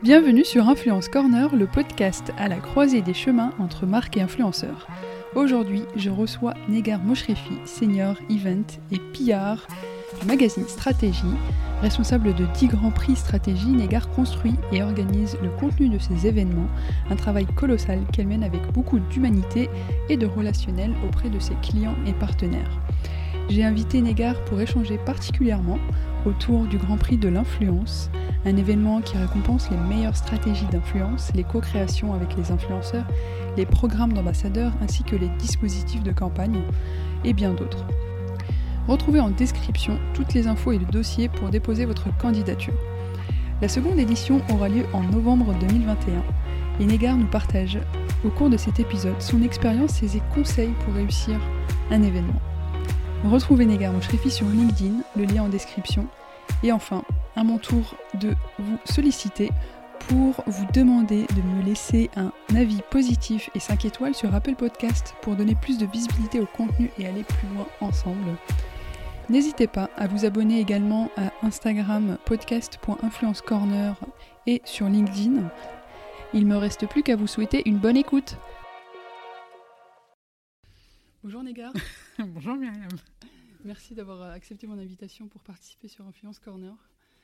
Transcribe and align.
Bienvenue 0.00 0.44
sur 0.44 0.68
Influence 0.68 1.08
Corner, 1.08 1.56
le 1.56 1.66
podcast 1.66 2.32
à 2.38 2.46
la 2.46 2.56
croisée 2.56 3.02
des 3.02 3.14
chemins 3.14 3.52
entre 3.58 3.84
marques 3.84 4.16
et 4.16 4.22
influenceurs. 4.22 4.86
Aujourd'hui, 5.34 5.82
je 5.96 6.08
reçois 6.08 6.54
Negar 6.68 7.02
Moshrefi, 7.02 7.54
senior 7.64 8.14
event 8.30 8.66
et 8.92 8.98
PR 9.12 9.66
du 10.20 10.26
magazine 10.28 10.68
Stratégie. 10.68 11.24
Responsable 11.82 12.32
de 12.34 12.46
10 12.54 12.68
grands 12.68 12.92
prix 12.92 13.16
stratégie, 13.16 13.70
Negar 13.70 14.08
construit 14.10 14.54
et 14.70 14.84
organise 14.84 15.36
le 15.42 15.50
contenu 15.50 15.88
de 15.88 15.98
ces 15.98 16.28
événements, 16.28 16.68
un 17.10 17.16
travail 17.16 17.46
colossal 17.56 17.98
qu'elle 18.12 18.28
mène 18.28 18.44
avec 18.44 18.62
beaucoup 18.72 19.00
d'humanité 19.00 19.68
et 20.08 20.16
de 20.16 20.26
relationnel 20.26 20.92
auprès 21.04 21.28
de 21.28 21.40
ses 21.40 21.54
clients 21.56 21.96
et 22.06 22.12
partenaires. 22.12 22.80
J'ai 23.48 23.64
invité 23.64 24.00
Negar 24.00 24.44
pour 24.44 24.60
échanger 24.60 24.98
particulièrement 24.98 25.78
autour 26.24 26.64
du 26.66 26.78
Grand 26.78 26.96
Prix 26.96 27.16
de 27.16 27.28
l'influence, 27.28 28.10
un 28.44 28.56
événement 28.56 29.00
qui 29.00 29.16
récompense 29.16 29.70
les 29.70 29.76
meilleures 29.76 30.16
stratégies 30.16 30.66
d'influence, 30.66 31.32
les 31.34 31.44
co-créations 31.44 32.14
avec 32.14 32.36
les 32.36 32.50
influenceurs, 32.50 33.06
les 33.56 33.66
programmes 33.66 34.12
d'ambassadeurs 34.12 34.72
ainsi 34.82 35.02
que 35.02 35.16
les 35.16 35.28
dispositifs 35.38 36.02
de 36.02 36.12
campagne 36.12 36.60
et 37.24 37.32
bien 37.32 37.52
d'autres. 37.52 37.84
Retrouvez 38.86 39.20
en 39.20 39.30
description 39.30 39.98
toutes 40.14 40.34
les 40.34 40.46
infos 40.46 40.72
et 40.72 40.78
le 40.78 40.86
dossier 40.86 41.28
pour 41.28 41.50
déposer 41.50 41.84
votre 41.84 42.16
candidature. 42.16 42.74
La 43.60 43.68
seconde 43.68 43.98
édition 43.98 44.40
aura 44.52 44.68
lieu 44.68 44.84
en 44.92 45.02
novembre 45.02 45.54
2021 45.60 46.22
et 46.80 46.86
Negar 46.86 47.16
nous 47.16 47.26
partage 47.26 47.78
au 48.24 48.30
cours 48.30 48.50
de 48.50 48.56
cet 48.56 48.80
épisode 48.80 49.20
son 49.20 49.42
expérience 49.42 50.02
et 50.02 50.08
ses 50.08 50.22
conseils 50.34 50.72
pour 50.84 50.94
réussir 50.94 51.38
un 51.90 52.02
événement. 52.02 52.40
Retrouvez 53.24 53.66
Negar 53.66 53.92
Moshrefi 53.92 54.30
sur 54.30 54.46
LinkedIn, 54.46 55.02
le 55.16 55.24
lien 55.24 55.42
en 55.42 55.48
description. 55.48 56.06
Et 56.62 56.72
enfin, 56.72 57.02
à 57.36 57.44
mon 57.44 57.58
tour 57.58 57.96
de 58.20 58.34
vous 58.58 58.78
solliciter 58.84 59.50
pour 60.08 60.42
vous 60.46 60.66
demander 60.72 61.26
de 61.36 61.42
me 61.42 61.62
laisser 61.62 62.10
un 62.16 62.32
avis 62.54 62.80
positif 62.90 63.50
et 63.54 63.60
5 63.60 63.84
étoiles 63.84 64.14
sur 64.14 64.34
Apple 64.34 64.54
Podcast 64.54 65.14
pour 65.20 65.36
donner 65.36 65.54
plus 65.54 65.78
de 65.78 65.86
visibilité 65.86 66.40
au 66.40 66.46
contenu 66.46 66.90
et 66.98 67.06
aller 67.06 67.24
plus 67.24 67.48
loin 67.54 67.66
ensemble. 67.80 68.36
N'hésitez 69.28 69.66
pas 69.66 69.90
à 69.96 70.06
vous 70.06 70.24
abonner 70.24 70.60
également 70.60 71.10
à 71.16 71.32
Instagram 71.44 72.16
podcast.influencecorner 72.24 73.92
et 74.46 74.62
sur 74.64 74.86
LinkedIn. 74.86 75.42
Il 76.32 76.46
me 76.46 76.56
reste 76.56 76.86
plus 76.86 77.02
qu'à 77.02 77.16
vous 77.16 77.26
souhaiter 77.26 77.62
une 77.66 77.78
bonne 77.78 77.96
écoute. 77.96 78.36
Bonjour 81.22 81.42
Négar. 81.42 81.72
Bonjour 82.34 82.56
Myriam. 82.56 82.88
Merci 83.64 83.94
d'avoir 83.94 84.22
accepté 84.22 84.66
mon 84.66 84.78
invitation 84.78 85.28
pour 85.28 85.42
participer 85.44 85.86
sur 85.86 86.04
Influence 86.04 86.40
Corner. 86.40 86.74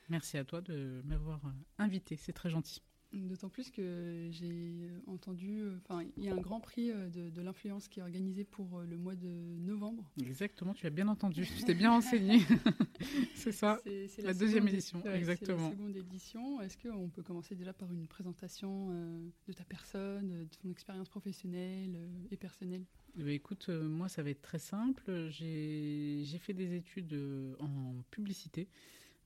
Merci 0.09 0.39
à 0.39 0.45
toi 0.45 0.61
de 0.61 1.03
m'avoir 1.05 1.41
invité, 1.78 2.17
c'est 2.17 2.33
très 2.33 2.48
gentil. 2.48 2.81
D'autant 3.12 3.48
plus 3.48 3.70
que 3.70 4.28
j'ai 4.31 4.89
entendu, 5.06 5.62
enfin, 5.78 6.05
il 6.17 6.25
y 6.25 6.28
a 6.28 6.34
un 6.34 6.41
grand 6.41 6.61
prix 6.61 6.92
de, 6.92 7.31
de 7.31 7.42
l'influence 7.42 7.89
qui 7.89 8.00
est 8.00 8.03
organisé 8.03 8.44
pour 8.44 8.82
le 8.82 8.97
mois 8.97 9.15
de 9.15 9.56
novembre. 9.59 10.10
Exactement, 10.21 10.75
tu 10.75 10.87
as 10.87 10.91
bien 10.91 11.09
entendu, 11.09 11.44
tu 11.44 11.65
t'es 11.65 11.75
bien 11.75 11.93
enseigné. 11.93 12.41
c'est 13.34 13.53
ça, 13.53 13.81
c'est 13.84 14.19
la, 14.19 14.28
la, 14.28 14.34
deuxième 14.34 14.66
édition, 14.69 15.00
ouais, 15.03 15.16
exactement. 15.16 15.69
La 15.69 15.76
seconde 15.76 15.97
édition. 15.97 16.61
Est-ce 16.61 16.76
qu'on 16.76 17.09
peut 17.09 17.22
commencer 17.22 17.55
déjà 17.55 17.72
par 17.72 17.93
une 17.93 18.06
présentation 18.06 18.91
euh, 18.91 19.28
de 19.47 19.53
ta 19.53 19.65
personne, 19.65 20.28
de 20.28 20.56
ton 20.61 20.71
expérience 20.71 21.09
professionnelle 21.09 21.94
euh, 21.97 22.28
et 22.31 22.37
personnelle? 22.37 22.84
Eh 23.16 23.22
bien, 23.22 23.34
écoute, 23.34 23.66
euh, 23.69 23.88
moi 23.88 24.08
ça 24.08 24.22
va 24.22 24.30
être 24.30 24.42
très 24.42 24.58
simple. 24.58 25.28
J'ai 25.30 26.38
fait 26.41 26.52
des 26.52 26.75
études 26.75 27.12
euh, 27.12 27.54
en 27.60 28.02
publicité. 28.10 28.69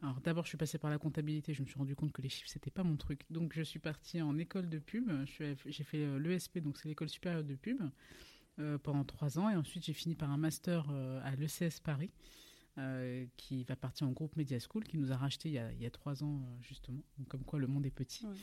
Alors 0.02 0.20
d'abord, 0.20 0.44
je 0.44 0.50
suis 0.50 0.58
passée 0.58 0.78
par 0.78 0.90
la 0.90 0.98
comptabilité. 0.98 1.54
Je 1.54 1.62
me 1.62 1.66
suis 1.66 1.78
rendu 1.78 1.96
compte 1.96 2.12
que 2.12 2.20
les 2.20 2.28
chiffres 2.28 2.50
c'était 2.50 2.70
pas 2.70 2.84
mon 2.84 2.96
truc. 2.96 3.22
Donc 3.30 3.52
je 3.54 3.62
suis 3.62 3.78
partie 3.78 4.20
en 4.20 4.36
école 4.38 4.68
de 4.68 4.78
pub. 4.78 5.10
J'ai 5.26 5.84
fait 5.84 6.04
euh, 6.04 6.18
l'ESP, 6.18 6.58
donc 6.58 6.76
c'est 6.76 6.88
l'école 6.88 7.08
supérieure 7.08 7.44
de 7.44 7.54
pub, 7.54 7.80
pendant 8.82 9.04
trois 9.04 9.38
ans. 9.38 9.48
Et 9.48 9.56
ensuite, 9.56 9.84
j'ai 9.84 9.92
fini 9.94 10.14
par 10.14 10.30
un 10.30 10.36
master 10.36 10.90
à 11.22 11.34
l'ECS 11.36 11.80
Paris. 11.82 12.10
Euh, 12.78 13.26
qui 13.36 13.64
va 13.64 13.74
partir 13.74 14.06
en 14.06 14.12
groupe 14.12 14.36
Media 14.36 14.58
School, 14.60 14.84
qui 14.84 14.98
nous 14.98 15.10
a 15.10 15.16
racheté 15.16 15.48
il 15.48 15.54
y 15.54 15.58
a, 15.58 15.72
il 15.72 15.82
y 15.82 15.86
a 15.86 15.90
trois 15.90 16.22
ans, 16.22 16.40
justement. 16.62 17.02
Donc, 17.18 17.26
comme 17.26 17.42
quoi, 17.42 17.58
le 17.58 17.66
monde 17.66 17.84
est 17.84 17.90
petit. 17.90 18.24
Ouais. 18.24 18.34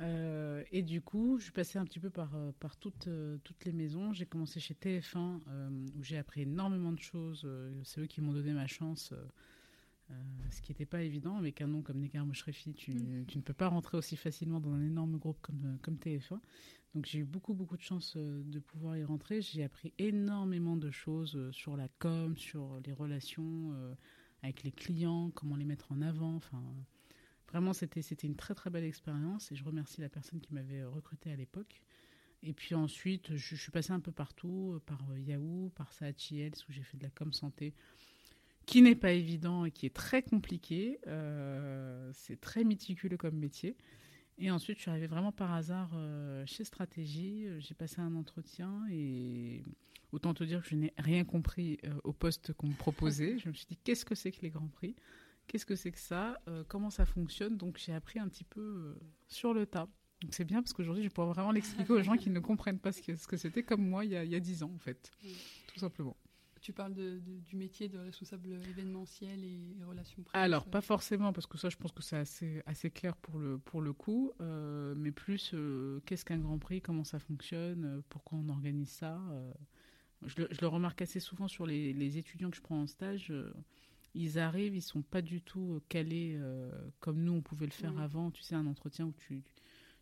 Euh, 0.00 0.62
et 0.72 0.82
du 0.82 1.00
coup, 1.00 1.38
je 1.38 1.44
suis 1.44 1.52
passée 1.52 1.78
un 1.78 1.84
petit 1.86 1.98
peu 1.98 2.10
par, 2.10 2.36
par 2.60 2.76
toutes, 2.76 3.08
toutes 3.44 3.64
les 3.64 3.72
maisons. 3.72 4.12
J'ai 4.12 4.26
commencé 4.26 4.60
chez 4.60 4.74
TF1, 4.74 5.40
euh, 5.48 5.86
où 5.98 6.02
j'ai 6.02 6.18
appris 6.18 6.42
énormément 6.42 6.92
de 6.92 7.00
choses. 7.00 7.48
C'est 7.84 8.02
eux 8.02 8.06
qui 8.06 8.20
m'ont 8.20 8.34
donné 8.34 8.52
ma 8.52 8.66
chance. 8.66 9.14
Euh, 10.10 10.14
ce 10.50 10.62
qui 10.62 10.72
n'était 10.72 10.86
pas 10.86 11.02
évident 11.02 11.36
avec 11.36 11.60
un 11.60 11.66
nom 11.66 11.82
comme 11.82 12.00
Negar 12.00 12.24
Moshrefi, 12.24 12.72
tu, 12.74 12.92
mmh. 12.92 13.26
tu, 13.26 13.38
ne 13.38 13.42
peux 13.42 13.52
pas 13.52 13.68
rentrer 13.68 13.98
aussi 13.98 14.16
facilement 14.16 14.60
dans 14.60 14.72
un 14.72 14.82
énorme 14.82 15.18
groupe 15.18 15.38
comme, 15.42 15.78
comme 15.82 15.96
TF1. 15.96 16.40
Donc 16.94 17.04
j'ai 17.06 17.18
eu 17.18 17.24
beaucoup 17.24 17.52
beaucoup 17.52 17.76
de 17.76 17.82
chance 17.82 18.16
de 18.16 18.58
pouvoir 18.58 18.96
y 18.96 19.04
rentrer. 19.04 19.42
J'ai 19.42 19.62
appris 19.62 19.92
énormément 19.98 20.76
de 20.76 20.90
choses 20.90 21.50
sur 21.52 21.76
la 21.76 21.88
com, 21.98 22.36
sur 22.36 22.80
les 22.86 22.92
relations 22.92 23.72
euh, 23.74 23.94
avec 24.42 24.62
les 24.62 24.72
clients, 24.72 25.30
comment 25.34 25.56
les 25.56 25.66
mettre 25.66 25.92
en 25.92 26.00
avant. 26.00 26.36
Enfin, 26.36 26.62
vraiment 27.48 27.74
c'était 27.74 28.00
c'était 28.00 28.26
une 28.26 28.36
très 28.36 28.54
très 28.54 28.70
belle 28.70 28.84
expérience 28.84 29.52
et 29.52 29.56
je 29.56 29.64
remercie 29.64 30.00
la 30.00 30.08
personne 30.08 30.40
qui 30.40 30.54
m'avait 30.54 30.84
recruté 30.84 31.30
à 31.30 31.36
l'époque. 31.36 31.82
Et 32.42 32.52
puis 32.52 32.76
ensuite, 32.76 33.36
je, 33.36 33.56
je, 33.56 33.60
suis 33.60 33.72
passée 33.72 33.90
un 33.90 33.98
peu 33.98 34.12
partout, 34.12 34.80
par 34.86 35.00
Yahoo, 35.18 35.72
par 35.74 35.92
Saatchi 35.92 36.38
Health, 36.38 36.64
où 36.68 36.72
j'ai 36.72 36.84
fait 36.84 36.96
de 36.96 37.02
la 37.02 37.10
com 37.10 37.32
santé 37.32 37.74
qui 38.68 38.82
n'est 38.82 38.94
pas 38.94 39.12
évident 39.12 39.64
et 39.64 39.70
qui 39.70 39.86
est 39.86 39.94
très 39.94 40.22
compliqué. 40.22 40.98
Euh, 41.06 42.10
c'est 42.12 42.38
très 42.38 42.64
méticuleux 42.64 43.16
comme 43.16 43.36
métier. 43.36 43.76
Et 44.36 44.50
ensuite, 44.50 44.76
je 44.76 44.82
suis 44.82 44.90
arrivée 44.90 45.06
vraiment 45.06 45.32
par 45.32 45.54
hasard 45.54 45.90
euh, 45.94 46.44
chez 46.44 46.64
Stratégie. 46.64 47.46
J'ai 47.60 47.74
passé 47.74 48.02
un 48.02 48.14
entretien 48.14 48.84
et 48.90 49.64
autant 50.12 50.34
te 50.34 50.44
dire 50.44 50.62
que 50.62 50.68
je 50.68 50.76
n'ai 50.76 50.92
rien 50.98 51.24
compris 51.24 51.78
euh, 51.84 51.94
au 52.04 52.12
poste 52.12 52.52
qu'on 52.52 52.66
me 52.66 52.74
proposait. 52.74 53.38
je 53.42 53.48
me 53.48 53.54
suis 53.54 53.64
dit, 53.66 53.78
qu'est-ce 53.82 54.04
que 54.04 54.14
c'est 54.14 54.32
que 54.32 54.42
les 54.42 54.50
Grands 54.50 54.68
Prix? 54.68 54.94
Qu'est-ce 55.46 55.64
que 55.64 55.74
c'est 55.74 55.90
que 55.90 55.98
ça? 55.98 56.38
Euh, 56.46 56.62
Comment 56.68 56.90
ça 56.90 57.06
fonctionne? 57.06 57.56
Donc, 57.56 57.78
j'ai 57.78 57.94
appris 57.94 58.18
un 58.18 58.28
petit 58.28 58.44
peu 58.44 58.98
sur 59.28 59.54
le 59.54 59.64
tas. 59.64 59.88
Donc, 60.20 60.34
c'est 60.34 60.44
bien 60.44 60.60
parce 60.62 60.74
qu'aujourd'hui, 60.74 61.04
je 61.04 61.08
pourrais 61.08 61.28
vraiment 61.28 61.52
l'expliquer 61.52 61.90
aux 61.90 62.02
gens 62.02 62.18
qui 62.18 62.28
ne 62.28 62.40
comprennent 62.40 62.80
pas 62.80 62.92
ce 62.92 63.00
que, 63.00 63.36
c'était 63.38 63.62
comme 63.62 63.88
moi 63.88 64.04
il 64.04 64.10
y, 64.10 64.16
a, 64.34 64.40
10 64.40 64.62
ans, 64.62 64.72
en 64.74 64.78
fait. 64.78 65.10
Tout 65.68 65.80
simplement. 65.80 66.18
Tu 66.60 66.72
parles 66.72 66.94
de, 66.94 67.18
de, 67.18 67.38
du 67.40 67.56
métier 67.56 67.88
de 67.88 67.98
responsable 67.98 68.52
événementiel 68.68 69.44
et, 69.44 69.76
et 69.78 69.84
relations 69.84 70.22
presse 70.22 70.40
Alors, 70.40 70.66
pas 70.66 70.80
forcément, 70.80 71.32
parce 71.32 71.46
que 71.46 71.58
ça, 71.58 71.68
je 71.68 71.76
pense 71.76 71.92
que 71.92 72.02
c'est 72.02 72.16
assez, 72.16 72.62
assez 72.66 72.90
clair 72.90 73.16
pour 73.16 73.38
le, 73.38 73.58
pour 73.58 73.80
le 73.80 73.92
coup, 73.92 74.32
euh, 74.40 74.94
mais 74.96 75.12
plus 75.12 75.52
euh, 75.54 76.00
qu'est-ce 76.06 76.24
qu'un 76.24 76.38
Grand 76.38 76.58
Prix, 76.58 76.80
comment 76.80 77.04
ça 77.04 77.18
fonctionne, 77.18 78.02
pourquoi 78.08 78.38
on 78.38 78.48
organise 78.48 78.90
ça? 78.90 79.20
Euh, 79.30 79.52
je, 80.26 80.42
le, 80.42 80.48
je, 80.50 80.60
le, 80.60 80.66
remarque 80.66 81.02
assez 81.02 81.20
souvent 81.20 81.48
sur 81.48 81.66
les, 81.66 81.92
les, 81.92 82.18
étudiants 82.18 82.50
que 82.50 82.56
je 82.56 82.62
prends 82.62 82.80
en 82.80 82.86
stage. 82.86 83.32
ils 84.14 84.38
arrivent, 84.38 84.74
ils 84.74 84.82
sont 84.82 85.02
pas 85.02 85.22
du 85.22 85.40
tout 85.40 85.80
calés 85.88 86.40
comme 86.98 87.22
nous, 87.22 87.32
on 87.34 87.42
pouvait 87.42 87.66
le 87.66 87.72
faire 87.72 87.94
oui. 87.94 88.02
avant. 88.02 88.30
Tu 88.32 88.42
sais, 88.42 88.56
un 88.56 88.66
entretien 88.66 89.06
où 89.06 89.12
tu, 89.12 89.44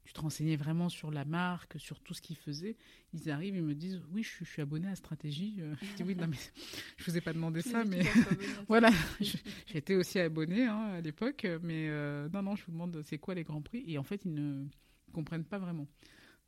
tu 0.07 0.13
te 0.13 0.21
renseignais 0.21 0.55
vraiment 0.55 0.89
sur 0.89 1.11
la 1.11 1.25
marque, 1.25 1.75
sur 1.81 1.99
tout 1.99 2.15
ce 2.15 2.23
qu'ils 2.23 2.37
faisaient. 2.37 2.77
Ils 3.13 3.29
arrivent, 3.29 3.57
ils 3.57 3.63
me 3.63 3.75
disent 3.75 4.01
Oui, 4.13 4.23
je, 4.23 4.45
je 4.45 4.45
suis 4.45 4.63
abonné 4.63 4.87
à 4.87 4.95
Stratégie. 4.95 5.57
Euh, 5.59 5.75
je 5.83 5.97
dis 5.97 6.03
Oui, 6.05 6.15
non, 6.15 6.29
mais 6.29 6.37
je 6.97 7.03
ne 7.03 7.11
vous 7.11 7.19
ai 7.19 7.21
pas 7.21 7.33
demandé 7.33 7.61
ça, 7.61 7.85
mais 7.85 8.03
voilà, 8.69 8.91
j'étais 9.67 9.97
aussi 9.97 10.21
abonné 10.21 10.65
hein, 10.65 10.93
à 10.95 11.01
l'époque, 11.01 11.45
mais 11.61 11.89
euh, 11.89 12.29
non, 12.33 12.43
non, 12.43 12.55
je 12.55 12.65
vous 12.67 12.73
demande 12.73 13.03
c'est 13.03 13.19
quoi 13.19 13.35
les 13.35 13.43
grands 13.43 13.63
prix? 13.63 13.83
Et 13.89 13.99
en 13.99 14.05
fait, 14.05 14.25
ils 14.25 14.33
ne 14.33 14.67
comprennent 15.13 15.45
pas 15.45 15.59
vraiment. 15.59 15.89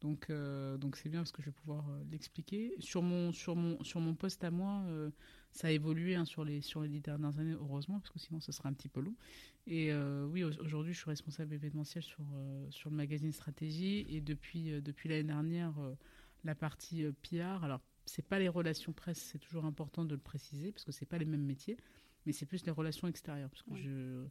Donc, 0.00 0.31
euh, 0.31 0.76
donc 0.76 0.96
c'est 0.96 1.08
bien 1.08 1.20
parce 1.20 1.32
que 1.32 1.43
je 1.43 1.46
vais 1.46 1.52
pouvoir 1.52 1.88
euh, 1.88 2.02
l'expliquer. 2.11 2.75
Sur 2.78 3.02
mon, 3.02 3.32
sur, 3.32 3.56
mon, 3.56 3.82
sur 3.82 4.00
mon 4.00 4.14
poste 4.14 4.44
à 4.44 4.50
moi, 4.50 4.82
euh, 4.87 5.11
ça 5.50 5.69
a 5.69 5.70
évolué 5.70 6.14
hein, 6.14 6.25
sur, 6.25 6.44
les, 6.44 6.61
sur 6.61 6.82
les 6.82 6.88
dix 6.88 7.00
dernières 7.00 7.38
années, 7.38 7.56
heureusement, 7.61 7.99
parce 7.99 8.11
que 8.11 8.19
sinon 8.19 8.40
ce 8.40 8.52
serait 8.52 8.69
un 8.69 8.72
petit 8.72 8.88
peu 8.88 9.00
long. 9.00 9.14
Et 9.70 9.92
euh, 9.92 10.24
oui, 10.24 10.44
aujourd'hui, 10.44 10.94
je 10.94 10.98
suis 10.98 11.10
responsable 11.10 11.52
événementiel 11.52 12.02
sur, 12.02 12.24
euh, 12.34 12.66
sur 12.70 12.88
le 12.88 12.96
magazine 12.96 13.32
Stratégie. 13.32 14.06
Et 14.08 14.22
depuis, 14.22 14.72
euh, 14.72 14.80
depuis 14.80 15.10
l'année 15.10 15.24
dernière, 15.24 15.74
la 16.42 16.54
partie 16.54 17.04
PR, 17.22 17.62
alors 17.62 17.82
c'est 18.06 18.26
pas 18.26 18.38
les 18.38 18.48
relations 18.48 18.92
presse, 18.92 19.18
c'est 19.18 19.38
toujours 19.38 19.66
important 19.66 20.06
de 20.06 20.14
le 20.14 20.20
préciser, 20.20 20.72
parce 20.72 20.84
que 20.84 20.92
c'est 20.92 21.04
pas 21.04 21.18
les 21.18 21.26
mêmes 21.26 21.44
métiers, 21.44 21.76
mais 22.24 22.32
c'est 22.32 22.46
plus 22.46 22.64
les 22.64 22.72
relations 22.72 23.08
extérieures. 23.08 23.50
Parce 23.50 23.62
que 23.62 23.76
je 23.76 24.24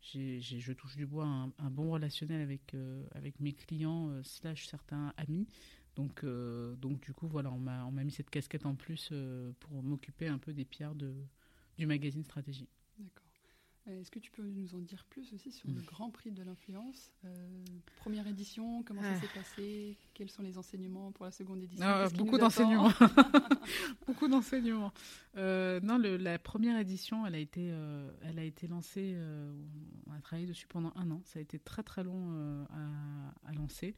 je 0.00 0.72
touche 0.72 0.94
du 0.94 1.06
bois 1.06 1.26
un, 1.26 1.70
bon 1.70 1.90
relationnel 1.90 2.40
avec, 2.40 2.76
avec 3.16 3.40
mes 3.40 3.52
clients 3.52 4.22
slash 4.22 4.68
certains 4.68 5.12
amis. 5.16 5.48
Donc, 5.96 6.24
donc 6.24 7.00
du 7.00 7.12
coup, 7.12 7.26
voilà, 7.26 7.50
on 7.50 7.58
m'a, 7.58 7.90
mis 7.90 8.12
cette 8.12 8.30
casquette 8.30 8.64
en 8.64 8.76
plus 8.76 9.12
pour 9.58 9.82
m'occuper 9.82 10.28
un 10.28 10.38
peu 10.38 10.52
des 10.52 10.64
pierres 10.64 10.94
de, 10.94 11.12
du 11.76 11.86
magazine 11.86 12.22
Stratégie. 12.22 12.68
D'accord. 12.96 13.27
Euh, 13.88 14.00
est-ce 14.00 14.10
que 14.10 14.18
tu 14.18 14.30
peux 14.30 14.42
nous 14.42 14.74
en 14.74 14.78
dire 14.78 15.04
plus 15.08 15.32
aussi 15.32 15.50
sur 15.52 15.68
le. 15.68 15.80
Grand 15.88 16.10
Prix 16.10 16.30
de 16.30 16.42
l'influence 16.42 17.12
euh, 17.24 17.64
Première 17.96 18.26
édition, 18.26 18.82
comment 18.82 19.00
ça 19.00 19.12
ah. 19.14 19.20
s'est 19.20 19.34
passé 19.34 19.96
Quels 20.12 20.28
sont 20.28 20.42
les 20.42 20.58
enseignements 20.58 21.12
pour 21.12 21.24
la 21.24 21.30
seconde 21.30 21.62
édition 21.62 21.86
ah, 21.86 22.08
Beaucoup 22.14 22.36
d'enseignements. 22.36 22.92
beaucoup 24.06 24.28
d'enseignements. 24.28 24.92
Euh, 25.36 25.80
non, 25.80 25.98
la 25.98 26.38
première 26.38 26.78
édition, 26.78 27.26
elle 27.26 27.34
a 27.34 27.38
été, 27.38 27.72
elle 28.22 28.38
a 28.38 28.44
été 28.44 28.66
lancée. 28.66 29.16
on 30.06 30.12
a 30.12 30.20
travaillé 30.20 30.46
dessus 30.46 30.66
pendant 30.66 30.92
un 30.96 31.10
an. 31.10 31.22
Ça 31.24 31.38
a 31.38 31.42
été 31.42 31.58
très 31.58 31.82
très 31.82 32.04
long 32.04 32.66
à, 32.70 33.48
à, 33.48 33.52
lancer. 33.52 33.94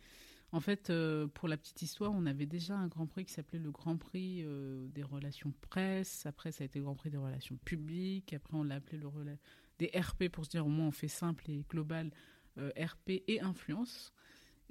En 0.52 0.60
fait, 0.60 0.92
pour 1.34 1.48
la 1.48 1.56
petite 1.56 1.82
histoire, 1.82 2.12
on 2.12 2.26
avait 2.26 2.46
déjà 2.46 2.76
un 2.76 2.88
Grand 2.88 3.06
Prix 3.06 3.24
qui 3.24 3.32
s'appelait 3.32 3.58
le 3.58 3.70
Grand 3.70 3.96
Prix 3.96 4.44
des 4.94 5.02
relations 5.02 5.52
presse. 5.60 6.26
Après, 6.26 6.52
ça 6.52 6.62
a 6.62 6.66
été 6.66 6.78
le 6.78 6.84
Grand 6.84 6.94
Prix 6.94 7.10
des 7.10 7.16
relations 7.16 7.56
publiques. 7.64 8.32
Après, 8.32 8.56
on 8.56 8.64
l'a 8.64 8.76
appelé 8.76 8.98
le 8.98 9.08
relais 9.08 9.38
des 9.80 9.90
RP 9.98 10.28
pour 10.28 10.44
se 10.44 10.50
dire 10.50 10.66
au 10.66 10.68
moins 10.68 10.88
on 10.88 10.92
fait 10.92 11.08
simple 11.08 11.50
et 11.50 11.64
global, 11.68 12.12
euh, 12.58 12.70
RP 12.78 13.22
et 13.26 13.40
influence. 13.40 14.12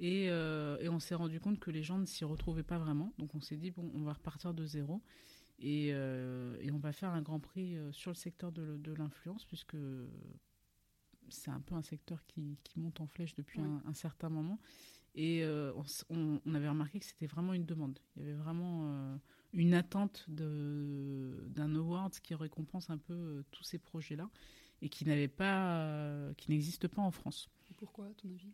Euh, 0.00 0.78
et, 0.80 0.88
on 0.88 0.98
s'est 0.98 1.14
rendu 1.14 1.40
compte 1.40 1.58
que 1.60 1.70
les 1.70 1.82
gens 1.82 1.98
ne 1.98 2.06
s'y 2.06 2.24
retrouvaient 2.24 2.62
pas 2.62 2.78
vraiment. 2.78 3.12
Donc 3.18 3.34
on 3.34 3.40
s'est 3.40 3.58
dit, 3.58 3.70
bon, 3.70 3.90
on 3.94 4.02
va 4.02 4.14
repartir 4.14 4.54
de 4.54 4.64
zéro. 4.64 5.02
Et, 5.58 5.90
euh, 5.92 6.56
on 6.72 6.78
va 6.78 6.92
faire 6.92 7.10
un 7.10 7.20
grand 7.20 7.40
prix 7.40 7.76
sur 7.92 8.10
le 8.10 8.14
secteur 8.14 8.50
de, 8.50 8.92
l'influence, 8.94 9.44
puisque 9.44 9.76
c'est 11.28 11.50
un 11.50 11.60
peu 11.60 11.74
un 11.74 11.82
secteur 11.82 12.24
qui, 12.26 12.56
monte 12.76 13.00
en 13.00 13.06
flèche 13.06 13.34
depuis 13.34 13.60
un, 13.60 13.92
certain 13.92 14.30
moment. 14.30 14.58
Et 15.14 15.44
on, 15.44 16.40
on, 16.46 16.54
avait 16.54 16.68
remarqué 16.68 16.98
que 16.98 17.04
c'était 17.04 17.26
vraiment 17.26 17.52
une 17.52 17.66
demande. 17.66 17.98
Il 18.16 18.22
y 18.22 18.24
avait 18.24 18.38
vraiment 18.38 19.18
une 19.52 19.74
attente 19.74 20.24
d'un 20.28 21.74
award 21.74 22.14
qui 22.20 22.34
récompense 22.34 22.88
un 22.88 22.98
peu 22.98 23.44
tous 23.50 23.64
ces 23.64 23.78
projets-là 23.78 24.30
et 24.82 24.88
qui 24.88 25.04
n'avait 25.04 25.28
pas, 25.28 25.78
euh, 25.78 26.34
qui 26.34 26.50
n'existe 26.50 26.88
pas 26.88 27.02
en 27.02 27.10
France. 27.10 27.48
pourquoi, 27.76 28.06
à 28.06 28.14
ton 28.14 28.28
avis? 28.30 28.52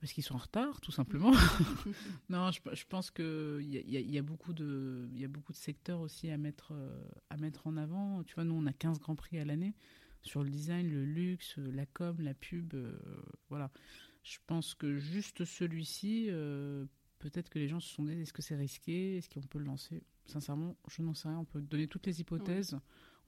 Parce 0.00 0.12
qu'ils 0.12 0.24
sont 0.24 0.34
en 0.34 0.38
retard, 0.38 0.80
tout 0.80 0.92
simplement. 0.92 1.32
non, 2.28 2.50
je, 2.50 2.60
je 2.72 2.84
pense 2.86 3.10
qu'il 3.10 3.62
y, 3.62 3.78
y, 3.78 4.12
y, 4.12 4.18
a 4.18 4.22
beaucoup 4.22 4.52
de, 4.52 5.08
il 5.12 5.18
y 5.18 5.24
a 5.24 5.28
beaucoup 5.28 5.52
de 5.52 5.56
secteurs 5.56 6.00
aussi 6.00 6.30
à 6.30 6.36
mettre, 6.36 6.72
euh, 6.72 7.02
à 7.30 7.36
mettre 7.36 7.66
en 7.66 7.76
avant. 7.76 8.22
Tu 8.24 8.34
vois, 8.34 8.44
nous, 8.44 8.54
on 8.54 8.66
a 8.66 8.72
15 8.72 8.98
grands 8.98 9.16
prix 9.16 9.38
à 9.38 9.44
l'année 9.44 9.74
sur 10.22 10.42
le 10.42 10.50
design, 10.50 10.90
le 10.90 11.04
luxe, 11.04 11.56
la 11.56 11.86
com, 11.86 12.16
la 12.20 12.34
pub, 12.34 12.74
euh, 12.74 12.98
voilà. 13.48 13.70
Je 14.22 14.38
pense 14.46 14.74
que 14.74 14.96
juste 14.96 15.44
celui-ci, 15.44 16.30
peut-être 17.18 17.50
que 17.50 17.58
les 17.58 17.68
gens 17.68 17.80
se 17.80 17.92
sont 17.94 18.04
dit 18.04 18.12
est-ce 18.12 18.32
que 18.32 18.40
c'est 18.40 18.56
risqué, 18.56 19.18
est-ce 19.18 19.28
qu'on 19.28 19.42
peut 19.42 19.58
le 19.58 19.66
lancer? 19.66 20.02
Sincèrement, 20.26 20.76
je 20.88 21.02
n'en 21.02 21.12
sais 21.12 21.28
rien. 21.28 21.38
On 21.38 21.44
peut 21.44 21.60
donner 21.60 21.88
toutes 21.88 22.06
les 22.06 22.20
hypothèses. 22.20 22.78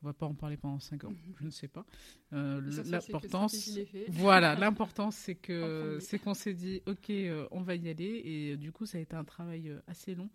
On 0.02 0.06
va 0.06 0.12
pas 0.12 0.26
en 0.26 0.34
parler 0.34 0.56
pendant 0.56 0.78
5 0.78 1.04
ans, 1.04 1.10
mhm. 1.10 1.34
je 1.40 1.44
ne 1.44 1.50
sais 1.50 1.69
pas. 1.69 1.87
Euh, 2.32 2.60
l'importance, 2.84 3.70
voilà, 4.08 4.54
l'importance 4.58 5.16
c'est 5.16 5.34
que 5.34 5.98
c'est 6.00 6.19
qu'on 6.19 6.34
s'est 6.34 6.54
dit 6.54 6.82
ok, 6.87 7.10
euh, 7.10 7.48
on 7.50 7.62
va 7.62 7.75
y 7.76 7.88
aller 7.88 8.22
et 8.25 8.52
euh, 8.52 8.56
du 8.56 8.72
coup 8.72 8.87
ça 8.87 8.98
a 8.98 9.00
été 9.00 9.16
un 9.16 9.25
travail 9.25 9.75
assez 9.87 10.14
long 10.14 10.28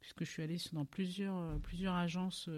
puisque 0.00 0.24
je 0.24 0.30
suis 0.30 0.42
allée 0.42 0.58
dans 0.72 0.84
plusieurs 0.84 1.58
plusieurs 1.60 1.94
agences 1.94 2.50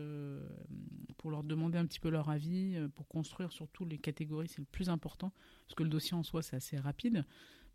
pour 1.18 1.30
leur 1.30 1.44
demander 1.44 1.78
un 1.78 1.86
petit 1.86 2.00
peu 2.00 2.08
leur 2.08 2.30
avis, 2.30 2.76
pour 2.94 3.06
construire 3.06 3.52
surtout 3.52 3.84
les 3.84 3.98
catégories, 3.98 4.48
c'est 4.48 4.58
le 4.58 4.64
plus 4.64 4.88
important 4.88 5.32
parce 5.66 5.74
que 5.74 5.82
le 5.82 5.90
dossier 5.90 6.14
en 6.14 6.22
soi 6.22 6.42
c'est 6.42 6.56
assez 6.56 6.78
rapide, 6.78 7.24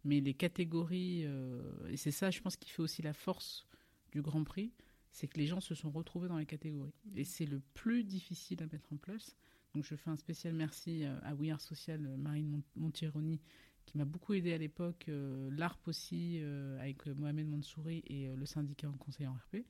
mais 0.04 0.20
les 0.20 0.34
catégories 0.34 1.26
et 1.90 1.98
c'est 1.98 2.12
ça 2.12 2.32
je 2.32 2.42
pense 2.42 2.58
qui 2.58 2.70
fait 2.70 2.82
aussi 2.82 3.02
la 3.02 3.14
force 3.14 3.68
du 4.12 4.22
Grand 4.22 4.44
Prix 4.44 4.72
c'est 5.12 5.28
que 5.28 5.38
les 5.38 5.48
gens 5.48 5.60
se 5.60 5.76
sont 5.76 5.92
retrouvés 5.92 6.28
dans 6.28 6.38
les 6.38 6.46
catégories. 6.46 6.94
Et 7.16 7.24
c'est 7.24 7.46
le 7.46 7.60
plus 7.74 8.04
difficile 8.04 8.62
à 8.64 8.66
mettre 8.68 8.92
en 8.94 8.98
place. 8.98 9.36
Donc 9.74 9.86
je 9.86 9.96
fais 9.96 10.10
un 10.10 10.18
spécial 10.18 10.54
merci 10.54 11.06
euh, 11.06 11.16
à 11.24 11.34
We 11.34 11.52
Social, 11.60 12.06
euh, 12.06 12.18
Marine 12.18 12.62
Montironi, 12.76 13.40
qui 13.86 13.98
m'a 13.98 14.06
beaucoup 14.06 14.34
aidé 14.34 14.54
à 14.54 14.58
l'époque, 14.58 15.06
euh, 15.10 15.50
l'ARP 15.52 15.88
aussi, 15.88 16.40
avec 16.80 17.06
Mohamed 17.08 17.48
Mansouri 17.48 18.04
et 18.08 18.28
le 18.36 18.46
syndicat 18.46 18.90
en 18.90 18.98
conseil 18.98 19.28
en 19.28 19.34
RP, 19.34 19.66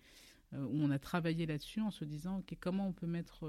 où 0.54 0.84
on 0.84 0.92
a 0.92 1.00
travaillé 1.00 1.46
là-dessus 1.46 1.80
en 1.80 1.92
se 1.92 2.04
disant, 2.04 2.40
ok, 2.40 2.58
comment 2.60 2.88
on 2.88 2.94
peut 2.94 3.08
mettre 3.08 3.48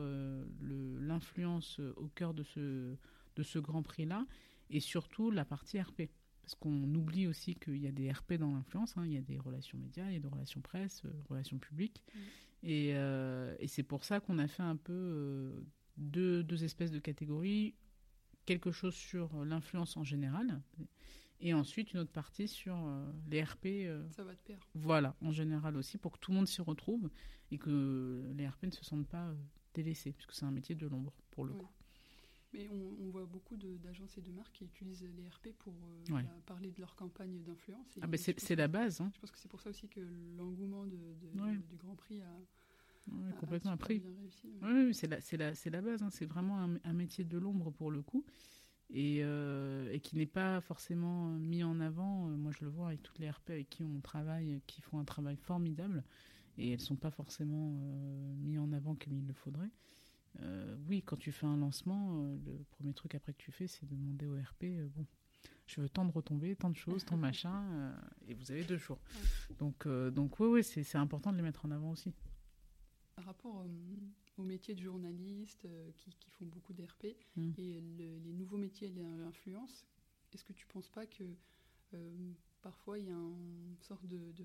l'influence 1.00 1.80
au 1.96 2.06
cœur 2.06 2.32
de 2.32 2.44
ce, 2.44 2.96
de 3.34 3.42
ce 3.42 3.58
Grand 3.58 3.82
Prix-là, 3.82 4.24
et 4.70 4.78
surtout 4.78 5.32
la 5.32 5.44
partie 5.44 5.80
RP. 5.80 6.02
Parce 6.42 6.56
qu'on 6.56 6.94
oublie 6.94 7.28
aussi 7.28 7.54
qu'il 7.54 7.76
y 7.76 7.86
a 7.86 7.92
des 7.92 8.10
RP 8.10 8.34
dans 8.34 8.52
l'influence, 8.52 8.96
hein. 8.96 9.04
il 9.06 9.12
y 9.12 9.16
a 9.16 9.20
des 9.20 9.38
relations 9.38 9.78
médias, 9.78 10.08
il 10.08 10.14
y 10.14 10.16
a 10.16 10.20
des 10.20 10.28
relations 10.28 10.60
presse, 10.60 11.02
euh, 11.04 11.10
relations 11.28 11.58
publiques. 11.58 12.02
Mm. 12.14 12.18
Euh, 12.64 13.56
et, 13.60 13.68
c'est 13.68 13.82
pour 13.82 14.04
ça 14.04 14.20
qu'on 14.20 14.38
a 14.38 14.48
fait 14.48 14.62
un 14.62 14.76
peu 14.76 14.92
euh, 14.92 15.60
deux, 15.96 16.42
deux, 16.42 16.64
espèces 16.64 16.90
de 16.90 16.98
catégories. 16.98 17.74
Quelque 18.44 18.72
chose 18.72 18.94
sur 18.94 19.44
l'influence 19.44 19.96
en 19.96 20.02
général, 20.02 20.60
et 21.38 21.54
ensuite 21.54 21.92
une 21.92 22.00
autre 22.00 22.10
partie 22.10 22.48
sur 22.48 22.76
les 23.30 23.40
RP. 23.40 23.66
ça 24.10 24.24
va 24.24 24.32
de 24.32 24.40
pair. 24.40 24.58
Voilà, 24.74 25.14
en 25.20 25.30
général 25.30 25.76
aussi, 25.76 25.96
pour 25.96 26.10
que 26.10 26.18
tout 26.18 26.32
le 26.32 26.38
monde 26.38 26.48
s'y 26.48 26.60
retrouve 26.60 27.08
et 27.52 27.58
que 27.58 28.32
les 28.34 28.48
RP 28.48 28.64
ne 28.64 28.70
se 28.72 28.84
sentent 28.84 29.06
pas 29.06 29.32
délaissés, 29.74 30.12
puisque 30.12 30.32
c'est 30.32 30.44
un 30.44 30.50
métier 30.50 30.74
de 30.74 30.88
l'ombre, 30.88 31.12
pour 31.30 31.44
le 31.44 31.52
coup. 31.52 31.68
Mais 32.52 32.68
on, 32.68 33.08
voit 33.10 33.24
beaucoup 33.24 33.56
d'agences 33.56 34.18
et 34.18 34.20
de 34.20 34.30
marques 34.30 34.52
qui 34.52 34.64
utilisent 34.64 35.06
les 35.16 35.28
RP 35.28 35.48
pour 35.58 35.72
euh, 35.72 36.04
bah, 36.10 36.22
parler 36.46 36.70
de 36.70 36.80
leur 36.80 36.94
campagne 36.94 37.42
d'influence. 37.42 37.98
Ah 38.00 38.06
ben 38.06 38.18
c'est 38.18 38.56
la 38.56 38.68
base. 38.68 39.00
Hein. 39.00 39.10
Je 39.14 39.20
pense 39.20 39.30
que 39.30 39.38
c'est 39.38 39.48
pour 39.48 39.60
ça 39.60 39.70
aussi 39.70 39.88
que 39.88 40.00
l'engouement 40.36 40.86
de, 40.86 40.98
du 41.68 41.76
Grand 41.76 41.94
Prix 41.94 42.20
a, 42.20 43.32
complètement 43.40 43.72
appris. 43.72 44.02
Oui, 44.62 44.94
c'est 44.94 45.06
la, 45.06 45.18
la, 45.38 45.52
la 45.70 45.80
base. 45.80 46.02
Hein. 46.02 46.10
C'est 46.10 46.26
vraiment 46.26 46.58
un, 46.84 46.92
métier 46.92 47.24
de 47.24 47.38
l'ombre 47.38 47.70
pour 47.70 47.90
le 47.90 48.02
coup. 48.02 48.24
Et, 48.94 49.20
euh, 49.22 49.90
et 49.90 50.00
qui 50.00 50.16
n'est 50.16 50.26
pas 50.26 50.60
forcément 50.60 51.30
mis 51.30 51.64
en 51.64 51.80
avant. 51.80 52.28
Euh, 52.28 52.36
moi, 52.36 52.52
je 52.52 52.62
le 52.64 52.70
vois 52.70 52.88
avec 52.88 53.02
toutes 53.02 53.18
les 53.18 53.30
RP 53.30 53.50
avec 53.50 53.70
qui 53.70 53.82
on 53.82 54.00
travaille, 54.00 54.60
qui 54.66 54.82
font 54.82 54.98
un 54.98 55.04
travail 55.04 55.36
formidable. 55.36 56.04
Et 56.58 56.72
elles 56.72 56.78
ne 56.78 56.84
sont 56.84 56.96
pas 56.96 57.10
forcément 57.10 57.70
mis 58.42 58.58
en 58.58 58.70
avant 58.72 58.94
comme 58.94 59.16
il 59.16 59.26
le 59.26 59.32
faudrait. 59.32 59.70
Euh, 60.40 60.76
oui, 60.88 61.02
quand 61.02 61.16
tu 61.16 61.32
fais 61.32 61.46
un 61.46 61.56
lancement, 61.56 62.16
euh, 62.16 62.36
le 62.46 62.64
premier 62.70 62.94
truc 62.94 63.14
après 63.14 63.32
que 63.32 63.42
tu 63.42 63.52
fais, 63.52 63.66
c'est 63.66 63.86
de 63.86 63.94
demander 63.94 64.26
au 64.26 64.34
RP, 64.34 64.64
euh, 64.64 64.88
bon, 64.94 65.06
je 65.66 65.80
veux 65.80 65.88
tant 65.88 66.04
de 66.04 66.12
retombées, 66.12 66.56
tant 66.56 66.70
de 66.70 66.76
choses, 66.76 67.04
tant 67.04 67.16
de 67.16 67.22
machin, 67.22 67.94
et 68.28 68.34
vous 68.34 68.50
avez 68.50 68.64
deux 68.64 68.78
jours. 68.78 68.98
Donc, 69.58 69.86
donc 69.86 70.40
oui, 70.40 70.48
oui 70.48 70.64
c'est 70.64 70.98
important 70.98 71.32
de 71.32 71.36
les 71.36 71.42
mettre 71.42 71.64
en 71.66 71.70
avant 71.70 71.90
aussi. 71.90 72.12
Par 73.14 73.26
rapport 73.26 73.64
au 74.38 74.42
métier 74.42 74.74
de 74.74 74.80
journaliste 74.80 75.68
qui, 75.96 76.10
qui, 76.18 76.30
font 76.30 76.46
beaucoup 76.46 76.72
d'RP 76.72 77.06
mmh. 77.36 77.50
et 77.58 77.80
les 77.98 78.32
nouveaux 78.32 78.56
métiers 78.56 78.90
de 78.90 79.02
l'influence, 79.22 79.86
est-ce 80.32 80.44
que 80.44 80.52
tu 80.52 80.66
ne 80.66 80.72
penses 80.72 80.88
pas 80.88 81.06
que 81.06 81.24
parfois 82.62 82.98
il 82.98 83.06
y 83.06 83.10
a 83.10 83.14
une 83.14 83.76
sorte 83.80 84.06
de 84.06 84.32
de 84.32 84.44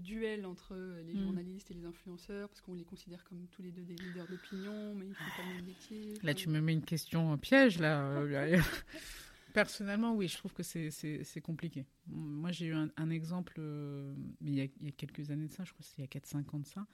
duel 0.00 0.46
entre 0.46 0.74
les 1.06 1.14
hmm. 1.14 1.22
journalistes 1.22 1.70
et 1.70 1.74
les 1.74 1.84
influenceurs, 1.84 2.48
parce 2.48 2.60
qu'on 2.60 2.74
les 2.74 2.84
considère 2.84 3.24
comme 3.24 3.46
tous 3.50 3.62
les 3.62 3.70
deux 3.70 3.82
des 3.82 3.94
leaders 3.94 4.26
d'opinion, 4.28 4.94
mais 4.94 5.06
ils 5.06 5.14
font 5.14 5.42
pas 5.42 5.48
le 5.48 5.56
même 5.56 5.66
métier. 5.66 6.14
Là, 6.22 6.34
tu 6.34 6.48
me 6.48 6.60
mets 6.60 6.72
une 6.72 6.84
question 6.84 7.36
piège, 7.38 7.78
là. 7.78 8.22
Personnellement, 9.52 10.14
oui, 10.14 10.28
je 10.28 10.36
trouve 10.38 10.52
que 10.54 10.62
c'est 10.62 11.40
compliqué. 11.42 11.84
Moi, 12.06 12.52
j'ai 12.52 12.66
eu 12.66 12.74
un, 12.74 13.10
exemple, 13.10 13.54
euh, 13.58 14.14
mais 14.40 14.50
il 14.50 14.56
y, 14.56 14.88
a, 14.88 14.92
quelques 14.92 15.30
années 15.30 15.46
de 15.46 15.52
ça, 15.52 15.64
je 15.64 15.72
crois 15.72 15.82
que 15.82 15.88
c'est 15.88 15.98
il 15.98 16.00
y 16.02 16.04
a 16.04 16.20
4-5 16.20 16.56
ans 16.56 16.58
de 16.58 16.66
ça. 16.66 16.86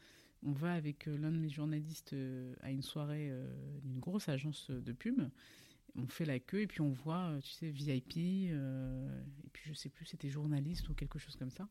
On 0.42 0.52
va 0.52 0.72
avec 0.72 1.08
euh, 1.08 1.16
l'un 1.16 1.30
de 1.30 1.38
mes 1.38 1.48
journalistes 1.48 2.12
euh, 2.12 2.54
à 2.60 2.70
une 2.70 2.82
soirée 2.82 3.32
d'une 3.82 4.00
grosse 4.00 4.28
agence 4.28 4.70
de 4.70 4.92
pub. 4.92 5.20
On 5.96 6.06
fait 6.08 6.24
la 6.24 6.38
queue 6.38 6.62
et 6.62 6.66
puis 6.66 6.80
on 6.80 6.90
voit, 6.90 7.32
tu 7.42 7.50
sais, 7.50 7.70
VIP, 7.70 8.16
et 8.16 9.50
puis 9.52 9.64
je 9.66 9.72
sais 9.72 9.88
plus, 9.88 10.04
c'était 10.04 10.28
journaliste 10.28 10.88
ou 10.88 10.94
quelque 10.94 11.18
chose 11.18 11.36
comme 11.36 11.50
ça. 11.50 11.68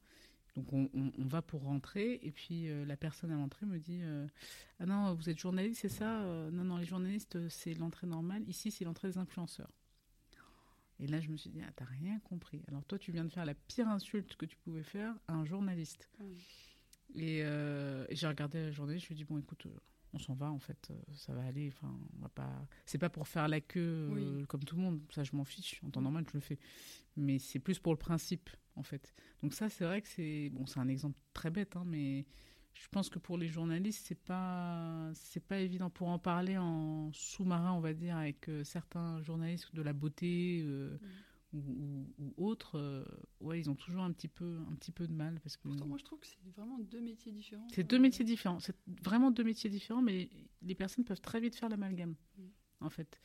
Donc 0.58 0.74
on, 0.74 1.12
va 1.20 1.44
pour 1.44 1.62
rentrer. 1.62 2.20
Et 2.24 2.32
puis 2.32 2.68
euh, 2.68 2.84
la 2.84 2.98
personne 2.98 3.32
à 3.32 3.36
l'entrée 3.36 3.68
me 3.68 3.78
dit 3.78 4.00
euh, 4.02 4.28
ah 4.80 4.88
non 4.88 5.14
vous 5.14 5.30
êtes 5.30 5.38
journaliste 5.38 5.82
c'est 5.82 5.90
ça 5.90 6.22
euh, 6.22 6.50
non 6.50 6.64
non 6.64 6.78
les 6.78 6.86
journalistes 6.86 7.48
c'est 7.48 7.76
l'entrée 7.76 8.08
normale. 8.08 8.44
Ici 8.50 8.72
c'est 8.72 8.84
l'entrée 8.84 9.10
des 9.10 9.20
influenceurs. 9.20 9.70
Et 11.00 11.06
là 11.06 11.20
je 11.20 11.30
me 11.30 11.38
suis 11.38 11.52
dit 11.52 11.62
ah 11.64 11.72
t'as 11.76 11.86
rien 11.86 12.20
compris. 12.22 12.64
Alors 12.70 12.84
toi 12.86 12.98
tu 12.98 13.12
viens 13.12 13.24
de 13.24 13.30
faire 13.30 13.46
la 13.46 13.54
pire 13.54 13.88
insulte 13.88 14.36
que 14.36 14.48
tu 14.48 14.58
pouvais 14.58 14.84
faire 14.84 15.14
à 15.28 15.34
un 15.34 15.46
journaliste. 15.46 16.10
Et, 17.16 17.44
j'ai 18.10 18.28
regardé 18.28 18.60
la 18.64 18.72
journée 18.72 18.98
je 18.98 19.08
lui 19.08 19.14
ai 19.14 19.18
dit 19.18 19.26
bon 19.26 19.38
écoute 19.38 19.68
on 20.18 20.20
s'en 20.20 20.34
va 20.34 20.52
en 20.52 20.60
fait 20.60 20.92
ça 21.14 21.34
va 21.34 21.44
aller 21.44 21.70
enfin 21.70 21.96
on 22.18 22.22
va 22.22 22.30
pas 22.30 22.68
c'est 22.86 22.98
pas 22.98 23.10
pour 23.10 23.28
faire 23.28 23.48
la 23.48 23.62
queue 23.62 24.46
comme 24.50 24.64
tout 24.64 24.76
le 24.76 24.82
monde 24.82 25.00
ça 25.10 25.24
je 25.24 25.36
m'en 25.36 25.46
fiche 25.46 25.82
en 25.86 25.90
temps 25.90 26.02
normal 26.02 26.26
je 26.28 26.34
le 26.34 26.42
fais 26.42 26.60
mais 27.16 27.40
c'est 27.40 27.60
plus 27.60 27.80
pour 27.80 27.94
le 27.94 27.98
principe 27.98 28.50
en 28.78 28.84
fait. 28.84 29.14
Donc 29.42 29.54
ça, 29.54 29.70
c'est 29.70 29.84
vrai 29.84 30.02
que 30.02 30.08
c'est 30.08 30.50
bon, 30.50 30.66
c'est 30.66 30.80
un 30.80 30.88
exemple 30.88 31.18
très 31.34 31.50
bête, 31.50 31.76
hein, 31.76 31.84
mais 31.86 32.26
je 32.74 32.88
pense 32.90 33.10
que 33.10 33.20
pour 33.20 33.38
les 33.38 33.48
journalistes, 33.48 34.06
c'est 34.08 34.24
pas 34.24 35.10
c'est 35.14 35.44
pas 35.44 35.60
évident 35.60 35.90
pour 35.90 36.08
en 36.10 36.20
parler 36.20 36.58
en 36.58 37.12
sous-marin, 37.12 37.74
on 37.74 37.80
va 37.80 37.94
dire, 37.94 38.16
avec 38.16 38.48
euh, 38.50 38.64
certains 38.64 39.22
journalistes 39.24 39.74
de 39.74 39.82
la 39.82 39.94
beauté 39.94 40.62
euh, 40.64 40.94
mm. 40.94 41.00
Ou, 41.54 42.06
autres. 42.38 42.78
Euh, 42.78 43.06
ouais, 43.40 43.60
ils 43.60 43.70
ont 43.70 43.76
toujours 43.76 44.04
un 44.04 44.12
petit 44.12 44.28
peu 44.28 44.60
un 44.70 44.76
petit 44.76 44.92
peu 44.92 45.08
de 45.08 45.14
mal 45.14 45.40
parce 45.42 45.58
que. 45.58 45.68
moi, 45.68 45.98
je 45.98 46.04
trouve 46.04 46.20
que 46.20 46.28
c'est 46.28 46.38
vraiment 46.56 46.80
deux 46.80 47.02
métiers 47.02 47.32
différents. 47.32 47.68
C'est 47.72 47.84
deux 47.84 48.00
métiers 48.00 48.26
différents. 48.26 48.60
C'est 48.60 48.76
vraiment 49.04 49.32
deux 49.32 49.44
métiers 49.44 49.70
différents, 49.70 50.02
mais 50.02 50.30
les 50.62 50.76
personnes 50.76 51.04
peuvent 51.04 51.22
très 51.22 51.40
vite 51.40 51.56
faire 51.56 51.70
l'amalgame. 51.70 52.16
Mm. 52.38 52.44
En 52.82 52.90
fait, 52.90 53.20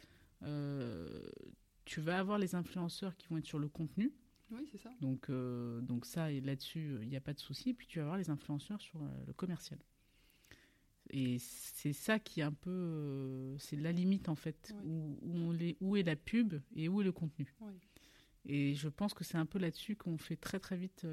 tu 1.84 2.00
vas 2.00 2.18
avoir 2.18 2.38
les 2.38 2.54
influenceurs 2.54 3.16
qui 3.16 3.28
vont 3.28 3.38
être 3.38 3.46
sur 3.46 3.58
le 3.58 3.68
contenu 3.68 4.12
oui, 4.52 4.68
c'est 4.70 4.78
ça. 4.78 4.90
Donc, 5.00 5.30
euh, 5.30 5.80
donc 5.80 6.04
ça, 6.04 6.30
et 6.30 6.40
là-dessus, 6.40 6.98
il 7.02 7.08
n'y 7.08 7.16
a 7.16 7.20
pas 7.20 7.32
de 7.32 7.40
souci. 7.40 7.74
Puis 7.74 7.86
tu 7.86 7.98
vas 7.98 8.06
voir 8.06 8.16
les 8.18 8.30
influenceurs 8.30 8.80
sur 8.80 9.02
euh, 9.02 9.08
le 9.26 9.32
commercial. 9.32 9.78
Et 11.10 11.38
c'est 11.38 11.92
ça 11.92 12.18
qui 12.18 12.40
est 12.40 12.44
un 12.44 12.52
peu, 12.52 12.70
euh, 12.70 13.58
c'est 13.58 13.76
la 13.76 13.92
limite 13.92 14.28
en 14.28 14.34
fait, 14.34 14.74
où, 14.84 15.18
on 15.22 15.50
les, 15.50 15.76
où 15.80 15.96
est 15.96 16.02
la 16.02 16.16
pub 16.16 16.54
et 16.74 16.88
où 16.88 17.00
est 17.00 17.04
le 17.04 17.12
contenu. 17.12 17.54
Et 18.44 18.74
je 18.74 18.88
pense 18.88 19.14
que 19.14 19.22
c'est 19.22 19.38
un 19.38 19.46
peu 19.46 19.60
là-dessus 19.60 19.94
qu'on 19.94 20.18
fait 20.18 20.34
très 20.34 20.58
très 20.58 20.76
vite 20.76 21.06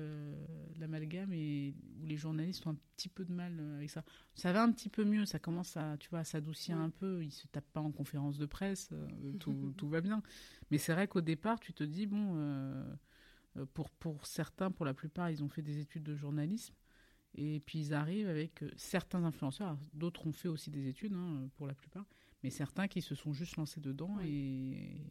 l'amalgame 0.80 1.32
et 1.32 1.76
où 2.02 2.06
les 2.08 2.18
journalistes 2.18 2.66
ont 2.66 2.72
un 2.72 2.78
petit 2.96 3.08
peu 3.08 3.24
de 3.24 3.32
mal 3.32 3.60
avec 3.76 3.92
ça. 3.92 4.04
Ça 4.34 4.52
va 4.52 4.64
un 4.64 4.72
petit 4.72 4.90
peu 4.90 5.06
mieux, 5.06 5.26
ça 5.26 5.38
commence 5.38 5.78
à, 5.78 5.96
tu 5.98 6.10
vois, 6.10 6.24
s'adoucir 6.24 6.78
un 6.78 6.90
peu. 6.90 7.24
Ils 7.24 7.32
se 7.32 7.46
tapent 7.46 7.72
pas 7.72 7.82
en 7.82 7.92
conférence 7.92 8.40
de 8.40 8.48
presse, 8.48 8.90
tout, 9.40 9.74
tout, 9.78 9.90
va 9.90 10.02
bien. 10.02 10.24
Mais 10.72 10.80
c'est 10.80 10.94
vrai 10.94 11.08
qu'au 11.08 11.22
départ, 11.22 11.60
tu 11.60 11.72
te 11.72 11.84
dis 11.84 12.08
bon 12.08 12.34
euh, 13.58 13.66
pour, 13.74 13.90
pour 13.90 14.26
certains, 14.26 14.72
pour 14.72 14.86
la 14.86 14.94
plupart, 14.94 15.30
ils 15.30 15.44
ont 15.44 15.50
fait 15.50 15.62
des 15.62 15.80
études 15.80 16.04
de 16.04 16.16
journalisme. 16.16 16.74
Et 17.36 17.60
puis 17.60 17.80
ils 17.80 17.94
arrivent 17.94 18.28
avec 18.28 18.64
euh, 18.64 18.72
certains 18.76 19.24
influenceurs, 19.24 19.78
d'autres 19.94 20.26
ont 20.26 20.32
fait 20.32 20.48
aussi 20.48 20.72
des 20.72 20.88
études 20.88 21.14
hein, 21.14 21.48
pour 21.56 21.68
la 21.68 21.76
plupart, 21.76 22.06
mais 22.44 22.50
certains 22.50 22.88
qui 22.88 23.02
se 23.02 23.14
sont 23.14 23.34
juste 23.34 23.56
lancés 23.56 23.82
dedans 23.82 24.18
et 24.24 25.04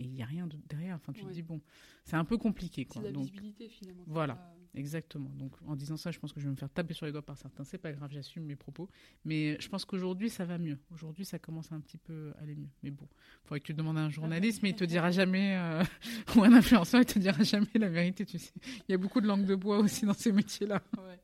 il 0.00 0.12
n'y 0.12 0.22
a 0.22 0.26
rien 0.26 0.48
derrière. 0.68 0.96
Enfin, 0.96 1.12
tu 1.12 1.24
te 1.24 1.30
dis, 1.30 1.42
bon, 1.42 1.60
c'est 2.04 2.16
un 2.16 2.24
peu 2.24 2.38
compliqué. 2.38 2.86
C'est 2.90 3.00
la 3.00 3.10
visibilité 3.10 3.68
finalement. 3.68 4.04
Voilà. 4.06 4.54
Exactement. 4.74 5.30
Donc, 5.30 5.52
en 5.66 5.74
disant 5.74 5.96
ça, 5.96 6.10
je 6.10 6.18
pense 6.18 6.32
que 6.32 6.40
je 6.40 6.44
vais 6.44 6.50
me 6.50 6.56
faire 6.56 6.70
taper 6.70 6.94
sur 6.94 7.06
les 7.06 7.12
doigts 7.12 7.22
par 7.24 7.36
certains. 7.36 7.64
C'est 7.64 7.78
pas 7.78 7.92
grave, 7.92 8.10
j'assume 8.12 8.44
mes 8.44 8.56
propos. 8.56 8.88
Mais 9.24 9.60
je 9.60 9.68
pense 9.68 9.84
qu'aujourd'hui, 9.84 10.30
ça 10.30 10.44
va 10.44 10.58
mieux. 10.58 10.78
Aujourd'hui, 10.92 11.24
ça 11.24 11.38
commence 11.38 11.72
un 11.72 11.80
petit 11.80 11.98
peu 11.98 12.32
à 12.38 12.42
aller 12.42 12.54
mieux. 12.54 12.68
Mais 12.82 12.90
bon, 12.90 13.06
il 13.10 13.48
faudrait 13.48 13.60
que 13.60 13.66
tu 13.66 13.74
demandes 13.74 13.98
à 13.98 14.02
un 14.02 14.10
journaliste, 14.10 14.62
mais 14.62 14.70
il 14.70 14.76
te 14.76 14.84
dira 14.84 15.10
jamais, 15.10 15.56
euh, 15.56 15.82
ou 16.36 16.44
un 16.44 16.52
influenceur, 16.52 17.00
il 17.00 17.06
te 17.06 17.18
dira 17.18 17.42
jamais 17.42 17.66
la 17.74 17.88
vérité, 17.88 18.24
tu 18.24 18.38
sais. 18.38 18.52
Il 18.88 18.92
y 18.92 18.94
a 18.94 18.98
beaucoup 18.98 19.20
de 19.20 19.26
langue 19.26 19.44
de 19.44 19.54
bois 19.54 19.78
aussi 19.78 20.06
dans 20.06 20.14
ces 20.14 20.32
métiers-là. 20.32 20.82
Ouais, 20.96 21.18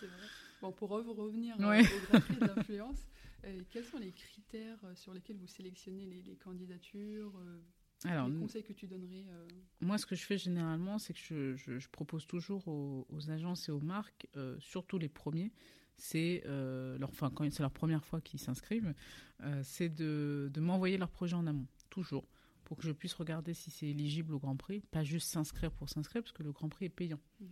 c'est 0.00 0.06
vrai. 0.06 0.16
Bon, 0.60 0.72
pour 0.72 0.90
revenir 0.90 1.56
euh, 1.60 1.68
ouais. 1.68 1.82
au 1.82 2.34
de 2.34 2.46
l'influence, 2.46 2.98
euh, 3.44 3.62
quels 3.70 3.84
sont 3.84 3.98
les 3.98 4.12
critères 4.12 4.78
sur 4.94 5.14
lesquels 5.14 5.36
vous 5.36 5.46
sélectionnez 5.46 6.06
les, 6.06 6.22
les 6.22 6.36
candidatures 6.36 7.32
alors, 8.04 8.28
les 8.28 8.36
conseils 8.38 8.62
que 8.62 8.72
tu 8.72 8.86
donnerais 8.86 9.26
euh, 9.28 9.46
Moi, 9.80 9.98
ce 9.98 10.06
que 10.06 10.14
je 10.14 10.24
fais 10.24 10.38
généralement, 10.38 10.98
c'est 10.98 11.12
que 11.12 11.54
je, 11.56 11.88
propose 11.88 12.26
toujours 12.26 12.66
aux, 12.66 13.30
agences 13.30 13.68
et 13.68 13.72
aux 13.72 13.80
marques, 13.80 14.26
euh, 14.36 14.56
surtout 14.58 14.98
les 14.98 15.08
premiers, 15.08 15.52
c'est 15.96 16.42
euh, 16.46 16.96
leur, 16.96 17.10
enfin, 17.10 17.30
quand 17.30 17.50
c'est 17.52 17.62
leur 17.62 17.72
première 17.72 18.04
fois 18.04 18.22
qu'ils 18.22 18.40
s'inscrivent, 18.40 18.94
c'est 19.62 19.90
de, 19.90 20.50
m'envoyer 20.58 20.96
leur 20.96 21.10
projet 21.10 21.34
en 21.34 21.46
amont, 21.46 21.66
toujours, 21.90 22.26
pour 22.64 22.78
que 22.78 22.84
je 22.84 22.92
puisse 22.92 23.14
regarder 23.14 23.52
si 23.52 23.70
c'est 23.70 23.88
éligible 23.88 24.32
au 24.34 24.38
Grand 24.38 24.56
Prix, 24.56 24.82
pas 24.90 25.04
juste 25.04 25.28
s'inscrire 25.28 25.70
pour 25.70 25.90
s'inscrire, 25.90 26.22
parce 26.22 26.32
que 26.32 26.42
le 26.42 26.52
Grand 26.52 26.70
Prix 26.70 26.86
est 26.86 26.90
payant. 26.90 27.20
Mmh. 27.40 27.44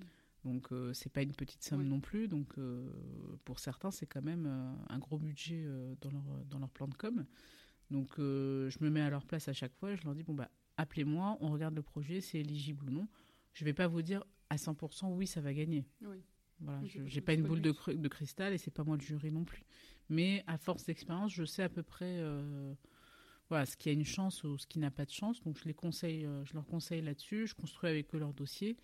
Donc 0.44 0.68
c'est 0.94 1.12
pas 1.12 1.22
une 1.22 1.34
petite 1.34 1.62
somme 1.62 1.82
non 1.82 2.00
plus. 2.00 2.28
Donc 2.28 2.54
pour 3.44 3.58
certains, 3.58 3.90
c'est 3.90 4.06
quand 4.06 4.22
même 4.22 4.46
un 4.88 4.98
gros 4.98 5.18
budget 5.18 5.66
dans, 6.00 6.10
leur, 6.10 6.44
dans 6.46 6.58
leur 6.58 6.70
plan 6.70 6.88
de 6.88 6.94
com. 6.94 7.26
Donc 7.90 8.18
euh, 8.18 8.68
je 8.70 8.78
me 8.82 8.90
mets 8.90 9.00
à 9.00 9.10
leur 9.10 9.24
place 9.24 9.48
à 9.48 9.52
chaque 9.52 9.74
fois, 9.74 9.94
je 9.94 10.04
leur 10.04 10.14
dis 10.14 10.22
bon 10.22 10.34
bah 10.34 10.50
appelez-moi, 10.76 11.38
on 11.40 11.50
regarde 11.50 11.74
le 11.74 11.82
projet, 11.82 12.20
c'est 12.20 12.38
éligible 12.38 12.86
ou 12.86 12.90
non. 12.90 13.08
Je 13.54 13.64
vais 13.64 13.72
pas 13.72 13.86
vous 13.86 14.02
dire 14.02 14.24
à 14.50 14.56
100% 14.56 15.12
oui 15.14 15.26
ça 15.26 15.40
va 15.40 15.52
gagner. 15.52 15.86
Oui. 16.02 16.22
Voilà, 16.60 16.80
je 16.84 17.00
n'ai 17.00 17.20
pas 17.20 17.34
une 17.34 17.44
boule 17.44 17.62
de, 17.62 17.72
de, 17.92 18.08
cristal 18.08 18.52
et 18.52 18.58
c'est 18.58 18.72
pas 18.72 18.82
moi 18.82 18.96
le 18.96 19.02
jury 19.02 19.30
non 19.30 19.44
plus. 19.44 19.62
Mais 20.08 20.42
à 20.48 20.58
force 20.58 20.84
d'expérience, 20.84 21.32
je 21.32 21.44
sais 21.44 21.62
à 21.62 21.68
peu 21.68 21.84
près 21.84 22.18
euh, 22.18 22.74
voilà, 23.48 23.64
ce 23.64 23.76
qui 23.76 23.88
a 23.88 23.92
une 23.92 24.04
chance 24.04 24.42
ou 24.42 24.58
ce 24.58 24.66
qui 24.66 24.80
n'a 24.80 24.90
pas 24.90 25.04
de 25.04 25.10
chance. 25.12 25.40
Donc 25.44 25.56
je 25.56 25.64
les 25.66 25.74
conseille, 25.74 26.26
euh, 26.26 26.44
je 26.44 26.54
leur 26.54 26.66
conseille 26.66 27.00
là-dessus. 27.00 27.46
Je 27.46 27.54
construis 27.54 27.88
avec 27.88 28.12
eux 28.12 28.18
leur 28.18 28.34
dossier. 28.34 28.76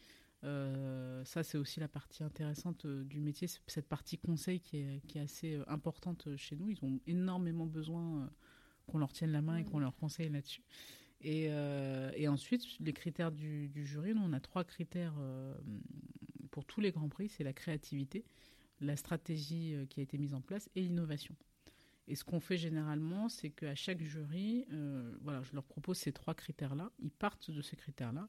ça, 0.43 1.43
c'est 1.43 1.59
aussi 1.59 1.81
la 1.81 1.89
partie 1.89 2.23
intéressante 2.23 2.87
du 2.87 3.21
métier, 3.21 3.49
cette 3.67 3.89
partie 3.89 4.19
conseil 4.19 4.61
qui 4.61 4.77
est, 4.77 5.05
qui 5.09 5.19
est 5.19 5.23
assez 5.23 5.61
importante 5.67 6.29
chez 6.37 6.55
nous. 6.55 6.71
Ils 6.71 6.85
ont 6.85 7.01
énormément 7.09 7.67
besoin 7.67 8.31
qu'on 8.87 8.99
leur 8.99 9.13
tienne 9.13 9.33
la 9.33 9.43
main 9.43 9.57
et 9.57 9.65
qu'on 9.65 9.79
leur 9.79 9.97
conseille 9.97 10.29
là-dessus. 10.29 10.63
Et, 11.25 11.47
euh, 11.49 12.11
et, 12.15 12.29
ensuite, 12.29 12.63
les 12.81 12.93
critères 12.93 13.33
du, 13.33 13.71
jury, 13.75 14.15
nous, 14.15 14.21
on 14.23 14.33
a 14.35 14.41
trois 14.41 14.63
critères 14.63 15.15
euh, 15.19 15.55
pour 16.51 16.67
tous 16.67 16.83
les 16.83 16.93
grands 16.93 17.09
prix, 17.09 17.31
c'est 17.31 17.45
la 17.45 17.55
créativité, 17.55 18.25
la 18.81 18.95
stratégie 18.95 19.75
euh, 19.75 19.87
qui 19.87 20.01
a 20.01 20.03
été 20.03 20.19
mise 20.19 20.35
en 20.35 20.43
place 20.43 20.69
et 20.77 20.83
l'innovation. 20.83 21.35
Et 22.09 22.15
ce 22.15 22.25
qu'on 22.25 22.41
fait 22.41 22.59
généralement, 22.59 23.31
c'est 23.31 23.49
qu'à 23.49 23.75
chaque 23.75 24.03
jury, 24.03 24.67
voilà, 25.23 25.43
je 25.43 25.55
leur 25.55 25.65
propose 25.65 25.97
ces 25.97 26.13
trois 26.13 26.35
critères-là, 26.35 26.93
ils 26.99 27.11
partent 27.11 27.51
de 27.51 27.63
ces 27.63 27.77
critères-là. 27.77 28.29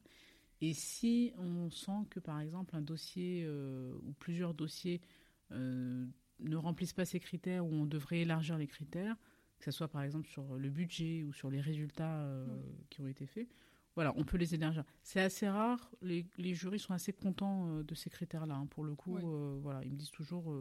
Et 0.62 0.72
si 0.72 1.34
on 1.36 1.70
sent 1.70 2.06
que, 2.08 2.18
par 2.18 2.40
exemple, 2.40 2.74
un 2.74 2.80
dossier 2.80 3.46
ou 3.46 4.14
plusieurs 4.14 4.54
dossiers 4.54 5.02
ne 5.50 6.56
remplissent 6.56 6.94
pas 6.94 7.04
ces 7.04 7.20
critères 7.20 7.66
ou 7.66 7.70
on 7.70 7.84
devrait 7.84 8.20
élargir 8.20 8.56
les 8.56 8.66
critères, 8.66 9.14
que 9.58 9.64
ce 9.64 9.70
soit 9.70 9.88
par 9.88 10.02
exemple 10.02 10.28
sur 10.28 10.56
le 10.56 10.68
budget 10.68 11.22
ou 11.24 11.32
sur 11.32 11.50
les 11.50 11.60
résultats 11.60 12.20
euh, 12.20 12.46
qui 12.90 13.00
ont 13.00 13.06
été 13.06 13.26
faits. 13.26 13.48
Voilà, 13.94 14.12
on 14.16 14.24
peut 14.24 14.36
les 14.36 14.54
élargir. 14.54 14.84
C'est 15.02 15.20
assez 15.20 15.48
rare, 15.48 15.90
les, 16.02 16.26
les, 16.36 16.54
jurys 16.54 16.78
sont 16.78 16.92
assez 16.92 17.14
contents 17.14 17.66
euh, 17.68 17.82
de 17.82 17.94
ces 17.94 18.10
critères-là. 18.10 18.54
Hein. 18.54 18.66
Pour 18.66 18.84
le 18.84 18.94
coup, 18.94 19.16
euh, 19.16 19.58
voilà, 19.62 19.82
ils 19.84 19.90
me 19.90 19.96
disent 19.96 20.10
toujours 20.10 20.54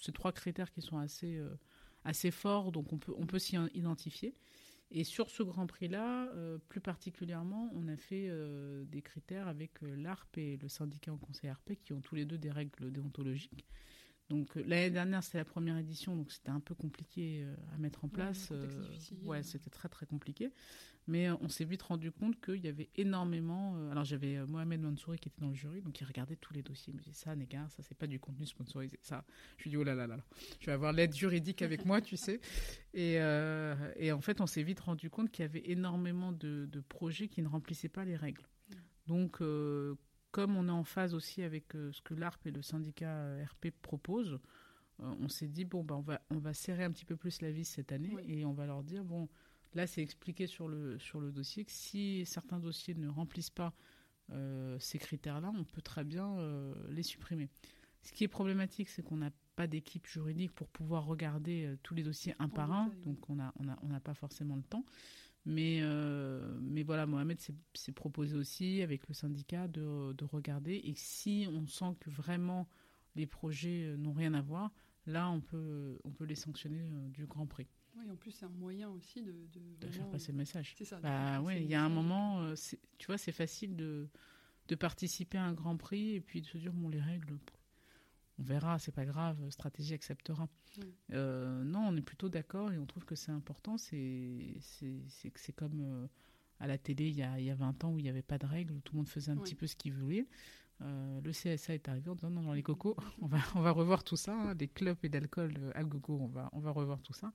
ces 0.00 0.12
trois 0.12 0.32
critères 0.32 0.72
qui 0.72 0.82
sont 0.82 0.98
assez, 0.98 1.40
assez 2.04 2.30
forts, 2.30 2.72
donc 2.72 2.92
on 2.92 2.98
peut, 2.98 3.14
on 3.16 3.26
peut 3.26 3.38
s'y 3.38 3.56
identifier. 3.74 4.34
Et 4.92 5.04
sur 5.04 5.30
ce 5.30 5.44
Grand 5.44 5.68
Prix-là, 5.68 6.28
plus 6.68 6.80
particulièrement, 6.80 7.70
on 7.74 7.86
a 7.86 7.96
fait 7.96 8.28
des 8.86 9.02
critères 9.02 9.46
avec 9.46 9.80
l'ARP 9.82 10.38
et 10.38 10.56
le 10.56 10.68
syndicat 10.68 11.12
en 11.12 11.16
conseil 11.16 11.50
ARP 11.50 11.74
qui 11.84 11.92
ont 11.92 12.00
tous 12.00 12.16
les 12.16 12.24
deux 12.24 12.38
des 12.38 12.50
règles 12.50 12.90
déontologiques. 12.90 13.66
Donc 14.30 14.56
euh, 14.56 14.62
l'année 14.66 14.90
dernière, 14.90 15.22
c'était 15.22 15.38
la 15.38 15.44
première 15.44 15.76
édition, 15.76 16.16
donc 16.16 16.30
c'était 16.30 16.50
un 16.50 16.60
peu 16.60 16.74
compliqué 16.74 17.42
euh, 17.42 17.54
à 17.74 17.78
mettre 17.78 18.04
en 18.04 18.08
place. 18.08 18.50
Ouais, 19.24 19.38
euh, 19.38 19.42
c'était 19.42 19.70
très 19.70 19.88
très 19.88 20.06
compliqué. 20.06 20.52
Mais 21.08 21.28
on 21.30 21.48
s'est 21.48 21.64
vite 21.64 21.82
rendu 21.82 22.12
compte 22.12 22.40
qu'il 22.40 22.64
y 22.64 22.68
avait 22.68 22.88
énormément. 22.94 23.74
alors 23.90 24.04
j'avais 24.04 24.46
Mohamed 24.46 24.82
Mansouri 24.82 25.18
qui 25.18 25.28
était 25.28 25.40
dans 25.40 25.48
le 25.48 25.54
jury, 25.54 25.82
donc 25.82 26.00
il 26.00 26.04
regardait 26.04 26.36
tous 26.36 26.52
les 26.52 26.62
dossiers. 26.62 26.92
Il 26.92 26.96
me 26.98 27.02
disait 27.02 27.14
ça, 27.14 27.34
Négar, 27.34 27.68
ça 27.72 27.82
c'est 27.82 27.96
pas 27.96 28.06
du 28.06 28.20
contenu 28.20 28.46
sponsorisé. 28.46 29.00
Ça, 29.02 29.24
je 29.56 29.64
lui 29.64 29.70
dis 29.70 29.76
oh 29.76 29.82
là 29.82 29.94
là 29.94 30.06
là, 30.06 30.18
là. 30.18 30.24
je 30.60 30.66
vais 30.66 30.72
avoir 30.72 30.92
l'aide 30.92 31.12
juridique 31.12 31.62
avec 31.62 31.84
moi, 31.84 32.00
tu 32.00 32.16
sais. 32.16 32.38
Et, 32.94 33.14
et, 33.96 34.12
en 34.12 34.20
fait, 34.20 34.40
on 34.40 34.46
s'est 34.46 34.62
vite 34.62 34.80
rendu 34.80 35.10
compte 35.10 35.32
qu'il 35.32 35.42
y 35.42 35.48
avait 35.48 35.68
énormément 35.70 36.30
de, 36.30 36.68
de, 36.70 36.80
projets 36.80 37.26
qui 37.26 37.42
ne 37.42 37.48
remplissaient 37.48 37.88
pas 37.88 38.04
les 38.04 38.16
règles. 38.16 38.46
Donc 39.08 39.40
comme 40.30 40.56
on 40.56 40.68
est 40.68 40.72
en 40.72 40.84
phase 40.84 41.14
aussi 41.14 41.42
avec 41.42 41.74
euh, 41.74 41.92
ce 41.92 42.02
que 42.02 42.14
l'ARP 42.14 42.46
et 42.46 42.50
le 42.50 42.62
syndicat 42.62 43.10
euh, 43.10 43.44
RP 43.44 43.70
proposent, 43.82 44.38
euh, 45.00 45.14
on 45.20 45.28
s'est 45.28 45.48
dit, 45.48 45.64
bon, 45.64 45.82
ben, 45.82 45.96
on, 45.96 46.00
va, 46.00 46.20
on 46.30 46.38
va 46.38 46.54
serrer 46.54 46.84
un 46.84 46.90
petit 46.90 47.04
peu 47.04 47.16
plus 47.16 47.42
la 47.42 47.50
vis 47.50 47.64
cette 47.64 47.92
année 47.92 48.16
et 48.26 48.44
on 48.44 48.52
va 48.52 48.66
leur 48.66 48.82
dire, 48.82 49.04
bon, 49.04 49.28
là, 49.74 49.86
c'est 49.86 50.02
expliqué 50.02 50.46
sur 50.46 50.68
le, 50.68 50.98
sur 50.98 51.20
le 51.20 51.32
dossier 51.32 51.64
que 51.64 51.72
si 51.72 52.24
certains 52.26 52.60
dossiers 52.60 52.94
ne 52.94 53.08
remplissent 53.08 53.50
pas 53.50 53.72
ces 54.78 55.00
critères-là, 55.00 55.50
on 55.56 55.64
peut 55.64 55.82
très 55.82 56.04
bien 56.04 56.36
les 56.88 57.02
supprimer. 57.02 57.48
Ce 58.04 58.12
qui 58.12 58.22
est 58.22 58.28
problématique, 58.28 58.88
c'est 58.88 59.02
qu'on 59.02 59.16
n'a 59.16 59.32
pas 59.56 59.66
d'équipe 59.66 60.06
juridique 60.06 60.52
pour 60.52 60.68
pouvoir 60.68 61.04
regarder 61.04 61.74
tous 61.82 61.96
les 61.96 62.04
dossiers 62.04 62.36
un 62.38 62.48
par 62.48 62.70
un, 62.70 62.92
donc 63.04 63.28
on 63.28 63.34
n'a 63.34 63.52
on 63.58 63.68
a, 63.68 63.76
on 63.82 63.98
pas 63.98 64.14
forcément 64.14 64.54
le 64.54 64.62
temps. 64.62 64.84
Mais, 65.50 65.80
euh, 65.82 66.40
mais 66.62 66.84
voilà, 66.84 67.06
Mohamed 67.06 67.40
s'est 67.74 67.92
proposé 67.92 68.36
aussi 68.36 68.82
avec 68.82 69.08
le 69.08 69.14
syndicat 69.14 69.66
de, 69.66 70.12
de, 70.12 70.24
regarder. 70.24 70.80
Et 70.84 70.94
si 70.94 71.44
on 71.50 71.66
sent 71.66 71.96
que 71.98 72.08
vraiment 72.08 72.68
les 73.16 73.26
projets 73.26 73.86
euh, 73.86 73.96
n'ont 73.96 74.12
rien 74.12 74.32
à 74.34 74.42
voir, 74.42 74.70
là, 75.06 75.28
on 75.28 75.40
peut, 75.40 75.98
on 76.04 76.12
peut 76.12 76.24
les 76.24 76.36
sanctionner 76.36 76.80
euh, 76.80 77.08
du 77.08 77.26
Grand 77.26 77.46
Prix. 77.46 77.66
Oui, 77.96 78.08
en 78.08 78.14
plus, 78.14 78.30
c'est 78.30 78.44
un 78.44 78.50
moyen 78.50 78.90
aussi 78.90 79.22
de, 79.22 79.34
de, 79.80 79.88
faire 79.88 80.08
passer 80.08 80.30
le 80.30 80.38
message. 80.38 80.76
C'est 80.78 80.84
ça. 80.84 81.00
Bah, 81.00 81.42
oui, 81.42 81.54
il 81.56 81.68
y 81.68 81.74
a 81.74 81.82
un 81.82 81.88
moment, 81.88 82.54
tu 82.98 83.06
vois, 83.06 83.18
c'est 83.18 83.32
facile 83.32 83.74
de, 83.74 84.08
de 84.68 84.74
participer 84.76 85.36
à 85.36 85.42
un 85.42 85.52
Grand 85.52 85.76
Prix 85.76 86.14
et 86.14 86.20
puis 86.20 86.42
de 86.42 86.46
se 86.46 86.58
dire, 86.58 86.72
bon, 86.72 86.88
les 86.88 87.00
règles, 87.00 87.36
on 88.40 88.42
verra, 88.42 88.78
c'est 88.78 88.90
pas 88.94 89.04
grave, 89.04 89.36
stratégie 89.50 89.94
acceptera. 89.94 90.48
Euh, 91.12 91.62
non, 91.62 91.80
on 91.88 91.96
est 91.96 92.00
plutôt 92.02 92.28
d'accord 92.28 92.72
et 92.72 92.78
on 92.78 92.86
trouve 92.86 93.04
que 93.04 93.14
c'est 93.14 93.32
important. 93.32 93.76
C'est 93.78 94.56
c'est 94.60 95.52
comme 95.52 95.80
euh, 95.80 96.06
à 96.58 96.66
la 96.66 96.78
télé 96.78 97.08
il 97.08 97.16
y, 97.16 97.22
a, 97.22 97.38
il 97.38 97.44
y 97.46 97.50
a 97.50 97.54
20 97.54 97.84
ans 97.84 97.92
où 97.92 97.98
il 97.98 98.02
n'y 98.02 98.08
avait 98.08 98.22
pas 98.22 98.38
de 98.38 98.46
règles, 98.46 98.72
où 98.74 98.80
tout 98.80 98.94
le 98.94 98.98
monde 98.98 99.08
faisait 99.08 99.30
un 99.30 99.36
petit 99.44 99.54
peu 99.54 99.66
ce 99.66 99.76
qu'il 99.76 99.92
voulait. 99.92 100.26
Euh, 100.82 101.20
le 101.20 101.32
CSA 101.32 101.74
est 101.74 101.88
arrivé 101.90 102.08
en 102.08 102.14
disant 102.14 102.30
non, 102.30 102.52
les 102.52 102.62
cocos, 102.62 102.96
on 103.20 103.26
va, 103.26 103.38
on 103.54 103.60
va 103.60 103.70
revoir 103.70 104.02
tout 104.02 104.16
ça. 104.16 104.34
hein, 104.34 104.54
les 104.58 104.68
clubs 104.68 104.96
et 105.02 105.10
d'alcool 105.10 105.54
euh, 105.58 105.72
à 105.74 105.84
gogo, 105.84 106.18
on 106.18 106.28
va, 106.28 106.48
on 106.52 106.60
va 106.60 106.70
revoir 106.70 107.02
tout 107.02 107.12
ça. 107.12 107.32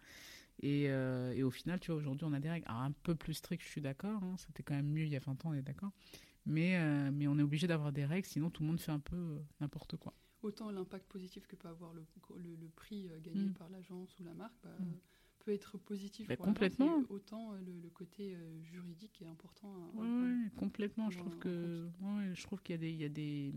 Et, 0.61 0.85
euh, 0.89 1.33
et 1.33 1.43
au 1.43 1.51
final, 1.51 1.79
tu 1.79 1.91
vois, 1.91 1.99
aujourd'hui, 1.99 2.25
on 2.25 2.33
a 2.33 2.39
des 2.39 2.49
règles 2.49 2.65
Alors, 2.67 2.81
un 2.81 2.91
peu 2.91 3.13
plus 3.13 3.33
strictes, 3.35 3.63
je 3.63 3.69
suis 3.69 3.81
d'accord. 3.81 4.23
hein, 4.23 4.35
C'était 4.39 4.63
quand 4.63 4.73
même 4.73 4.87
mieux 4.89 5.03
il 5.05 5.11
y 5.11 5.15
a 5.15 5.19
20 5.19 5.33
ans, 5.45 5.49
on 5.49 5.53
est 5.53 5.61
d'accord. 5.61 5.91
Mais, 6.47 6.77
euh, 6.77 7.11
mais 7.11 7.27
on 7.27 7.37
est 7.37 7.43
obligé 7.43 7.67
d'avoir 7.67 7.91
des 7.91 8.05
règles, 8.05 8.27
sinon 8.27 8.49
tout 8.49 8.63
le 8.63 8.67
monde 8.69 8.79
fait 8.79 8.91
un 8.91 8.99
peu 8.99 9.15
euh, 9.15 9.39
n'importe 9.59 9.97
quoi. 9.97 10.13
Autant 10.45 10.69
l'impact 10.69 11.07
positif 11.07 11.47
que 11.47 11.55
peut 11.55 11.67
avoir 11.67 11.91
le, 11.93 12.05
le, 12.37 12.55
le 12.55 12.67
prix 12.69 13.09
euh, 13.09 13.19
gagné 13.19 13.45
Mm. 13.49 13.53
par 13.53 13.67
l'agence 13.69 14.19
ou 14.19 14.23
la 14.23 14.33
marque 14.33 14.55
bah, 14.63 14.69
Mm. 14.79 14.85
peut 15.39 15.51
être 15.53 15.77
positif. 15.79 16.27
Bah, 16.27 16.35
pour 16.35 16.45
complètement. 16.45 17.01
autant 17.09 17.53
euh, 17.53 17.57
le, 17.65 17.73
le 17.81 17.89
côté 17.89 18.35
euh, 18.35 18.61
juridique 18.63 19.21
est 19.21 19.27
important. 19.27 19.73
à- 19.73 19.97
ouais, 19.99 20.35
complètement. 20.55 21.09
Je 21.09 21.17
trouve 21.17 21.37
que, 21.39 21.87
ouais, 22.01 22.35
je 22.35 22.43
trouve 22.43 22.61
qu'il 22.61 22.73
y 22.73 22.77
a 22.77 22.81
des, 22.81 22.91
il 22.91 23.01
y 23.01 23.05
a 23.05 23.09
des, 23.09 23.53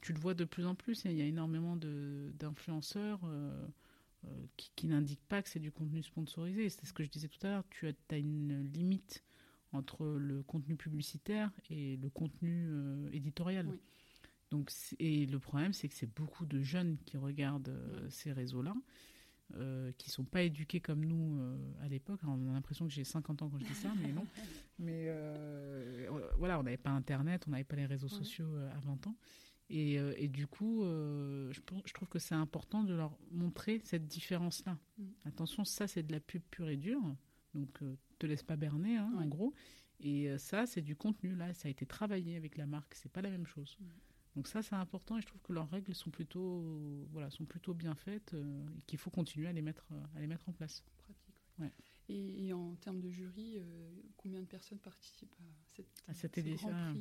tu 0.00 0.12
le 0.12 0.18
vois 0.18 0.34
de 0.34 0.44
plus 0.44 0.66
en 0.66 0.74
plus. 0.74 1.06
hein, 1.06 1.10
Il 1.10 1.16
y 1.18 1.22
a 1.22 1.26
énormément 1.26 1.76
de 1.76 2.32
d'influenceurs 2.38 3.20
euh, 3.24 3.66
euh, 4.24 4.28
qui, 4.56 4.72
qui 4.74 4.86
n'indiquent 4.88 5.28
pas 5.28 5.40
que 5.42 5.48
c'est 5.48 5.60
du 5.60 5.70
contenu 5.70 6.02
sponsorisé. 6.02 6.68
C'est 6.68 6.84
ce 6.86 6.92
que 6.92 7.04
je 7.04 7.10
disais 7.10 7.28
tout 7.28 7.46
à 7.46 7.50
l'heure. 7.50 7.64
Tu 7.70 7.86
as, 7.86 7.92
as 8.10 8.18
une 8.18 8.64
limite 8.72 9.22
entre 9.72 10.04
le 10.04 10.42
contenu 10.42 10.76
publicitaire 10.76 11.50
et 11.70 11.96
le 11.96 12.10
contenu 12.10 12.66
euh, 12.70 13.08
éditorial. 13.12 13.66
Oui. 13.68 13.78
Donc, 14.52 14.70
et 14.98 15.24
le 15.24 15.38
problème, 15.38 15.72
c'est 15.72 15.88
que 15.88 15.94
c'est 15.94 16.14
beaucoup 16.14 16.44
de 16.44 16.60
jeunes 16.60 16.98
qui 17.06 17.16
regardent 17.16 17.70
euh, 17.70 18.06
ces 18.10 18.32
réseaux-là. 18.32 18.74
euh, 19.54 19.92
qui 19.98 20.08
sont 20.10 20.24
pas 20.24 20.42
éduqués 20.42 20.80
comme 20.80 21.04
nous 21.04 21.38
euh, 21.40 21.56
à 21.82 21.88
l'époque. 21.88 22.20
On 22.26 22.48
a 22.48 22.52
l'impression 22.52 22.86
que 22.86 22.92
j'ai 22.92 23.04
50 23.04 23.42
ans 23.42 23.50
quand 23.50 23.58
je 23.58 23.64
dis 23.66 23.74
ça, 23.74 23.92
mais 24.00 24.12
non. 24.12 24.26
Mais 24.78 25.08
voilà, 26.38 26.58
on 26.58 26.62
n'avait 26.62 26.76
pas 26.76 26.90
Internet, 26.90 27.44
on 27.46 27.50
n'avait 27.50 27.64
pas 27.64 27.76
les 27.76 27.86
réseaux 27.86 28.08
Ouais. 28.08 28.14
sociaux 28.14 28.54
à 28.74 28.78
20 28.80 29.06
ans. 29.06 29.16
Et, 29.70 29.94
et 29.94 30.28
du 30.28 30.46
coup, 30.46 30.82
je, 30.84 31.60
trouve 31.94 32.08
que 32.08 32.18
c'est 32.18 32.34
important 32.34 32.82
de 32.84 32.94
leur 32.94 33.16
montrer 33.30 33.80
cette 33.84 34.06
différence-là. 34.06 34.78
Mm. 34.98 35.04
Attention, 35.26 35.64
ça, 35.64 35.86
c'est 35.86 36.02
de 36.02 36.12
la 36.12 36.20
pub 36.20 36.42
pure 36.50 36.68
et 36.68 36.76
dure. 36.76 37.02
Donc, 37.54 37.82
euh, 37.82 37.96
te 38.18 38.26
laisse 38.26 38.42
pas 38.42 38.56
berner, 38.56 38.96
hein, 38.96 39.12
en 39.16 39.26
gros. 39.26 39.54
Et 40.00 40.36
ça, 40.38 40.66
c'est 40.66 40.82
du 40.82 40.96
contenu. 40.96 41.34
Là, 41.36 41.52
ça 41.54 41.68
a 41.68 41.70
été 41.70 41.86
travaillé 41.86 42.36
avec 42.36 42.56
la 42.56 42.66
marque. 42.66 42.94
C'est 42.94 43.12
pas 43.12 43.22
la 43.22 43.30
même 43.30 43.46
chose. 43.46 43.76
Mm. 43.80 43.84
Donc 44.36 44.48
ça, 44.48 44.62
c'est 44.62 44.74
important. 44.74 45.18
Et 45.18 45.20
je 45.20 45.26
trouve 45.26 45.42
que 45.42 45.52
leurs 45.52 45.68
règles 45.68 45.94
sont 45.94 46.10
plutôt, 46.10 47.06
voilà, 47.10 47.30
sont 47.30 47.44
plutôt 47.44 47.74
bien 47.74 47.94
faites 47.94 48.34
euh, 48.34 48.66
et 48.78 48.82
qu'il 48.82 48.98
faut 48.98 49.10
continuer 49.10 49.48
à 49.48 49.52
les 49.52 49.62
mettre, 49.62 49.86
euh, 49.92 50.16
à 50.16 50.20
les 50.20 50.26
mettre 50.26 50.48
en 50.48 50.52
place. 50.52 50.82
pratique. 50.98 51.34
ouais. 51.58 51.66
Ouais. 51.66 51.72
Et, 52.08 52.46
et 52.46 52.52
en 52.52 52.74
termes 52.76 53.00
de 53.00 53.10
jury, 53.10 53.56
euh, 53.58 53.90
combien 54.16 54.40
de 54.40 54.46
personnes 54.46 54.78
participent 54.78 55.34
à 55.34 55.44
cette, 55.66 56.02
À 56.08 56.14
cette 56.14 56.34
ce 56.34 56.40
édition, 56.40 56.70
ah. 56.72 56.92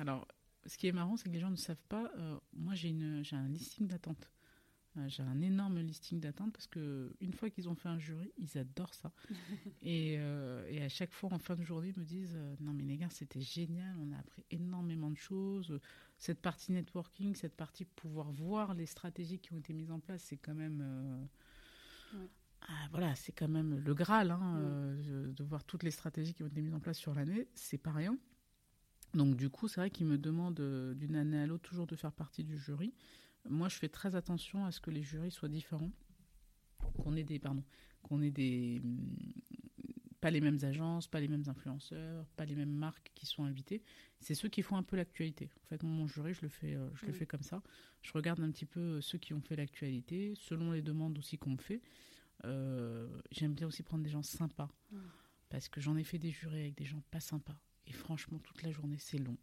Alors, 0.00 0.28
ce 0.66 0.76
qui 0.78 0.86
est 0.86 0.92
marrant, 0.92 1.16
c'est 1.16 1.24
que 1.28 1.34
les 1.34 1.40
gens 1.40 1.50
ne 1.50 1.56
savent 1.56 1.82
pas. 1.88 2.10
moi, 2.52 2.74
j'ai 2.74 2.88
une, 2.88 3.22
j'ai 3.24 3.36
un 3.36 3.48
listing 3.48 3.86
d'attente. 3.88 4.30
Euh, 4.96 5.08
j'ai 5.08 5.22
un 5.24 5.40
énorme 5.40 5.80
listing 5.80 6.20
d'attente 6.20 6.52
parce 6.52 6.66
que 6.68 7.12
une 7.20 7.32
fois 7.32 7.50
qu'ils 7.50 7.68
ont 7.68 7.74
fait 7.74 7.88
un 7.88 7.98
jury, 7.98 8.32
ils 8.38 8.56
adorent 8.58 8.94
ça. 8.94 9.10
et, 9.82 10.16
euh, 10.18 10.64
et 10.70 10.82
à 10.82 10.88
chaque 10.88 11.12
fois, 11.12 11.32
en 11.32 11.38
fin 11.38 11.56
de 11.56 11.62
journée, 11.64 11.92
ils 11.94 11.98
me 12.00 12.04
disent 12.04 12.36
euh, 12.36 12.54
Non, 12.60 12.72
mais 12.72 12.84
les 12.84 12.96
gars, 12.96 13.10
c'était 13.10 13.40
génial. 13.40 13.96
On 14.00 14.12
a 14.12 14.18
appris 14.18 14.44
énormément 14.50 15.10
de 15.10 15.16
choses. 15.16 15.80
Cette 16.18 16.40
partie 16.40 16.70
networking, 16.72 17.34
cette 17.34 17.56
partie 17.56 17.84
pouvoir 17.84 18.30
voir 18.30 18.74
les 18.74 18.86
stratégies 18.86 19.40
qui 19.40 19.52
ont 19.52 19.58
été 19.58 19.72
mises 19.72 19.90
en 19.90 19.98
place, 20.00 20.22
c'est 20.22 20.36
quand 20.36 20.54
même. 20.54 20.80
euh, 20.82 21.24
Ouais. 22.16 22.28
ah, 22.68 22.88
voilà, 22.92 23.14
c'est 23.16 23.32
quand 23.32 23.48
même 23.48 23.76
le 23.80 23.94
Graal 23.94 24.30
hein, 24.30 24.60
Ouais. 24.60 25.32
de 25.32 25.42
voir 25.44 25.64
toutes 25.64 25.82
les 25.82 25.90
stratégies 25.90 26.34
qui 26.34 26.44
ont 26.44 26.46
été 26.46 26.62
mises 26.62 26.74
en 26.74 26.78
place 26.80 26.98
sur 26.98 27.12
l'année. 27.14 27.48
C'est 27.56 27.78
pas 27.78 27.90
rien. 27.90 28.16
Donc 29.14 29.36
du 29.36 29.48
coup, 29.50 29.66
c'est 29.68 29.80
vrai 29.80 29.90
qu'ils 29.90 30.06
me 30.06 30.18
demandent 30.18 30.94
d'une 30.96 31.16
année 31.16 31.38
à 31.40 31.46
l'autre 31.46 31.68
toujours 31.68 31.86
de 31.88 31.96
faire 31.96 32.12
partie 32.12 32.44
du 32.44 32.56
jury. 32.58 32.92
Moi, 33.48 33.68
je 33.68 33.76
fais 33.76 33.88
très 33.88 34.14
attention 34.16 34.64
à 34.64 34.72
ce 34.72 34.80
que 34.80 34.90
les 34.90 35.02
jurys 35.02 35.30
soient 35.30 35.48
différents, 35.48 35.90
qu'on 36.98 37.16
ait 37.16 37.24
des, 37.24 37.38
pardon, 37.38 37.62
qu'on 38.02 38.22
ait 38.22 38.30
des, 38.30 38.80
hum, 38.82 38.98
pas 40.20 40.30
les 40.30 40.40
mêmes 40.40 40.58
agences, 40.62 41.06
pas 41.06 41.20
les 41.20 41.28
mêmes 41.28 41.44
influenceurs, 41.48 42.26
pas 42.36 42.46
les 42.46 42.54
mêmes 42.54 42.72
marques 42.72 43.12
qui 43.14 43.26
sont 43.26 43.44
invitées. 43.44 43.82
C'est 44.20 44.34
ceux 44.34 44.48
qui 44.48 44.62
font 44.62 44.76
un 44.76 44.82
peu 44.82 44.96
l'actualité. 44.96 45.50
En 45.64 45.66
fait, 45.66 45.82
mon 45.82 46.06
jury, 46.06 46.32
je 46.32 46.40
le 46.42 46.48
fais, 46.48 46.74
euh, 46.74 46.88
je 46.94 47.04
le 47.04 47.12
fais 47.12 47.26
comme 47.26 47.42
ça. 47.42 47.62
Je 48.00 48.10
regarde 48.12 48.40
un 48.40 48.50
petit 48.50 48.64
peu 48.64 48.80
euh, 48.80 49.00
ceux 49.02 49.18
qui 49.18 49.34
ont 49.34 49.42
fait 49.42 49.56
l'actualité, 49.56 50.32
selon 50.36 50.72
les 50.72 50.80
demandes 50.80 51.18
aussi 51.18 51.36
qu'on 51.36 51.50
me 51.50 51.58
fait. 51.58 51.82
Euh, 52.46 53.06
J'aime 53.32 53.52
bien 53.52 53.66
aussi 53.66 53.82
prendre 53.82 54.02
des 54.02 54.10
gens 54.10 54.22
sympas, 54.22 54.70
parce 55.50 55.68
que 55.68 55.80
j'en 55.82 55.96
ai 55.96 56.04
fait 56.04 56.18
des 56.18 56.30
jurés 56.30 56.60
avec 56.60 56.74
des 56.76 56.86
gens 56.86 57.02
pas 57.10 57.20
sympas. 57.20 57.58
Et 57.86 57.92
franchement, 57.92 58.38
toute 58.38 58.62
la 58.62 58.70
journée, 58.70 58.96
c'est 58.98 59.18
long. 59.18 59.36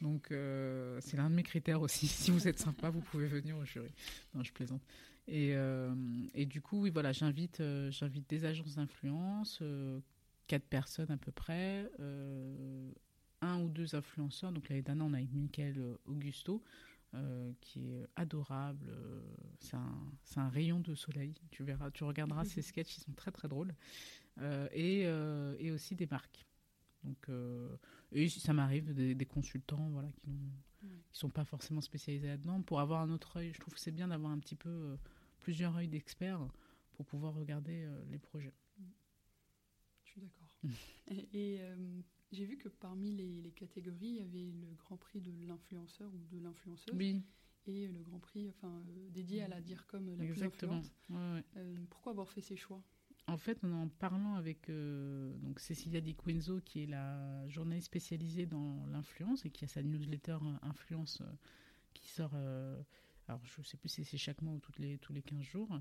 Donc, 0.00 0.30
euh, 0.30 0.98
c'est 1.00 1.16
l'un 1.16 1.28
de 1.30 1.34
mes 1.34 1.42
critères 1.42 1.80
aussi. 1.80 2.06
Si 2.22 2.30
vous 2.30 2.46
êtes 2.46 2.58
sympa, 2.58 2.90
vous 2.90 3.00
pouvez 3.00 3.26
venir 3.26 3.56
au 3.56 3.64
jury. 3.64 3.92
Non, 4.34 4.44
je 4.44 4.52
plaisante. 4.52 4.82
Et, 5.26 5.54
euh, 5.54 5.94
et 6.34 6.46
du 6.46 6.60
coup, 6.60 6.82
oui, 6.82 6.90
voilà, 6.90 7.12
j'invite 7.12 7.60
euh, 7.60 7.90
j'invite 7.90 8.28
des 8.28 8.44
agences 8.44 8.76
d'influence, 8.76 9.62
quatre 10.46 10.66
personnes 10.66 11.10
à 11.10 11.16
peu 11.16 11.32
près, 11.32 11.90
un 13.40 13.60
ou 13.60 13.68
deux 13.68 13.94
influenceurs. 13.94 14.52
Donc, 14.52 14.68
l'année 14.68 14.82
dernière, 14.82 15.06
on 15.06 15.14
a 15.14 15.20
eu 15.20 15.28
Michael 15.32 15.96
Augusto, 16.06 16.62
euh, 17.14 17.52
qui 17.60 17.92
est 17.92 18.08
adorable. 18.16 18.88
euh, 18.88 19.20
c'est 19.58 19.76
un, 20.38 20.48
rayon 20.48 20.80
de 20.80 20.94
soleil. 20.94 21.34
Tu 21.50 21.62
verras, 21.62 21.90
tu 21.90 22.04
regarderas 22.04 22.44
ses 22.46 22.62
sketchs, 22.62 22.96
ils 22.96 23.02
sont 23.02 23.12
très 23.12 23.30
très 23.30 23.48
drôles. 23.48 23.74
Euh, 24.40 24.66
et, 24.72 25.02
et 25.62 25.70
aussi 25.70 25.94
des 25.94 26.06
marques. 26.06 26.46
Donc, 27.04 27.28
euh, 27.28 27.76
et 28.12 28.28
ça 28.28 28.52
m'arrive 28.52 28.94
des, 28.94 29.14
des 29.14 29.26
consultants, 29.26 29.90
voilà, 29.90 30.10
qui 30.12 30.30
ne 30.30 30.88
sont 31.12 31.30
pas 31.30 31.44
forcément 31.44 31.80
spécialisés 31.80 32.28
là-dedans, 32.28 32.62
pour 32.62 32.80
avoir 32.80 33.00
un 33.02 33.10
autre 33.10 33.38
œil. 33.38 33.52
Je 33.52 33.60
trouve 33.60 33.74
que 33.74 33.80
c'est 33.80 33.90
bien 33.90 34.08
d'avoir 34.08 34.32
un 34.32 34.38
petit 34.38 34.56
peu 34.56 34.68
euh, 34.68 34.96
plusieurs 35.40 35.76
œils 35.76 35.88
d'experts 35.88 36.46
pour 36.92 37.06
pouvoir 37.06 37.34
regarder 37.34 37.84
euh, 37.84 38.04
les 38.10 38.18
projets. 38.18 38.54
Je 40.04 40.10
suis 40.10 40.20
d'accord. 40.20 40.48
et 41.34 41.60
j'ai 42.32 42.46
vu 42.46 42.56
que 42.56 42.68
parmi 42.68 43.12
les, 43.12 43.42
les 43.42 43.50
catégories, 43.50 44.06
il 44.06 44.16
y 44.16 44.22
avait 44.22 44.52
le 44.52 44.74
Grand 44.74 44.96
Prix 44.96 45.20
de 45.20 45.32
l'influenceur 45.46 46.10
ou 46.14 46.34
de 46.34 46.38
l'influenceuse 46.40 46.94
Oui, 46.94 47.22
et 47.66 47.88
le 47.88 48.02
Grand 48.02 48.18
Prix 48.18 48.48
enfin, 48.48 48.82
euh, 48.88 49.10
dédié 49.10 49.42
à 49.42 49.48
la 49.48 49.60
DIRCOM 49.60 50.08
la 50.08 50.16
plus 50.16 50.28
exactement. 50.28 50.78
influente. 50.78 50.92
Ouais, 51.10 51.34
ouais. 51.34 51.44
Euh, 51.58 51.76
pourquoi 51.90 52.12
avoir 52.12 52.30
fait 52.30 52.40
ces 52.40 52.56
choix? 52.56 52.82
En 53.28 53.36
fait, 53.38 53.62
en 53.64 53.72
en 53.72 53.88
parlant 53.88 54.34
avec 54.34 54.68
euh, 54.68 55.32
donc 55.38 55.60
Cecilia 55.60 56.00
Di 56.00 56.14
Quinzo, 56.14 56.60
qui 56.60 56.82
est 56.82 56.86
la 56.86 57.48
journaliste 57.48 57.86
spécialisée 57.86 58.46
dans 58.46 58.84
l'influence 58.86 59.44
et 59.44 59.50
qui 59.50 59.64
a 59.64 59.68
sa 59.68 59.82
newsletter 59.82 60.38
euh, 60.42 60.56
Influence 60.62 61.20
euh, 61.20 61.32
qui 61.94 62.08
sort, 62.08 62.32
euh, 62.34 62.80
alors 63.28 63.40
je 63.44 63.60
ne 63.60 63.64
sais 63.64 63.76
plus 63.76 63.88
si 63.88 64.04
c'est 64.04 64.18
chaque 64.18 64.42
mois 64.42 64.54
ou 64.54 64.58
toutes 64.58 64.78
les, 64.78 64.98
tous 64.98 65.12
les 65.12 65.22
15 65.22 65.40
jours. 65.42 65.80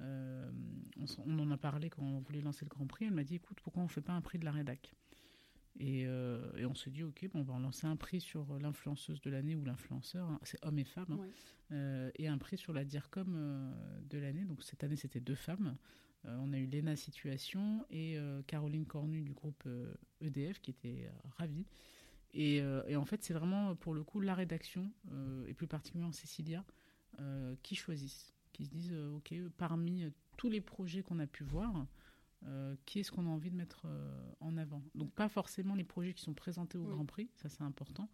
On, 0.00 1.38
en 1.38 1.50
a 1.50 1.56
parlé 1.56 1.90
quand 1.90 2.02
on 2.02 2.20
voulait 2.20 2.40
lancer 2.40 2.64
le 2.64 2.68
Grand 2.68 2.86
Prix. 2.86 3.06
Elle 3.06 3.14
m'a 3.14 3.24
dit 3.24 3.34
écoute, 3.34 3.58
pourquoi 3.60 3.82
on 3.82 3.86
ne 3.86 3.90
fait 3.90 4.00
pas 4.00 4.12
un 4.12 4.20
prix 4.20 4.38
de 4.38 4.44
la 4.44 4.52
rédac? 4.52 4.94
Et, 5.80 6.02
et 6.02 6.66
on 6.66 6.74
s'est 6.74 6.90
dit 6.90 7.02
ok, 7.02 7.28
bon, 7.32 7.40
on 7.40 7.42
va 7.42 7.54
en 7.54 7.58
lancer 7.58 7.86
un 7.86 7.96
prix 7.96 8.20
sur 8.20 8.58
l'influenceuse 8.60 9.20
de 9.20 9.30
l'année 9.30 9.56
ou 9.56 9.64
l'influenceur, 9.64 10.28
hein, 10.28 10.38
c'est 10.44 10.64
homme 10.64 10.78
et 10.78 10.84
femme, 10.84 11.10
hein, 11.10 11.76
Ouais. 11.76 12.12
et 12.16 12.28
un 12.28 12.38
prix 12.38 12.58
sur 12.58 12.72
la 12.72 12.84
DIRCOM 12.84 13.74
de 14.08 14.18
l'année. 14.18 14.44
Donc 14.44 14.62
cette 14.62 14.84
année, 14.84 14.96
c'était 14.96 15.20
deux 15.20 15.34
femmes. 15.34 15.76
Euh, 16.24 16.36
on 16.40 16.52
a 16.52 16.58
eu 16.58 16.66
Léna 16.66 16.96
Situation 16.96 17.84
et 17.90 18.18
euh, 18.18 18.42
Caroline 18.46 18.86
Cornu 18.86 19.22
du 19.22 19.32
groupe 19.32 19.62
euh, 19.66 19.94
EDF 20.20 20.60
qui 20.60 20.70
était 20.72 21.10
ravie. 21.36 21.66
Et, 22.34 22.56
et 22.86 22.96
en 22.96 23.06
fait, 23.06 23.22
c'est 23.24 23.32
vraiment 23.32 23.74
pour 23.74 23.94
le 23.94 24.04
coup 24.04 24.20
la 24.20 24.34
rédaction, 24.34 24.92
et 25.46 25.54
plus 25.54 25.66
particulièrement 25.66 26.12
Cécilia, 26.12 26.62
qui 27.62 27.74
choisissent, 27.74 28.34
qui 28.52 28.66
se 28.66 28.70
disent 28.70 28.92
ok, 28.92 29.32
parmi 29.56 30.12
tous 30.36 30.50
les 30.50 30.60
projets 30.60 31.02
qu'on 31.02 31.20
a 31.20 31.26
pu 31.26 31.42
voir, 31.42 31.86
euh, 32.44 32.76
qui 32.84 33.00
est-ce 33.00 33.10
qu'on 33.10 33.24
a 33.24 33.30
envie 33.30 33.50
de 33.50 33.56
mettre 33.56 33.86
euh, 33.86 34.30
en 34.40 34.58
avant? 34.58 34.82
Donc, 34.94 35.10
pas 35.14 35.30
forcément 35.30 35.74
les 35.74 35.84
projets 35.84 36.12
qui 36.12 36.22
sont 36.22 36.34
présentés 36.34 36.76
au 36.76 36.84
Oui. 36.84 36.90
Grand 36.90 37.06
Prix, 37.06 37.30
ça 37.34 37.48
c'est 37.48 37.62
important. 37.62 38.10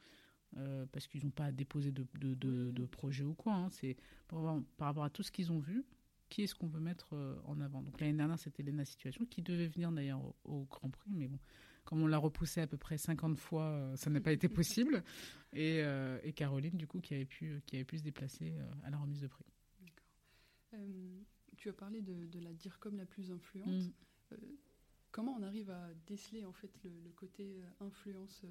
euh, 0.57 0.87
parce 0.93 1.09
qu'ils 1.09 1.25
n'ont 1.25 1.33
pas 1.33 1.47
à 1.47 1.53
déposer 1.53 1.91
de, 1.91 2.07
de, 2.21 2.35
de, 2.35 2.71
de 2.71 2.85
projet 2.87 3.25
ou 3.25 3.35
quoi. 3.35 3.55
hein. 3.55 3.69
C'est 3.71 3.97
par 4.29 4.61
rapport 4.79 5.03
à 5.03 5.11
tout 5.11 5.25
ce 5.25 5.33
qu'ils 5.33 5.51
ont 5.51 5.59
vu, 5.59 5.85
qui 6.35 6.43
est-ce 6.43 6.57
qu'on 6.57 6.67
veut 6.67 6.81
mettre 6.81 7.13
euh, 7.13 7.37
en 7.45 7.61
avant. 7.61 7.81
Donc 7.81 8.01
l'année 8.01 8.17
dernière, 8.17 8.41
c'était 8.41 8.65
Lena 8.65 8.85
Situation, 8.85 9.25
qui 9.25 9.41
devait 9.41 9.69
venir 9.69 9.93
d'ailleurs 9.93 10.21
au, 10.21 10.35
au 10.45 10.65
Grand 10.65 10.91
Prix, 10.91 11.13
mais 11.15 11.29
bon, 11.29 11.39
comme 11.85 12.03
on 12.03 12.09
l'a 12.09 12.19
repoussé 12.19 12.61
à 12.61 12.67
peu 12.67 12.77
près 12.77 12.99
50 12.99 13.39
fois, 13.39 13.67
euh, 13.67 13.95
ça 13.95 14.11
n'a 14.11 14.21
pas 14.21 14.33
été 14.33 14.49
possible. 14.61 15.05
Et, 15.53 15.81
euh, 15.85 16.19
et 16.25 16.33
Caroline, 16.33 16.77
du 16.77 16.89
coup, 16.89 17.01
qui 17.01 17.15
avait 17.15 17.25
pu, 17.25 17.63
qui 17.67 17.77
avait 17.77 17.85
pu 17.85 17.99
se 17.99 18.03
déplacer 18.03 18.53
à 18.83 18.91
la 18.91 18.97
remise 18.97 19.21
de 19.21 19.29
prix. 19.29 19.45
Euh, 20.73 21.21
Tu 21.57 21.69
as 21.69 21.73
parlé 21.73 22.03
de, 22.03 22.27
de 22.27 22.41
la 22.41 22.53
DIRCOM 22.53 22.97
la 22.97 23.07
plus 23.07 23.31
influente. 23.31 23.69
Mm. 23.69 23.93
Euh, 24.33 24.37
comment 25.13 25.37
on 25.39 25.43
arrive 25.45 25.71
à 25.71 25.95
déceler 26.09 26.45
en 26.45 26.53
fait 26.53 26.73
le, 26.83 26.91
le 27.05 27.11
côté 27.13 27.63
influence 27.79 28.45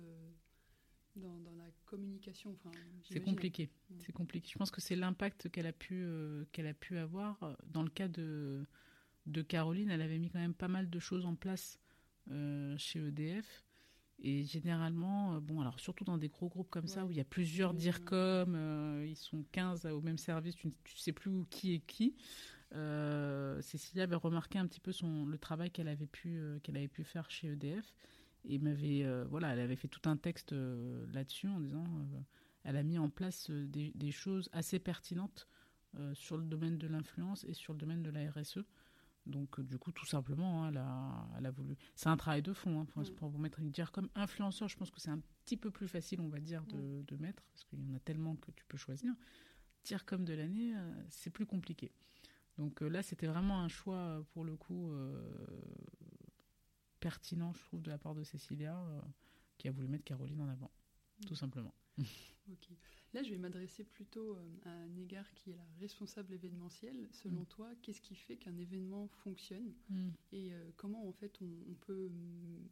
dans, 1.16 1.40
dans 1.40 1.56
la 1.56 1.66
communication 1.86 2.52
enfin, 2.52 2.72
C'est 3.04 3.22
compliqué. 3.22 3.70
C'est 4.00 4.12
compliqué. 4.12 4.50
Je 4.52 4.58
pense 4.58 4.72
que 4.72 4.82
c'est 4.82 4.96
l'impact 4.96 5.50
qu'elle 5.50 5.68
a 5.68 5.74
pu 5.74 6.04
euh, 6.04 6.46
qu'elle 6.52 6.68
a 6.68 6.74
pu 6.74 6.98
avoir. 6.98 7.58
Dans 7.68 7.84
le 7.84 7.90
cas 7.90 8.08
de 8.08 8.66
de 9.26 9.42
Caroline, 9.42 9.90
elle 9.90 10.02
avait 10.02 10.20
mis 10.20 10.30
quand 10.30 10.40
même 10.40 10.54
pas 10.54 10.68
mal 10.68 10.90
de 10.90 11.00
choses 11.00 11.26
en 11.26 11.36
place 11.36 11.80
euh, 12.30 12.78
chez 12.78 13.00
EDF 13.00 13.64
Et 14.20 14.44
généralement, 14.44 15.40
bon, 15.40 15.62
alors 15.62 15.80
surtout 15.80 16.04
dans 16.04 16.18
des 16.18 16.28
gros 16.28 16.50
groupes 16.50 16.70
comme 16.70 16.88
ça, 16.88 17.06
où 17.06 17.12
il 17.12 17.16
y 17.16 17.22
a 17.22 17.26
plusieurs 17.26 17.74
DIRCOM, 17.74 19.06
ils 19.06 19.16
sont 19.16 19.46
15 19.54 19.86
au 19.86 20.02
même 20.02 20.18
service, 20.18 20.56
tu 20.56 20.68
ne 20.68 20.74
sais 20.96 21.14
plus 21.14 21.46
qui 21.50 21.76
est 21.76 21.80
qui. 21.80 22.16
Cécilia 23.62 24.04
avait 24.04 24.16
remarqué 24.16 24.60
un 24.60 24.68
petit 24.68 24.82
peu 24.82 24.92
son, 24.92 25.26
le 25.26 25.38
travail 25.38 25.72
qu'elle 25.72 25.88
avait, 25.88 26.08
pu, 26.08 26.42
qu'elle 26.64 26.76
avait 26.76 26.90
pu 26.90 27.06
faire 27.06 27.30
chez 27.32 27.48
EDF 27.48 27.94
et 28.46 28.60
m'avait 28.60 29.06
voilà 29.26 29.54
elle 29.54 29.60
avait 29.60 29.76
fait 29.76 29.88
tout 29.88 30.08
un 30.10 30.18
texte 30.18 30.54
là-dessus 31.14 31.48
en 31.48 31.60
disant 31.60 31.86
elle 32.64 32.78
a 32.78 32.84
mis 32.84 32.98
en 32.98 33.10
place 33.10 33.50
des, 33.50 33.92
des 33.96 34.12
choses 34.12 34.50
assez 34.54 34.80
pertinentes 34.80 35.48
euh, 36.00 36.14
sur 36.16 36.38
le 36.38 36.46
domaine 36.46 36.80
de 36.80 36.88
l'influence 36.88 37.44
et 37.44 37.54
sur 37.54 37.74
le 37.74 37.78
domaine 37.78 38.02
de 38.02 38.10
la 38.10 38.32
RSE. 38.32 38.60
Donc, 39.28 39.60
euh, 39.60 39.64
du 39.64 39.78
coup, 39.78 39.92
tout 39.92 40.08
simplement, 40.08 40.64
hein, 40.64 40.70
elle, 40.70 40.78
a, 40.78 41.28
elle, 41.38 41.46
a, 41.46 41.52
voulu. 41.52 41.76
C'est 41.96 42.10
un 42.10 42.18
travail 42.18 42.42
de 42.42 42.52
fond. 42.52 42.80
Hein, 42.80 42.86
pour, 42.86 43.04
pour, 43.16 43.30
vous 43.30 43.38
mettre 43.38 43.60
une 43.60 43.70
dire 43.70 43.92
comme 43.92 44.10
influenceur, 44.16 44.68
je 44.68 44.76
pense 44.76 44.90
que 44.90 45.00
c'est 45.00 45.12
un 45.12 45.22
petit 45.46 45.56
peu 45.56 45.70
plus 45.70 45.88
facile, 45.88 46.20
on 46.20 46.30
va 46.30 46.40
dire, 46.40 46.66
de, 46.66 47.04
de 47.04 47.18
mettre, 47.18 47.44
parce 47.44 47.64
qu'il 47.66 47.80
y 47.80 47.92
en 47.92 47.96
a 47.96 48.00
tellement 48.00 48.36
que 48.38 48.50
tu 48.52 48.66
peux 48.66 48.78
choisir. 48.78 49.14
Dire 49.84 50.04
comme 50.04 50.26
de 50.26 50.34
l'année, 50.34 50.76
euh, 50.76 51.04
c'est 51.10 51.30
plus 51.30 51.46
compliqué. 51.46 51.92
Donc 52.58 52.82
là, 52.82 53.04
c'était 53.04 53.28
vraiment 53.28 53.62
un 53.62 53.68
choix, 53.68 54.26
pour 54.34 54.46
le 54.46 54.56
coup, 54.56 54.92
pertinent, 57.04 57.54
je 57.54 57.62
trouve, 57.66 57.82
de 57.82 57.90
la 57.90 57.98
part 57.98 58.16
de 58.16 58.24
Cécilia, 58.24 58.82
qui 59.58 59.68
a 59.68 59.72
voulu 59.72 59.90
mettre 59.90 60.06
Caroline 60.06 60.40
en 60.40 60.48
avant, 60.48 60.72
tout 61.28 61.36
simplement. 61.36 61.74
ok. 62.52 62.70
Là, 63.14 63.22
je 63.22 63.30
vais 63.30 63.38
m'adresser 63.38 63.84
plutôt 63.84 64.36
euh, 64.36 64.56
à 64.66 64.72
un 64.72 64.98
égard 64.98 65.32
qui 65.36 65.52
est 65.52 65.56
la 65.56 65.68
responsable 65.80 66.34
événementielle. 66.34 67.08
Selon 67.12 67.42
mm. 67.42 67.46
toi, 67.46 67.70
qu'est-ce 67.82 68.02
qui 68.02 68.16
fait 68.16 68.38
qu'un 68.38 68.58
événement 68.58 69.08
fonctionne 69.08 69.74
mm. 69.90 70.10
et 70.32 70.54
euh, 70.54 70.72
comment 70.78 71.08
en 71.08 71.12
fait 71.12 71.38
on, 71.42 71.76
peut 71.82 72.10
mm, 72.10 72.70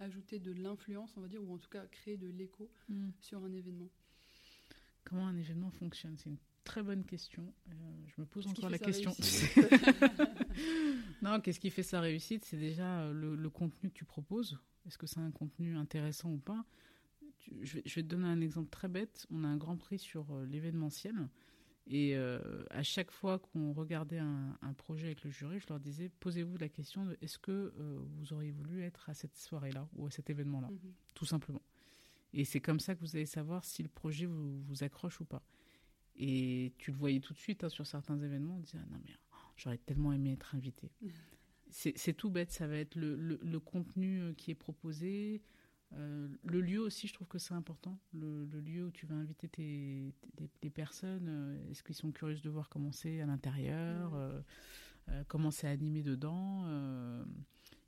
ajouter 0.00 0.40
de 0.40 0.50
l'influence, 0.50 1.16
on 1.16 1.20
va 1.20 1.28
dire, 1.28 1.42
ou 1.42 1.52
en 1.52 1.58
tout 1.58 1.68
cas 1.68 1.86
créer 1.86 2.16
de 2.16 2.26
l'écho 2.26 2.68
sur 3.20 3.44
un 3.44 3.52
événement? 3.52 3.90
Comment 5.04 5.28
un 5.28 5.36
événement 5.36 5.70
fonctionne? 5.70 6.16
C'est 6.16 6.30
une 6.30 6.38
très 6.66 6.82
bonne 6.82 7.04
question. 7.04 7.54
Euh, 7.68 7.72
je 8.06 8.20
me 8.20 8.26
pose 8.26 8.46
encore 8.46 8.68
la 8.68 8.78
question. 8.78 9.14
non, 11.22 11.40
qu'est-ce 11.40 11.60
qui 11.60 11.70
fait 11.70 11.82
sa 11.82 12.00
réussite? 12.00 12.44
C'est 12.44 12.58
déjà 12.58 13.10
le, 13.10 13.48
contenu 13.48 13.88
que 13.88 13.94
tu 13.94 14.04
proposes. 14.04 14.58
Est-ce 14.86 14.98
que 14.98 15.06
c'est 15.06 15.20
un 15.20 15.30
contenu 15.30 15.76
intéressant 15.76 16.30
ou 16.30 16.38
pas? 16.38 16.64
Je 17.62 17.74
vais, 17.74 17.82
te 17.82 18.00
donner 18.00 18.26
un 18.26 18.40
exemple 18.40 18.70
très 18.70 18.88
bête. 18.88 19.26
On 19.30 19.44
a 19.44 19.46
un 19.46 19.56
grand 19.56 19.76
prix 19.76 19.98
sur 19.98 20.26
euh, 20.32 20.44
l'événementiel. 20.46 21.28
Et 21.88 22.16
euh, 22.16 22.64
à 22.70 22.82
chaque 22.82 23.12
fois 23.12 23.38
qu'on 23.38 23.72
regardait 23.72 24.18
un, 24.18 24.72
projet 24.76 25.06
avec 25.06 25.22
le 25.22 25.30
jury, 25.30 25.60
je 25.60 25.66
leur 25.68 25.78
disais 25.78 26.10
posez-vous 26.20 26.56
la 26.56 26.68
question 26.68 27.04
de 27.04 27.16
est-ce 27.22 27.38
que 27.38 27.72
euh, 27.78 28.00
vous 28.16 28.32
auriez 28.32 28.50
voulu 28.50 28.82
être 28.82 29.08
à 29.08 29.14
cette 29.14 29.36
soirée-là 29.36 29.88
ou 29.94 30.06
à 30.06 30.10
cet 30.10 30.28
événement-là? 30.28 30.68
Mhm. 30.68 30.92
Tout 31.14 31.26
simplement. 31.26 31.62
Et 32.32 32.44
c'est 32.44 32.60
comme 32.60 32.80
ça 32.80 32.96
que 32.96 33.00
vous 33.00 33.14
allez 33.14 33.26
savoir 33.26 33.64
si 33.64 33.84
le 33.84 33.88
projet 33.88 34.26
vous, 34.26 34.60
vous 34.64 34.82
accroche 34.82 35.20
ou 35.20 35.24
pas. 35.24 35.42
Et 36.18 36.72
tu 36.78 36.90
le 36.92 36.96
voyais 36.96 37.20
tout 37.20 37.34
de 37.34 37.38
suite 37.38 37.64
hein, 37.64 37.68
sur 37.68 37.86
certains 37.86 38.18
événements, 38.18 38.56
on 38.56 38.60
disait 38.60 38.78
ah 38.80 38.86
non, 38.90 38.98
mais 39.04 39.12
oh, 39.32 39.36
j'aurais 39.56 39.78
tellement 39.78 40.12
aimé 40.12 40.32
être 40.32 40.54
invité. 40.54 40.90
c'est 41.70 42.14
tout 42.14 42.30
bête, 42.30 42.50
ça 42.52 42.66
va 42.66 42.76
être 42.76 42.94
le, 42.94 43.16
le 43.16 43.60
contenu 43.60 44.34
qui 44.36 44.50
est 44.50 44.54
proposé, 44.54 45.42
euh, 45.94 46.28
le 46.42 46.60
lieu 46.60 46.80
aussi, 46.80 47.06
je 47.06 47.14
trouve 47.14 47.28
que 47.28 47.38
c'est 47.38 47.54
important. 47.54 47.98
Le, 48.12 48.44
lieu 48.60 48.86
où 48.86 48.90
tu 48.90 49.06
vas 49.06 49.14
inviter 49.14 49.48
tes, 49.48 50.14
des 50.60 50.70
personnes, 50.70 51.28
euh, 51.28 51.70
est-ce 51.70 51.82
qu'ils 51.82 51.94
sont 51.94 52.12
curieux 52.12 52.38
de 52.38 52.50
voir 52.50 52.68
comment 52.68 52.92
c'est 52.92 53.20
à 53.20 53.26
l'intérieur, 53.26 54.14
euh, 54.14 54.42
comment 55.28 55.50
c'est 55.50 55.68
animé 55.68 56.02
dedans, 56.02 56.66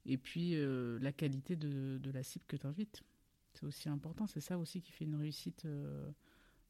et 0.06 0.16
puis 0.16 0.54
la 1.00 1.12
qualité 1.12 1.56
de, 1.56 1.98
de, 1.98 2.10
la 2.12 2.22
cible 2.22 2.44
que 2.46 2.56
tu 2.56 2.66
invites. 2.66 3.02
C'est 3.54 3.64
aussi 3.64 3.88
important. 3.88 4.28
C'est 4.28 4.40
ça 4.40 4.56
aussi 4.56 4.80
qui 4.80 4.92
fait 4.92 5.04
une 5.04 5.16
réussite 5.16 5.66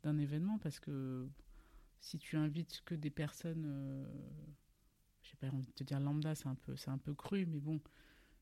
d'un 0.03 0.17
événement, 0.17 0.59
parce 0.59 0.81
que 0.81 1.29
si 2.01 2.19
tu 2.19 2.37
invites 2.37 2.83
que 2.85 2.95
des 2.95 3.11
personnes, 3.11 4.07
j'ai 5.23 5.37
pas 5.37 5.49
envie 5.49 5.67
de 5.67 5.73
te 5.73 5.85
dire 5.85 6.01
lambda, 6.01 6.35
c'est 6.35 6.49
un 6.49 6.55
peu, 6.55 6.77
c'est 6.77 6.91
un 6.91 6.99
peu 6.99 7.15
cru, 7.15 7.47
mais 7.47 7.61
bon 7.61 7.81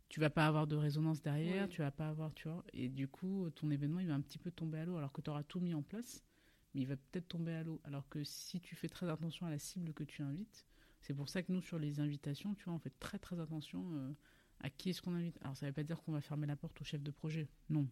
tu 0.09 0.21
vas 0.21 0.31
pas 0.31 0.47
avoir 0.47 0.67
de 0.67 0.77
résonance 0.77 1.21
derrière, 1.23 1.69
tu 1.69 1.83
vas 1.83 1.91
pas 1.91 2.09
avoir, 2.09 2.33
tu 2.35 2.49
vois. 2.49 2.65
Et 2.73 2.89
du 2.89 3.09
coup, 3.09 3.49
ton 3.55 3.71
événement, 3.71 4.01
il 4.01 4.09
va 4.09 4.15
un 4.15 4.21
petit 4.21 4.39
peu 4.39 4.51
tomber 4.51 4.79
à 4.79 4.85
l'eau, 4.85 4.97
alors 4.97 5.13
que 5.13 5.21
tu 5.21 5.31
auras 5.31 5.43
tout 5.43 5.61
mis 5.61 5.75
en 5.75 5.83
place, 5.83 6.23
mais 6.75 6.83
il 6.83 6.87
va 6.87 6.97
peut-être 6.97 7.29
tomber 7.29 7.53
à 7.53 7.65
l'eau. 7.65 7.81
Alors 7.85 8.09
que 8.09 8.23
si 8.25 8.61
tu 8.61 8.77
fais 8.77 8.89
très 8.89 9.09
attention 9.09 9.47
à 9.47 9.51
la 9.51 9.59
cible 9.59 9.93
que 9.93 10.05
tu 10.05 10.23
invites, 10.23 10.65
c'est 11.01 11.15
pour 11.15 11.29
ça 11.29 11.43
que 11.43 11.53
nous, 11.53 11.63
sur 11.63 11.79
les 11.79 12.01
invitations, 12.01 12.55
tu 12.55 12.65
vois, 12.65 12.75
on 12.75 12.79
fait 12.79 12.97
très 12.99 13.19
très 13.19 13.39
attention 13.41 13.85
euh, 13.95 14.13
à 14.61 14.71
qui 14.71 14.91
est-ce 14.91 15.03
qu'on 15.03 15.15
invite. 15.15 15.39
Alors, 15.43 15.57
ça 15.57 15.67
ne 15.67 15.71
veut 15.71 15.75
pas 15.75 15.83
dire 15.83 16.01
qu'on 16.03 16.13
va 16.13 16.21
fermer 16.21 16.47
la 16.47 16.57
porte 16.57 16.81
au 16.81 16.85
chef 16.85 17.03
de 17.03 17.11
projet. 17.11 17.49
Non, 17.69 17.89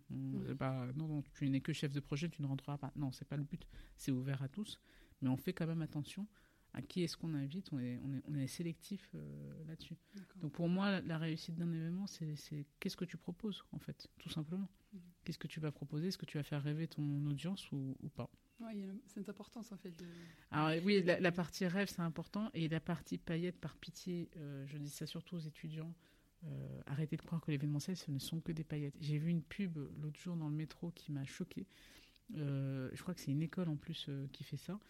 pas, 0.58 0.86
non, 0.94 1.08
non, 1.08 1.22
tu 1.34 1.48
n'es 1.50 1.60
que 1.60 1.72
chef 1.72 1.92
de 1.92 2.00
projet, 2.00 2.28
tu 2.28 2.42
ne 2.42 2.46
rentreras 2.46 2.78
pas. 2.78 2.92
Non, 2.96 3.12
c'est 3.12 3.26
pas 3.26 3.36
le 3.36 3.44
but. 3.44 3.66
C'est 3.96 4.12
ouvert 4.12 4.42
à 4.42 4.48
tous, 4.48 4.80
mais 5.24 5.30
on 5.30 5.36
fait 5.36 5.52
quand 5.52 5.66
même 5.66 5.82
attention 5.82 6.28
à 6.74 6.82
qui 6.82 7.04
est-ce 7.04 7.16
qu'on 7.16 7.34
invite, 7.34 7.72
on 7.72 7.78
est, 7.78 8.00
on 8.04 8.12
est, 8.12 8.22
on 8.26 8.34
est 8.34 8.48
sélectif 8.48 9.08
euh, 9.14 9.64
là-dessus. 9.68 9.96
Donc 10.40 10.52
pour 10.52 10.68
moi, 10.68 11.00
la, 11.02 11.18
réussite 11.18 11.54
d'un 11.54 11.72
événement, 11.72 12.08
c'est 12.08 12.34
qu'est-ce 12.80 12.96
que 12.96 13.04
tu 13.04 13.16
proposes, 13.16 13.64
en 13.72 13.78
fait, 13.78 14.08
tout 14.18 14.28
simplement. 14.28 14.68
Mhm. 14.92 15.00
Qu'est-ce 15.24 15.38
que 15.38 15.46
tu 15.46 15.60
vas 15.60 15.70
proposer? 15.70 16.08
Est-ce 16.08 16.18
que 16.18 16.26
tu 16.26 16.36
vas 16.36 16.42
faire 16.42 16.62
rêver 16.62 16.88
ton 16.88 17.26
audience 17.26 17.70
ou, 17.70 17.96
pas? 18.16 18.28
Oui, 18.60 18.88
c'est 19.06 19.28
important, 19.28 19.60
en 19.60 19.76
fait. 19.76 19.96
De... 19.96 20.04
Alors 20.50 20.84
oui, 20.84 21.02
la, 21.04 21.32
partie 21.32 21.64
rêve, 21.66 21.88
c'est 21.88 22.02
important. 22.02 22.50
Et 22.54 22.68
la 22.68 22.80
partie 22.80 23.18
paillette, 23.18 23.60
par 23.60 23.76
pitié, 23.76 24.28
euh, 24.36 24.66
je 24.66 24.76
dis 24.76 24.90
ça 24.90 25.06
surtout 25.06 25.36
aux 25.36 25.40
étudiants, 25.40 25.94
euh, 26.44 26.80
arrêtez 26.86 27.16
de 27.16 27.22
croire 27.22 27.40
que 27.40 27.52
l'événementiel, 27.52 27.96
ce 27.96 28.10
ne 28.10 28.18
sont 28.18 28.40
que 28.40 28.50
des 28.50 28.64
paillettes. 28.64 28.96
J'ai 29.00 29.18
vu 29.18 29.30
une 29.30 29.42
pub 29.42 29.78
l'autre 30.02 30.18
jour 30.18 30.36
dans 30.36 30.48
le 30.48 30.56
métro 30.56 30.90
qui 30.90 31.12
m'a 31.12 31.24
choqué. 31.24 31.66
je 32.34 33.00
crois 33.00 33.14
que 33.14 33.20
c'est 33.20 33.30
une 33.30 33.42
école 33.42 33.68
en 33.68 33.76
plus 33.76 34.10
qui 34.32 34.42
fait 34.42 34.56
ça. 34.56 34.80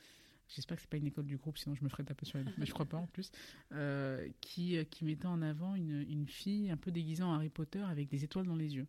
J'espère 0.48 0.76
que 0.76 0.82
c'est 0.82 0.90
pas 0.90 0.96
une 0.96 1.06
école 1.06 1.26
du 1.26 1.36
groupe, 1.36 1.58
sinon 1.58 1.74
je 1.74 1.82
me 1.82 1.88
ferais 1.88 2.04
taper 2.04 2.26
sur 2.26 2.38
les 2.38 2.44
mais 2.58 2.66
je 2.66 2.72
crois 2.72 2.86
pas 2.86 2.98
en 2.98 3.06
plus, 3.06 3.30
euh, 3.72 4.28
qui, 4.40 4.76
euh, 4.76 4.84
qui 4.84 5.04
mettait 5.04 5.26
en 5.26 5.42
avant 5.42 5.74
une, 5.74 6.02
une, 6.08 6.28
fille 6.28 6.70
un 6.70 6.76
peu 6.76 6.90
déguisée 6.90 7.22
en 7.22 7.32
Harry 7.32 7.48
Potter 7.48 7.80
avec 7.80 8.08
des 8.08 8.24
étoiles 8.24 8.46
dans 8.46 8.56
les 8.56 8.76
yeux. 8.76 8.86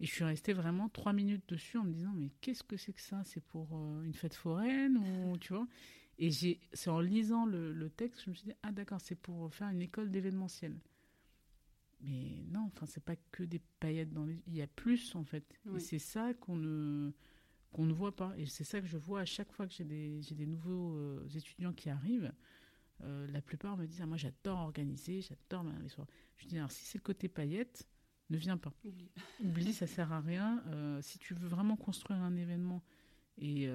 Et 0.00 0.06
je 0.06 0.12
suis 0.12 0.24
restée 0.24 0.52
vraiment 0.52 0.88
trois 0.88 1.12
minutes 1.12 1.48
dessus 1.48 1.78
en 1.78 1.84
me 1.84 1.92
disant 1.92 2.12
mais 2.14 2.30
qu'est-ce 2.40 2.62
que 2.62 2.76
c'est 2.76 2.92
que 2.92 3.00
ça? 3.00 3.22
C'est 3.24 3.42
pour 3.42 3.68
euh, 3.72 4.02
une 4.02 4.14
fête 4.14 4.34
foraine 4.34 4.98
ou 4.98 5.38
tu 5.38 5.52
vois? 5.52 5.66
Et 6.18 6.30
c'est 6.30 6.90
en 6.90 7.00
lisant 7.00 7.44
le, 7.44 7.72
le, 7.72 7.90
texte 7.90 8.22
je 8.24 8.30
me 8.30 8.34
suis 8.34 8.44
dit 8.44 8.54
ah 8.62 8.70
d'accord 8.70 9.00
c'est 9.00 9.16
pour 9.16 9.52
faire 9.52 9.68
une 9.70 9.82
école 9.82 10.10
d'événementiel. 10.10 10.78
Mais 12.02 12.44
non, 12.52 12.66
enfin 12.66 12.86
c'est 12.86 13.02
pas 13.02 13.16
que 13.32 13.42
des 13.42 13.60
paillettes 13.80 14.12
dans 14.12 14.26
les, 14.26 14.38
il 14.46 14.54
y 14.54 14.62
a 14.62 14.66
plus 14.66 15.14
en 15.14 15.24
fait. 15.24 15.44
Et 15.74 15.80
c'est 15.80 15.98
ça 15.98 16.34
qu'on 16.34 16.56
ne 16.56 17.12
qu'on 17.74 17.84
ne 17.84 17.92
voit 17.92 18.14
pas. 18.14 18.32
Et 18.38 18.46
c'est 18.46 18.64
ça 18.64 18.80
que 18.80 18.86
je 18.86 18.96
vois 18.96 19.20
à 19.20 19.24
chaque 19.24 19.52
fois 19.52 19.66
que 19.66 19.72
j'ai 19.72 19.84
des, 19.84 20.20
des, 20.30 20.46
nouveaux 20.46 20.96
euh, 20.96 21.28
étudiants 21.34 21.72
qui 21.72 21.90
arrivent. 21.90 22.32
Euh, 23.02 23.26
la 23.26 23.42
plupart 23.42 23.76
me 23.76 23.86
disent 23.86 24.00
ah, 24.00 24.06
Moi, 24.06 24.16
j'adore 24.16 24.60
organiser, 24.60 25.20
j'adore 25.20 25.64
les 25.82 25.88
soirs. 25.88 26.06
Je 26.36 26.46
dis 26.46 26.56
Alors, 26.56 26.70
si 26.70 26.84
c'est 26.84 26.98
le 26.98 27.02
côté 27.02 27.28
paillette, 27.28 27.86
ne 28.30 28.38
viens 28.38 28.56
pas. 28.56 28.72
Oublie, 28.84 29.10
Oublie 29.44 29.72
ça 29.72 29.88
sert 29.88 30.12
à 30.12 30.20
rien. 30.20 30.62
Euh, 30.68 31.02
si 31.02 31.18
tu 31.18 31.34
veux 31.34 31.48
vraiment 31.48 31.76
construire 31.76 32.20
un 32.20 32.36
événement 32.36 32.82
et, 33.38 33.68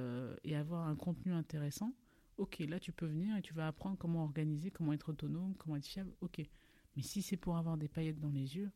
et, 0.46 0.56
avoir 0.56 0.88
un 0.88 0.96
contenu 0.96 1.34
intéressant, 1.34 1.94
ok, 2.38 2.60
là, 2.60 2.80
tu 2.80 2.94
peux 2.94 3.06
venir 3.06 3.36
et 3.36 3.42
tu 3.42 3.54
vas 3.54 3.68
apprendre 3.68 3.98
comment 3.98 4.24
organiser, 4.24 4.72
comment 4.72 4.94
être 4.94 5.10
autonome, 5.10 5.54
comment 5.58 5.76
être 5.76 5.86
fiable, 5.86 6.14
ok. 6.22 6.42
Mais 6.96 7.04
si 7.04 7.22
c'est 7.22 7.36
pour 7.36 7.58
avoir 7.58 7.76
des 7.76 7.90
paillettes 7.90 8.22
dans 8.22 8.32
les 8.32 8.56
yeux, 8.56 8.72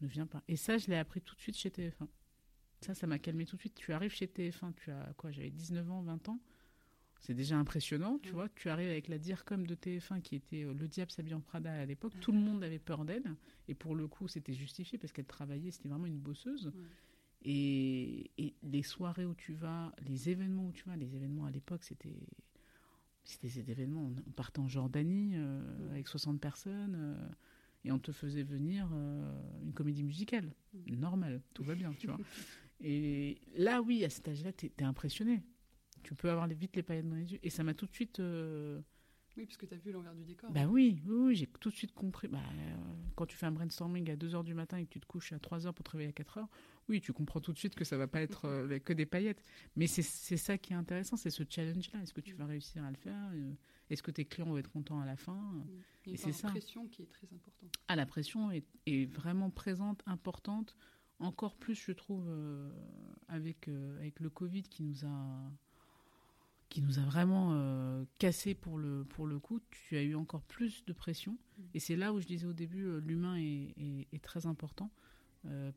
ne 0.00 0.08
viens 0.08 0.26
pas. 0.26 0.42
Et 0.48 0.56
ça, 0.56 0.76
je 0.76 0.88
l'ai 0.88 0.96
appris 0.96 1.20
tout 1.20 1.36
de 1.36 1.40
suite 1.40 1.56
chez 1.56 1.70
TF1. 1.70 2.08
Ça, 2.84 2.94
ça 2.94 3.06
m'a 3.06 3.18
calmé 3.18 3.46
tout 3.46 3.56
de 3.56 3.60
suite. 3.60 3.74
Tu 3.74 3.94
arrives 3.94 4.12
chez 4.12 4.26
TF1, 4.26 4.74
tu 4.74 4.90
as 4.90 5.14
quoi 5.16 5.30
J'avais 5.30 5.50
19 5.50 5.90
ans, 5.90 6.02
20 6.02 6.28
ans. 6.28 6.38
C'est 7.20 7.32
déjà 7.32 7.56
impressionnant, 7.56 8.18
tu 8.22 8.32
vois. 8.32 8.50
Tu 8.50 8.68
arrives 8.68 8.90
avec 8.90 9.08
la 9.08 9.16
DIRCOM 9.16 9.66
de 9.66 9.74
TF1 9.74 10.20
qui 10.20 10.34
était 10.34 10.64
euh, 10.64 10.74
le 10.74 10.86
diable 10.86 11.10
s'habille 11.10 11.32
en 11.32 11.40
Prada 11.40 11.72
à 11.72 11.86
l'époque. 11.86 12.12
Tout 12.20 12.32
le 12.32 12.38
monde 12.38 12.62
avait 12.62 12.78
peur 12.78 13.06
d'elle. 13.06 13.34
Et 13.66 13.74
pour 13.74 13.94
le 13.94 14.06
coup, 14.06 14.28
c'était 14.28 14.52
justifié 14.52 14.98
parce 14.98 15.14
qu'elle 15.14 15.24
travaillait, 15.24 15.70
c'était 15.70 15.88
vraiment 15.88 16.04
une 16.04 16.18
bosseuse. 16.18 16.70
Et, 17.46 18.30
les 18.62 18.82
soirées 18.82 19.24
où 19.24 19.34
tu 19.34 19.54
vas, 19.54 19.94
les 20.06 20.28
événements 20.28 20.66
où 20.66 20.72
tu 20.72 20.84
vas, 20.84 20.96
les 20.96 21.16
événements 21.16 21.46
à 21.46 21.50
l'époque, 21.50 21.84
c'était. 21.84 22.18
C'était 23.24 23.48
des 23.48 23.70
événements. 23.70 24.12
On 24.26 24.30
partait 24.32 24.60
en 24.60 24.68
Jordanie 24.68 25.32
euh, 25.36 25.90
avec 25.92 26.08
60 26.08 26.38
personnes 26.38 26.94
euh, 26.94 27.28
et 27.86 27.92
on 27.92 27.98
te 27.98 28.12
faisait 28.12 28.42
venir 28.42 28.86
une 29.62 29.72
comédie 29.72 30.02
musicale. 30.02 30.52
Normale, 30.88 31.40
tout 31.54 31.64
va 31.64 31.74
bien, 31.74 31.94
tu 31.94 32.06
vois. 32.06 32.18
Et 32.80 33.40
là, 33.56 33.82
oui, 33.82 34.04
à 34.04 34.10
cet 34.10 34.28
âge-là, 34.28 34.52
tu 34.52 34.66
es, 34.66 34.82
impressionné. 34.84 35.42
Tu 36.02 36.14
peux 36.14 36.30
avoir 36.30 36.46
vite 36.48 36.76
les 36.76 36.82
paillettes 36.82 37.08
dans 37.08 37.16
les 37.16 37.32
yeux. 37.32 37.38
Et 37.42 37.50
ça 37.50 37.64
m'a 37.64 37.74
tout 37.74 37.86
de 37.86 37.92
suite. 37.92 38.20
Euh, 38.20 38.80
oui, 39.36 39.46
parce 39.46 39.56
que 39.56 39.66
tu 39.66 39.74
as 39.74 39.78
vu 39.78 39.90
l'envers 39.90 40.14
du 40.14 40.24
décor. 40.24 40.50
Bah 40.52 40.66
oui, 40.66 41.02
oui, 41.06 41.34
j'ai 41.34 41.46
tout 41.46 41.70
de 41.70 41.74
suite 41.74 41.92
compris. 41.92 42.28
Bah, 42.28 42.38
euh, 42.38 42.76
quand 43.16 43.26
tu 43.26 43.36
fais 43.36 43.46
un 43.46 43.52
brainstorming 43.52 44.10
à 44.10 44.16
2h 44.16 44.44
du 44.44 44.54
matin 44.54 44.76
et 44.76 44.84
que 44.84 44.90
tu 44.90 45.00
te 45.00 45.06
couches 45.06 45.32
à 45.32 45.38
3h 45.38 45.72
pour 45.72 45.84
te 45.84 45.90
réveiller 45.90 46.10
à 46.10 46.22
4h, 46.22 46.46
oui, 46.88 47.00
tu 47.00 47.12
comprends 47.12 47.40
tout 47.40 47.52
de 47.52 47.58
suite 47.58 47.74
que 47.74 47.84
ça 47.84 47.96
va 47.96 48.06
pas 48.06 48.20
être 48.20 48.44
euh, 48.44 48.78
que 48.78 48.92
des 48.92 49.06
paillettes. 49.06 49.42
Mais 49.76 49.86
c'est 49.86 50.02
ça 50.02 50.58
qui 50.58 50.72
est 50.72 50.76
intéressant, 50.76 51.16
c'est 51.16 51.30
ce 51.30 51.42
challenge-là. 51.48 52.02
Est-ce 52.02 52.12
que 52.12 52.20
tu 52.20 52.34
vas 52.34 52.46
réussir 52.46 52.84
à 52.84 52.90
le 52.90 52.96
faire 52.96 53.32
Est-ce 53.90 54.02
que 54.02 54.10
tes 54.10 54.24
clients 54.24 54.46
vont 54.46 54.58
être 54.58 54.70
contents 54.70 55.00
à 55.00 55.06
la 55.06 55.16
fin 55.16 55.52
Il 56.06 56.12
y 56.12 56.22
a 56.22 56.28
une 56.28 56.50
pression 56.50 56.86
qui 56.88 57.02
est 57.02 57.10
très 57.10 57.26
importante. 57.32 57.74
Ah, 57.88 57.96
la 57.96 58.06
pression 58.06 58.50
est, 58.50 58.66
est 58.86 59.06
vraiment 59.06 59.50
présente, 59.50 60.02
importante 60.06 60.76
encore 61.20 61.54
plus, 61.56 61.74
je 61.74 61.92
trouve, 61.92 62.24
euh, 62.28 62.70
avec, 63.28 63.68
euh, 63.68 63.96
avec 63.98 64.20
le 64.20 64.30
Covid 64.30 64.62
qui 64.62 64.82
nous 64.82 65.04
a, 65.04 65.50
qui 66.68 66.82
nous 66.82 66.98
a 66.98 67.02
vraiment 67.02 67.50
euh, 67.52 68.04
cassé 68.18 68.54
pour 68.54 68.78
le, 68.78 69.04
pour 69.04 69.26
le 69.26 69.38
coup, 69.38 69.60
tu 69.70 69.96
as 69.96 70.02
eu 70.02 70.14
encore 70.16 70.42
plus 70.42 70.84
de 70.86 70.92
pression. 70.92 71.36
Et 71.74 71.78
c'est 71.80 71.96
là 71.96 72.12
où 72.12 72.20
je 72.20 72.26
disais 72.26 72.46
au 72.46 72.52
début, 72.52 73.00
l'humain 73.00 73.36
est, 73.36 73.74
est- 73.76 74.08
est 74.12 74.22
très 74.22 74.46
important, 74.46 74.90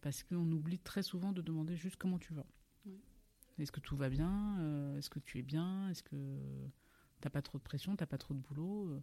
parce 0.02 0.23
qu'on 0.23 0.50
oublie 0.52 0.80
très 0.80 1.04
souvent 1.04 1.34
de 1.34 1.41
demander 1.41 1.76
juste 1.76 1.97
comment 1.97 2.17
tu 2.19 2.34
vas. 2.34 2.45
Est-ce 3.60 3.71
que 3.71 3.80
tout 3.82 3.97
va 3.97 4.10
bien 4.10 4.95
Est-ce 4.97 5.10
que 5.10 5.19
tu 5.19 5.39
es 5.39 5.41
bien 5.43 5.89
Est-ce 5.89 6.04
que 6.04 6.15
t'as 7.21 7.30
pas 7.30 7.41
trop 7.41 7.58
de 7.58 7.63
pression 7.63 7.95
T'as 7.95 8.06
pas 8.06 8.17
trop 8.17 8.34
de 8.34 8.39
boulot 8.39 9.02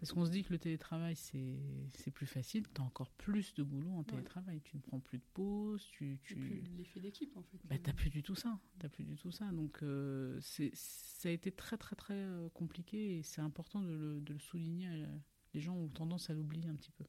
Parce 0.00 0.12
qu'on 0.12 0.26
se 0.26 0.30
dit 0.30 0.42
que 0.42 0.52
le 0.52 0.58
télétravail, 0.58 1.16
c'est 1.16 2.10
plus 2.12 2.26
facile. 2.26 2.64
Tu 2.74 2.80
as 2.80 2.84
encore 2.84 3.10
plus 3.12 3.54
de 3.54 3.62
boulot 3.62 3.90
en 3.92 4.04
télétravail. 4.04 4.60
Tu 4.62 4.76
ne 4.76 4.82
prends 4.82 5.00
plus 5.00 5.18
de 5.18 5.24
pause, 5.32 5.82
tu... 5.92 6.18
Tu... 6.22 6.34
plus 6.36 6.60
l'effet 6.76 7.00
d'équipe 7.00 7.34
en 7.36 7.42
fait. 7.42 7.58
Bah, 7.64 7.76
t'as 7.82 7.92
plus 7.94 8.10
du 8.10 8.22
tout 8.22 8.34
ça. 8.34 8.58
Plus 8.92 9.04
du 9.04 9.16
tout 9.16 9.30
ça. 9.30 9.50
Donc, 9.52 9.82
euh, 9.82 10.38
ça 10.40 11.28
a 11.28 11.32
été 11.32 11.50
très, 11.50 11.78
très, 11.78 11.96
très 11.96 12.14
euh, 12.14 12.48
compliqué 12.50 13.16
et 13.18 13.22
c'est 13.22 13.40
important 13.40 13.80
de 13.80 13.88
le, 13.94 14.20
de 14.20 14.32
le 14.34 14.38
souligner. 14.40 15.06
Les 15.54 15.60
gens 15.60 15.74
ont 15.74 15.88
tendance 15.88 16.28
à 16.28 16.34
l'oublier 16.34 16.68
un 16.68 16.74
petit 16.76 16.92
peu. 16.92 17.04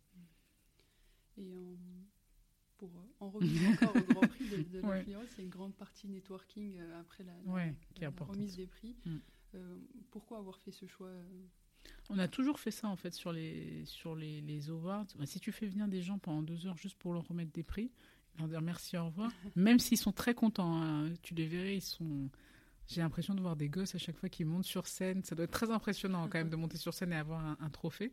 Et 1.37 1.53
en- 1.53 1.75
pour 2.77 2.89
euh, 2.97 3.03
en 3.19 3.29
revenir 3.29 3.61
encore 3.71 3.95
au 3.95 4.13
Grand 4.13 4.27
Prix 4.27 4.49
de, 4.49 4.63
de 4.79 4.81
Ouais. 4.85 5.05
c'est 5.35 5.41
une 5.43 5.49
grande 5.49 5.75
partie 5.75 6.07
networking 6.07 6.77
après 6.99 7.23
la, 7.23 7.33
la- 7.45 7.51
Ouais, 7.51 7.75
qui 7.93 8.01
est 8.01 8.05
la 8.05 8.09
importante. 8.09 8.35
remise 8.35 8.55
des 8.55 8.67
prix. 8.67 8.95
Mm. 9.05 9.17
Euh, 9.55 9.77
pourquoi 10.11 10.37
avoir 10.37 10.59
fait 10.59 10.71
ce 10.71 10.85
choix 10.85 11.09
On 12.09 12.19
a 12.19 12.27
toujours 12.27 12.59
fait 12.59 12.71
ça, 12.71 12.87
en 12.87 12.95
fait, 12.95 13.13
sur 13.13 13.31
les, 13.31 13.83
sur 13.85 14.15
les, 14.15 14.41
les 14.41 14.69
awards. 14.69 15.05
Si 15.25 15.39
tu 15.39 15.51
fais 15.51 15.65
venir 15.67 15.87
des 15.87 16.01
gens 16.01 16.19
pendant 16.19 16.43
deux 16.43 16.67
heures 16.67 16.77
juste 16.77 16.97
pour 16.97 17.13
leur 17.13 17.27
remettre 17.27 17.51
des 17.51 17.63
prix, 17.63 17.91
leur 18.37 18.47
dire 18.47 18.61
merci, 18.61 18.95
au 18.97 19.05
revoir, 19.05 19.31
même 19.55 19.79
s'ils 19.79 19.97
sont 19.97 20.11
très 20.11 20.33
contents, 20.35 20.81
hein, 20.81 21.11
tu 21.23 21.33
les 21.33 21.47
verrais, 21.47 21.77
ils 21.77 21.81
sont. 21.81 22.29
J'ai 22.87 23.01
l'impression 23.01 23.33
de 23.33 23.41
voir 23.41 23.55
des 23.55 23.67
gosses 23.67 23.95
à 23.95 23.97
chaque 23.97 24.15
fois 24.17 24.29
qu'ils 24.29 24.45
montent 24.45 24.65
sur 24.65 24.85
scène. 24.85 25.23
Ça 25.23 25.33
doit 25.33 25.45
être 25.45 25.51
très 25.51 25.71
impressionnant 25.71 26.27
quand 26.27 26.37
même 26.37 26.51
de 26.51 26.55
monter 26.55 26.77
sur 26.77 26.93
scène 26.93 27.11
et 27.13 27.15
avoir 27.15 27.43
un, 27.43 27.57
un 27.59 27.69
trophée. 27.71 28.11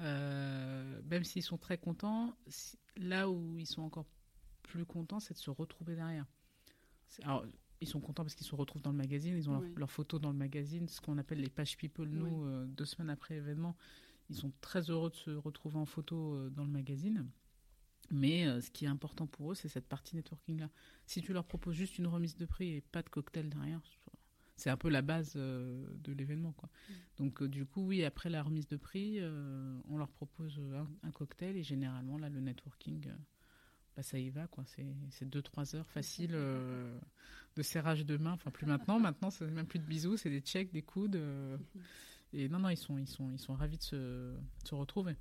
Euh, 0.00 1.00
même 1.04 1.22
s'ils 1.24 1.42
sont 1.42 1.58
très 1.58 1.76
contents, 1.78 2.34
si- 2.46 2.78
là 2.96 3.28
où 3.28 3.58
ils 3.58 3.66
sont 3.66 3.82
encore 3.82 4.06
plus 4.62 4.86
contents, 4.86 5.20
c'est 5.20 5.34
de 5.34 5.38
se 5.38 5.50
retrouver 5.50 5.94
derrière. 5.96 6.24
Alors, 7.22 7.44
ils 7.80 7.88
sont 7.88 8.00
contents 8.00 8.22
parce 8.24 8.34
qu'ils 8.34 8.46
se 8.46 8.54
retrouvent 8.54 8.82
dans 8.82 8.90
le 8.92 8.96
magazine, 8.96 9.36
ils 9.36 9.50
ont 9.50 9.58
Oui. 9.58 9.66
leurs 9.68 9.78
leurs 9.80 9.90
photos 9.90 10.20
dans 10.20 10.30
le 10.32 10.38
magazine, 10.38 10.88
ce 10.88 11.00
qu'on 11.00 11.18
appelle 11.18 11.40
les 11.40 11.50
pages 11.50 11.76
people. 11.76 12.08
Nous, 12.08 12.24
Oui. 12.24 12.48
euh, 12.48 12.66
deux 12.66 12.84
semaines 12.86 13.10
après 13.10 13.34
l'événement, 13.34 13.76
ils 14.30 14.36
sont 14.36 14.52
très 14.60 14.90
heureux 14.90 15.10
de 15.10 15.14
se 15.16 15.30
retrouver 15.30 15.76
en 15.78 15.86
photo 15.86 16.34
euh, 16.34 16.50
dans 16.50 16.64
le 16.64 16.70
magazine. 16.70 17.28
Mais 18.10 18.46
euh, 18.46 18.60
ce 18.60 18.70
qui 18.70 18.84
est 18.84 18.88
important 18.88 19.26
pour 19.26 19.52
eux, 19.52 19.54
c'est 19.54 19.68
cette 19.68 19.86
partie 19.88 20.14
networking-là. 20.16 20.70
Si 21.06 21.20
tu 21.22 21.32
leur 21.32 21.44
proposes 21.44 21.74
juste 21.74 21.98
une 21.98 22.06
remise 22.06 22.36
de 22.36 22.46
prix 22.46 22.68
et 22.74 22.80
pas 22.80 23.02
de 23.02 23.08
cocktail 23.08 23.48
derrière, 23.50 23.80
c'est 24.56 24.70
un 24.70 24.76
peu 24.76 24.88
la 24.88 25.02
base 25.02 25.34
de 25.34 26.12
l'événement. 26.12 26.52
quoi. 26.52 26.70
Donc, 27.18 27.42
du 27.42 27.66
coup, 27.66 27.82
oui, 27.82 28.04
après 28.04 28.30
la 28.30 28.42
remise 28.42 28.68
de 28.68 28.76
prix, 28.76 29.20
on 29.88 29.98
leur 29.98 30.08
propose 30.08 30.58
un, 30.74 30.88
un 31.02 31.10
cocktail 31.10 31.56
et 31.56 31.62
généralement, 31.62 32.16
là, 32.16 32.30
le 32.30 32.40
networking, 32.40 33.10
bah, 33.96 34.02
ça 34.02 34.18
y 34.18 34.30
va. 34.30 34.46
quoi. 34.46 34.64
C'est 34.66 34.86
c'est 35.10 35.28
deux, 35.28 35.42
trois 35.42 35.74
heures 35.74 35.88
faciles 35.88 36.34
euh, 36.34 36.98
de 37.56 37.62
serrage 37.62 38.04
de 38.04 38.16
main. 38.16 38.32
Enfin, 38.32 38.50
plus 38.50 38.66
maintenant. 38.66 39.00
Maintenant, 39.00 39.30
c'est 39.30 39.46
même 39.46 39.66
plus 39.66 39.78
de 39.78 39.86
bisous, 39.86 40.16
c'est 40.16 40.30
des 40.30 40.40
checks, 40.40 40.70
des 40.72 40.82
coudes. 40.82 41.16
euh, 41.16 41.56
et 42.32 42.48
non, 42.48 42.58
non, 42.58 42.68
ils 42.68 42.76
sont, 42.76 42.98
ils 42.98 43.08
sont, 43.08 43.30
ils 43.30 43.38
sont 43.38 43.54
ravis 43.54 43.78
de 43.78 43.82
se, 43.82 43.96
de 43.96 44.68
se 44.68 44.74
retrouver. 44.74 45.16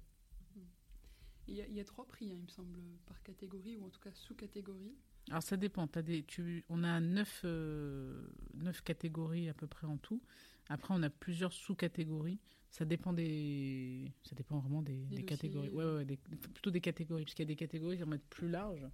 Il 1.48 1.54
y, 1.54 1.62
a, 1.62 1.68
il 1.68 1.76
y 1.76 1.80
a 1.80 1.84
trois 1.86 2.08
prix, 2.08 2.32
hein, 2.32 2.38
il 2.38 2.44
me 2.44 2.48
semble, 2.50 2.80
par 3.06 3.22
catégorie, 3.22 3.78
ou 3.78 3.86
en 3.86 3.90
tout 3.90 4.00
cas 4.00 4.10
sous-catégorie. 4.12 4.96
Alors 5.30 5.44
ça 5.44 5.58
dépend. 5.58 5.88
T'as 5.88 6.02
des, 6.02 6.24
tu, 6.24 6.66
on 6.70 6.84
a 6.84 7.00
neuf, 7.00 7.42
euh, 7.46 8.28
neuf 8.56 8.82
catégories 8.82 9.48
à 9.50 9.54
peu 9.54 9.68
près 9.68 9.86
en 9.86 9.98
tout. 9.98 10.22
Après, 10.70 10.94
on 10.94 11.04
a 11.04 11.10
plusieurs 11.10 11.54
sous-catégories. 11.54 12.40
Ça 12.72 12.86
dépend 12.86 13.14
des, 13.14 14.12
ça 14.24 14.36
dépend 14.36 14.60
vraiment 14.60 14.82
des, 14.82 15.24
catégories. 15.26 15.70
Ouais, 15.70 15.86
ouais, 15.86 16.06
des- 16.06 16.18
plutôt 16.18 16.72
des 16.72 16.82
catégories, 16.82 17.24
parce 17.24 17.34
qu'il 17.34 17.44
y 17.44 17.48
a 17.48 17.54
des 17.54 17.56
catégories 17.56 17.98
qui 17.98 18.04
vont 18.04 18.14
être 18.14 18.28
plus 18.28 18.50
larges. 18.50 18.88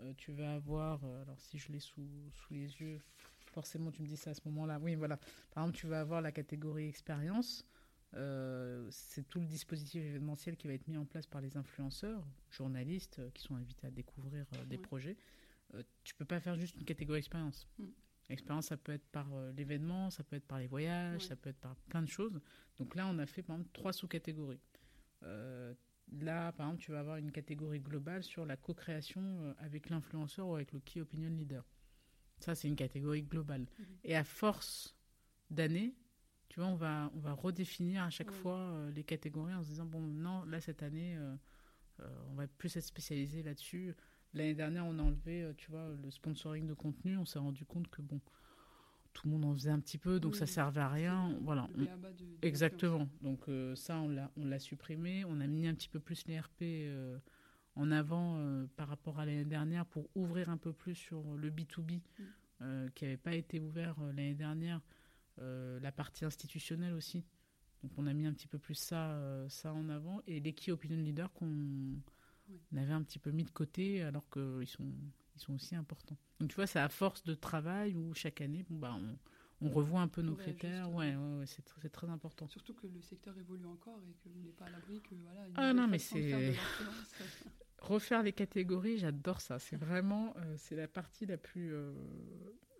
Euh, 0.00 0.14
tu 0.16 0.32
vas 0.32 0.54
avoir, 0.54 1.04
euh, 1.04 1.22
alors 1.22 1.38
si 1.38 1.58
je 1.58 1.70
l'ai 1.70 1.78
sous, 1.78 2.08
sous 2.32 2.54
les 2.54 2.80
yeux, 2.80 3.00
forcément 3.52 3.90
tu 3.90 4.02
me 4.02 4.06
dis 4.06 4.16
ça 4.16 4.30
à 4.30 4.34
ce 4.34 4.40
moment-là. 4.46 4.78
Oui, 4.80 4.94
voilà. 4.94 5.18
Par 5.52 5.64
exemple, 5.64 5.78
tu 5.78 5.86
vas 5.86 6.00
avoir 6.00 6.22
la 6.22 6.32
catégorie 6.32 6.88
expérience. 6.88 7.66
Euh, 8.14 8.88
c'est 8.90 9.28
tout 9.28 9.38
le 9.38 9.46
dispositif 9.46 10.02
événementiel 10.02 10.56
qui 10.56 10.66
va 10.66 10.72
être 10.72 10.88
mis 10.88 10.96
en 10.96 11.04
place 11.04 11.26
par 11.26 11.40
les 11.40 11.56
influenceurs, 11.56 12.26
journalistes 12.50 13.20
qui 13.34 13.42
sont 13.42 13.54
invités 13.54 13.86
à 13.86 13.90
découvrir 13.90 14.46
euh, 14.54 14.64
des 14.64 14.76
Ouais. 14.76 14.82
projets. 14.82 15.16
Tu 16.02 16.16
peux 16.16 16.24
pas 16.24 16.40
faire 16.40 16.56
juste 16.56 16.74
une 16.76 16.84
catégorie 16.84 17.20
expérience. 17.20 17.68
Mm. 17.78 17.84
Expérience, 18.30 18.66
ça 18.66 18.76
peut 18.76 18.92
être 18.92 19.06
par 19.08 19.32
euh, 19.34 19.52
l'événement, 19.52 20.10
ça 20.10 20.22
peut 20.24 20.36
être 20.36 20.46
par 20.46 20.58
les 20.58 20.66
voyages, 20.66 21.22
Ouais. 21.22 21.28
ça 21.28 21.36
peut 21.36 21.50
être 21.50 21.58
par 21.60 21.74
plein 21.88 22.02
de 22.02 22.08
choses. 22.08 22.40
Donc 22.78 22.94
là, 22.94 23.06
on 23.08 23.18
a 23.18 23.26
fait 23.26 23.42
par 23.42 23.56
exemple 23.56 23.70
trois 23.72 23.92
sous-catégories. 23.92 24.60
Euh, 25.24 25.74
là, 26.12 26.52
par 26.52 26.66
exemple, 26.68 26.82
tu 26.82 26.92
vas 26.92 27.00
avoir 27.00 27.16
une 27.16 27.32
catégorie 27.32 27.80
globale 27.80 28.22
sur 28.22 28.46
la 28.46 28.56
co-création 28.56 29.20
euh, 29.22 29.52
avec 29.58 29.90
l'influenceur 29.90 30.46
ou 30.48 30.54
avec 30.54 30.72
le 30.72 30.80
key 30.80 31.00
opinion 31.00 31.28
leader. 31.30 31.64
Ça, 32.38 32.54
c'est 32.54 32.68
une 32.68 32.76
catégorie 32.76 33.22
globale. 33.22 33.66
Mhm. 33.78 33.86
Et 34.04 34.16
à 34.16 34.24
force 34.24 34.96
d'années, 35.50 35.94
tu 36.48 36.58
vois, 36.60 36.68
on 36.68 36.74
va, 36.76 37.10
on 37.14 37.18
va 37.20 37.32
redéfinir 37.32 38.02
à 38.04 38.10
chaque 38.10 38.30
Ouais. 38.30 38.36
fois 38.36 38.58
euh, 38.58 38.90
les 38.92 39.04
catégories 39.04 39.54
en 39.54 39.62
se 39.62 39.68
disant, 39.68 39.86
bon, 39.86 40.00
non, 40.00 40.44
là, 40.44 40.60
cette 40.60 40.82
année, 40.82 41.16
euh, 41.16 41.36
euh, 42.00 42.22
on 42.30 42.34
va 42.34 42.46
plus 42.48 42.74
être 42.76 42.84
spécialisé 42.84 43.42
là-dessus. 43.42 43.94
L'année 44.34 44.54
dernière, 44.54 44.86
on 44.86 44.98
a 44.98 45.02
enlevé, 45.02 45.42
euh, 45.42 45.52
tu 45.56 45.70
vois, 45.70 45.88
le 46.02 46.10
sponsoring 46.10 46.66
de 46.66 46.74
contenu. 46.74 47.16
On 47.16 47.24
s'est 47.24 47.38
rendu 47.38 47.64
compte 47.64 47.88
que, 47.88 48.00
bon, 48.02 48.20
tout 49.12 49.26
le 49.26 49.32
monde 49.32 49.44
en 49.44 49.54
faisait 49.54 49.70
un 49.70 49.80
petit 49.80 49.98
peu, 49.98 50.20
donc 50.20 50.32
Oui, 50.34 50.38
ça 50.38 50.46
servait 50.46 50.80
à 50.80 50.88
rien. 50.88 51.36
Voilà. 51.42 51.68
de- 51.74 51.84
de 51.84 51.90
Exactement. 52.42 53.08
Donc 53.22 53.48
euh, 53.48 53.74
ça, 53.74 53.98
on 53.98 54.08
l'a, 54.08 54.30
on 54.36 54.44
l'a 54.46 54.58
supprimé. 54.60 55.24
On 55.24 55.40
a 55.40 55.46
mis 55.48 55.66
un 55.66 55.74
petit 55.74 55.88
peu 55.88 55.98
plus 55.98 56.24
les 56.28 56.38
RP 56.38 56.62
euh, 56.62 57.18
en 57.74 57.90
avant 57.90 58.36
euh, 58.38 58.66
par 58.76 58.86
rapport 58.86 59.18
à 59.18 59.26
l'année 59.26 59.44
dernière 59.44 59.84
pour 59.84 60.08
ouvrir 60.14 60.48
un 60.48 60.56
peu 60.58 60.72
plus 60.72 60.94
sur 60.94 61.22
le 61.36 61.50
B2B 61.50 62.00
Mm. 62.62 62.88
qui 62.94 63.04
n'avait 63.04 63.16
pas 63.16 63.34
été 63.34 63.58
ouvert 63.58 63.96
l'année 64.14 64.34
dernière. 64.34 64.80
La 65.38 65.90
partie 65.90 66.26
institutionnelle 66.26 66.92
aussi. 66.92 67.24
Donc 67.82 67.92
on 67.96 68.06
a 68.06 68.12
mis 68.12 68.26
un 68.26 68.34
petit 68.34 68.46
peu 68.46 68.58
plus 68.58 68.74
ça, 68.74 69.18
ça 69.48 69.72
en 69.72 69.88
avant. 69.88 70.20
Et 70.26 70.38
les 70.40 70.52
key 70.52 70.70
opinion 70.70 70.98
leaders 71.02 71.32
qu'on 71.32 71.94
on 72.72 72.76
avait 72.76 72.92
un 72.92 73.02
petit 73.02 73.18
peu 73.18 73.30
mis 73.30 73.44
de 73.44 73.50
côté 73.50 74.02
alors 74.02 74.28
qu'ils 74.30 74.66
sont, 74.68 74.90
ils 75.36 75.40
sont 75.40 75.54
aussi 75.54 75.74
importants. 75.74 76.16
Donc 76.38 76.50
tu 76.50 76.56
vois, 76.56 76.66
c'est 76.66 76.78
à 76.80 76.88
force 76.88 77.22
de 77.24 77.34
travail 77.34 77.94
où 77.94 78.14
chaque 78.14 78.40
année, 78.40 78.64
bon, 78.68 78.78
bah, 78.78 78.96
on, 78.98 79.66
on 79.66 79.70
revoit 79.70 80.00
un 80.00 80.08
peu 80.08 80.22
nos 80.22 80.34
critères. 80.34 80.90
ouais. 80.90 81.14
Ouais, 81.14 81.16
ouais, 81.16 81.38
ouais, 81.40 81.46
c'est, 81.46 81.62
tr- 81.66 81.74
c'est 81.82 81.90
très 81.92 82.08
important. 82.08 82.48
Surtout 82.48 82.74
que 82.74 82.86
le 82.86 83.00
secteur 83.02 83.36
évolue 83.38 83.66
encore 83.66 84.00
et 84.08 84.14
que 84.22 84.28
vous 84.28 84.40
n'êtes 84.40 84.56
pas 84.56 84.66
à 84.66 84.70
l'abri 84.70 85.00
que 85.02 85.14
voilà. 85.16 85.46
une 85.46 85.54
Ah 85.56 85.72
non, 85.74 85.86
mais 85.86 85.98
c'est-. 85.98 86.54
Refaire 87.80 88.22
les 88.22 88.32
catégories, 88.32 88.98
j'adore 88.98 89.40
ça. 89.40 89.58
C'est 89.58 89.76
vraiment, 89.76 90.34
euh, 90.36 90.54
c'est 90.58 90.76
la 90.76 90.86
partie 90.86 91.24
la 91.24 91.38
plus, 91.38 91.72
euh, 91.72 91.94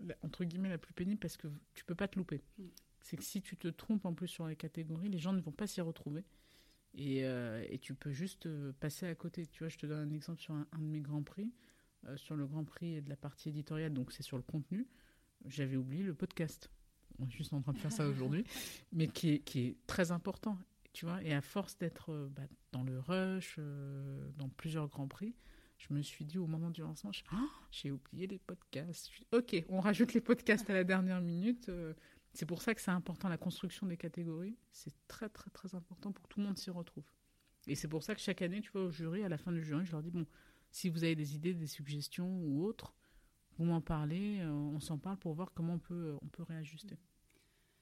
la- 0.00 0.16
entre 0.22 0.44
guillemets, 0.44 0.68
la 0.68 0.76
plus 0.78 0.92
pénible 0.92 1.18
parce 1.18 1.36
que 1.38 1.48
tu 1.74 1.84
peux 1.86 1.94
pas 1.94 2.06
te 2.06 2.18
louper. 2.18 2.42
Mm. 2.58 2.64
C'est 3.00 3.16
que 3.16 3.22
si 3.24 3.40
tu 3.40 3.56
te 3.56 3.68
trompes 3.68 4.04
en 4.04 4.12
plus 4.12 4.28
sur 4.28 4.46
les 4.46 4.56
catégories, 4.56 5.08
les 5.08 5.18
gens 5.18 5.32
ne 5.32 5.40
vont 5.40 5.52
pas 5.52 5.66
s'y 5.66 5.80
retrouver. 5.80 6.22
Et, 6.94 7.24
euh, 7.24 7.64
et 7.68 7.78
tu 7.78 7.94
peux 7.94 8.10
juste 8.10 8.46
euh, 8.46 8.72
passer 8.80 9.06
à 9.06 9.14
côté. 9.14 9.46
Tu 9.46 9.60
vois, 9.60 9.68
je 9.68 9.78
te 9.78 9.86
donne 9.86 10.08
un 10.08 10.14
exemple 10.14 10.40
sur 10.40 10.54
un, 10.54 10.66
un 10.72 10.78
de 10.78 10.84
mes 10.84 11.00
grands 11.00 11.22
prix. 11.22 11.52
Euh, 12.06 12.16
sur 12.16 12.34
le 12.34 12.46
grand 12.46 12.64
prix 12.64 13.02
de 13.02 13.10
la 13.10 13.16
partie 13.16 13.50
éditoriale, 13.50 13.92
donc 13.92 14.10
c'est 14.10 14.22
sur 14.22 14.38
le 14.38 14.42
contenu, 14.42 14.86
j'avais 15.44 15.76
oublié 15.76 16.02
le 16.02 16.14
podcast. 16.14 16.70
On 17.18 17.26
est 17.26 17.30
juste 17.30 17.52
en 17.52 17.60
train 17.60 17.74
de 17.74 17.78
faire 17.78 17.92
ça 17.92 18.08
aujourd'hui, 18.08 18.42
mais 18.90 19.06
qui 19.06 19.28
est, 19.34 19.38
qui 19.40 19.60
est 19.66 19.76
très 19.86 20.10
important. 20.10 20.56
Tu 20.94 21.04
vois, 21.04 21.22
et 21.22 21.34
à 21.34 21.42
force 21.42 21.76
d'être 21.76 22.10
euh, 22.10 22.28
bah, 22.34 22.42
dans 22.72 22.82
le 22.84 22.98
rush, 23.00 23.58
dans 24.38 24.48
plusieurs 24.48 24.88
grands 24.88 25.08
prix, 25.08 25.34
je 25.76 25.92
me 25.92 26.00
suis 26.00 26.24
dit 26.24 26.38
au 26.38 26.46
moment 26.46 26.70
du 26.70 26.80
lancement, 26.80 27.10
Ah, 27.32 27.44
j'ai 27.70 27.90
oublié 27.90 28.26
les 28.26 28.38
podcasts. 28.38 29.08
Je 29.10 29.14
suis- 29.16 29.26
ok, 29.32 29.64
on 29.68 29.80
rajoute 29.80 30.14
les 30.14 30.20
podcasts 30.22 30.70
à 30.70 30.72
la 30.74 30.84
dernière 30.84 31.20
minute. 31.20 31.70
Euh, 32.30 32.34
c'est 32.34 32.46
pour 32.46 32.62
ça 32.62 32.74
que 32.74 32.80
c'est 32.80 32.90
important 32.90 33.28
la 33.28 33.38
construction 33.38 33.86
des 33.86 33.96
catégories. 33.96 34.56
C'est 34.72 34.92
très 35.08 35.28
très 35.28 35.50
très 35.50 35.74
important 35.74 36.12
pour 36.12 36.24
que 36.24 36.28
tout 36.28 36.40
le 36.40 36.46
monde 36.46 36.58
s'y 36.58 36.70
retrouve. 36.70 37.04
Et 37.66 37.74
c'est 37.74 37.88
pour 37.88 38.02
ça 38.02 38.14
que 38.14 38.20
chaque 38.20 38.42
année, 38.42 38.60
tu 38.60 38.70
vois, 38.72 38.84
au 38.84 38.90
jury, 38.90 39.22
à 39.22 39.28
la 39.28 39.36
fin 39.38 39.52
du 39.52 39.62
jury, 39.62 39.84
je 39.84 39.92
leur 39.92 40.02
dis 40.02 40.10
bon, 40.10 40.26
si 40.70 40.88
vous 40.88 41.04
avez 41.04 41.14
des 41.16 41.34
idées, 41.34 41.52
des 41.54 41.66
suggestions 41.66 42.42
ou 42.42 42.64
autres, 42.64 42.94
vous 43.58 43.64
m'en 43.64 43.80
parlez, 43.82 44.40
euh, 44.40 44.50
on 44.50 44.80
s'en 44.80 44.96
parle 44.98 45.18
pour 45.18 45.34
voir 45.34 45.52
comment 45.52 45.74
on 45.74 45.78
peut 45.78 46.16
on 46.22 46.28
peut 46.28 46.42
réajuster. 46.42 46.96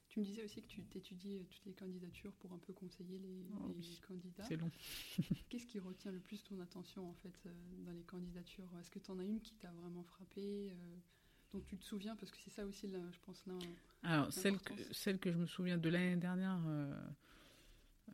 Tu 0.09 0.21
me 0.21 0.25
disais 0.25 0.43
aussi 0.43 0.63
que 0.63 0.67
tu 0.67 0.83
t'étudies 0.87 1.45
toutes 1.51 1.67
les 1.67 1.75
candidatures 1.75 2.33
pour 2.33 2.53
un 2.55 2.59
peu 2.59 2.73
conseiller 2.73 3.19
les, 3.19 3.47
Oh 3.61 3.69
les 3.69 3.75
oui. 3.75 4.01
candidats. 4.09 4.43
C'est 4.45 4.57
long. 4.57 4.71
Qu'est-ce 5.51 5.67
qui 5.67 5.79
retient 5.79 6.11
le 6.11 6.19
plus 6.19 6.43
ton 6.43 6.59
attention 6.61 7.09
en 7.09 7.13
fait 7.13 7.39
euh, 7.47 7.53
dans 7.85 7.93
les 7.93 8.05
candidatures? 8.05 8.71
Est-ce 8.81 8.91
que 8.91 8.99
tu 8.99 9.11
en 9.11 9.19
as 9.19 9.25
une 9.25 9.41
qui 9.43 9.55
t'a 9.57 9.71
vraiment 9.73 10.03
frappé, 10.03 10.71
euh, 10.71 10.97
dont 11.53 11.61
tu 11.61 11.77
te 11.77 11.85
souviens 11.85 12.17
Parce 12.17 12.31
que 12.31 12.39
c'est 12.39 12.51
ça 12.51 12.67
aussi, 12.67 12.89
là, 12.89 12.99
je 13.13 13.19
pense, 13.25 13.45
là. 13.47 13.55
Alors, 14.03 14.33
celle 14.33 14.59
que, 14.59 14.75
celle 14.93 15.19
que 15.19 15.33
je 15.33 15.39
me 15.39 15.47
souviens 15.47 15.79
de 15.79 15.89
l'année 15.89 16.17
dernière, 16.17 16.61
euh, 16.67 16.95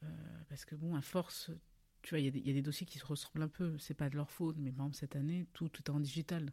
euh, 0.03 0.07
parce 0.49 0.65
que 0.65 0.75
bon, 0.75 0.95
à 0.95 1.03
force 1.03 1.51
tu 2.05 2.11
vois, 2.11 2.21
il 2.21 2.47
y, 2.47 2.51
a 2.51 2.53
des 2.53 2.63
dossiers 2.63 2.87
qui 2.87 2.99
se 2.99 3.07
ressemblent 3.07 3.41
un 3.41 3.49
peu. 3.49 3.79
C'est 3.79 3.95
pas 3.95 4.11
de 4.11 4.17
leur 4.17 4.31
faute, 4.31 4.57
mais 4.59 4.71
par 4.71 4.85
exemple, 4.85 4.97
cette 4.97 5.17
année, 5.17 5.47
tout, 5.55 5.71
tout 5.71 5.83
est 5.85 5.91
en 5.91 6.01
digital. 6.01 6.53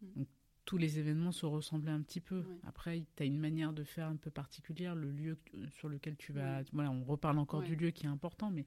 Mm. 0.00 0.06
Donc, 0.14 0.28
tous 0.64 0.78
les 0.78 1.00
événements 1.00 1.32
se 1.32 1.44
ressemblaient 1.44 1.90
un 1.90 2.02
petit 2.02 2.20
peu. 2.20 2.44
Après, 2.64 3.04
tu 3.16 3.22
as 3.22 3.26
une 3.26 3.38
manière 3.38 3.72
de 3.72 3.82
faire 3.82 4.06
un 4.06 4.16
peu 4.16 4.30
particulière, 4.30 4.94
le 4.94 5.10
lieu 5.10 5.38
sur 5.70 5.88
lequel 5.88 6.16
tu 6.16 6.32
vas. 6.32 6.62
Voilà, 6.72 6.90
on 6.92 7.04
reparle 7.04 7.38
encore 7.38 7.62
du 7.62 7.74
lieu 7.74 7.90
qui 7.90 8.06
est 8.06 8.08
important, 8.08 8.50
mais 8.50 8.64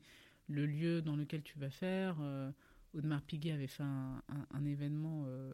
le 0.47 0.65
lieu 0.65 1.01
dans 1.01 1.15
lequel 1.15 1.41
tu 1.41 1.57
vas 1.57 1.69
faire. 1.69 2.17
Euh, 2.19 2.51
Audemars 2.93 3.21
Piguet 3.21 3.51
avait 3.51 3.67
fait 3.67 3.83
un, 3.83 4.65
événement 4.65 5.23
euh, 5.27 5.51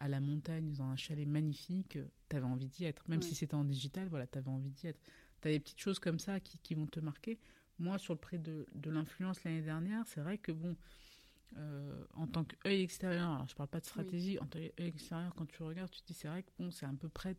à 0.00 0.08
la 0.08 0.20
montagne, 0.20 0.72
dans 0.72 0.82
un 0.82 0.96
chalet 0.96 1.28
magnifique. 1.28 1.98
Tu 2.28 2.36
avais 2.36 2.46
envie 2.46 2.68
d'y 2.68 2.84
être, 2.84 3.08
même 3.08 3.22
si 3.22 3.34
c'était 3.34 3.54
en 3.54 3.64
digital, 3.64 4.08
voilà, 4.08 4.26
tu 4.26 4.38
avais 4.38 4.48
envie 4.48 4.70
d'y 4.70 4.88
être. 4.88 5.00
Tu 5.42 5.48
as 5.48 5.52
des 5.52 5.60
petites 5.60 5.80
choses 5.80 5.98
comme 5.98 6.18
ça 6.18 6.40
qui, 6.40 6.58
qui 6.58 6.74
vont 6.74 6.86
te 6.86 7.00
marquer. 7.00 7.38
Moi, 7.78 7.98
sur 7.98 8.14
le 8.14 8.18
prix 8.18 8.38
de, 8.38 8.66
de 8.74 8.90
l'influence 8.90 9.42
l'année 9.44 9.62
dernière, 9.62 10.06
c'est 10.06 10.20
vrai 10.20 10.36
que, 10.38 10.52
bon, 10.52 10.76
euh, 11.56 12.04
en 12.14 12.26
tant 12.26 12.44
qu'œil 12.44 12.82
extérieur, 12.82 13.30
alors 13.30 13.48
je 13.48 13.54
parle 13.54 13.68
pas 13.68 13.80
de 13.80 13.86
stratégie, 13.86 14.38
en 14.38 14.46
tant 14.46 14.58
qu'œil 14.58 14.88
extérieur, 14.88 15.34
quand 15.34 15.46
tu 15.46 15.62
regardes, 15.62 15.90
tu 15.90 16.00
te 16.00 16.06
dis, 16.06 16.14
c'est 16.14 16.28
vrai 16.28 16.42
que, 16.42 16.50
bon, 16.58 16.70
c'est 16.70 16.86
à 16.86 16.92
peu 16.98 17.08
près 17.08 17.36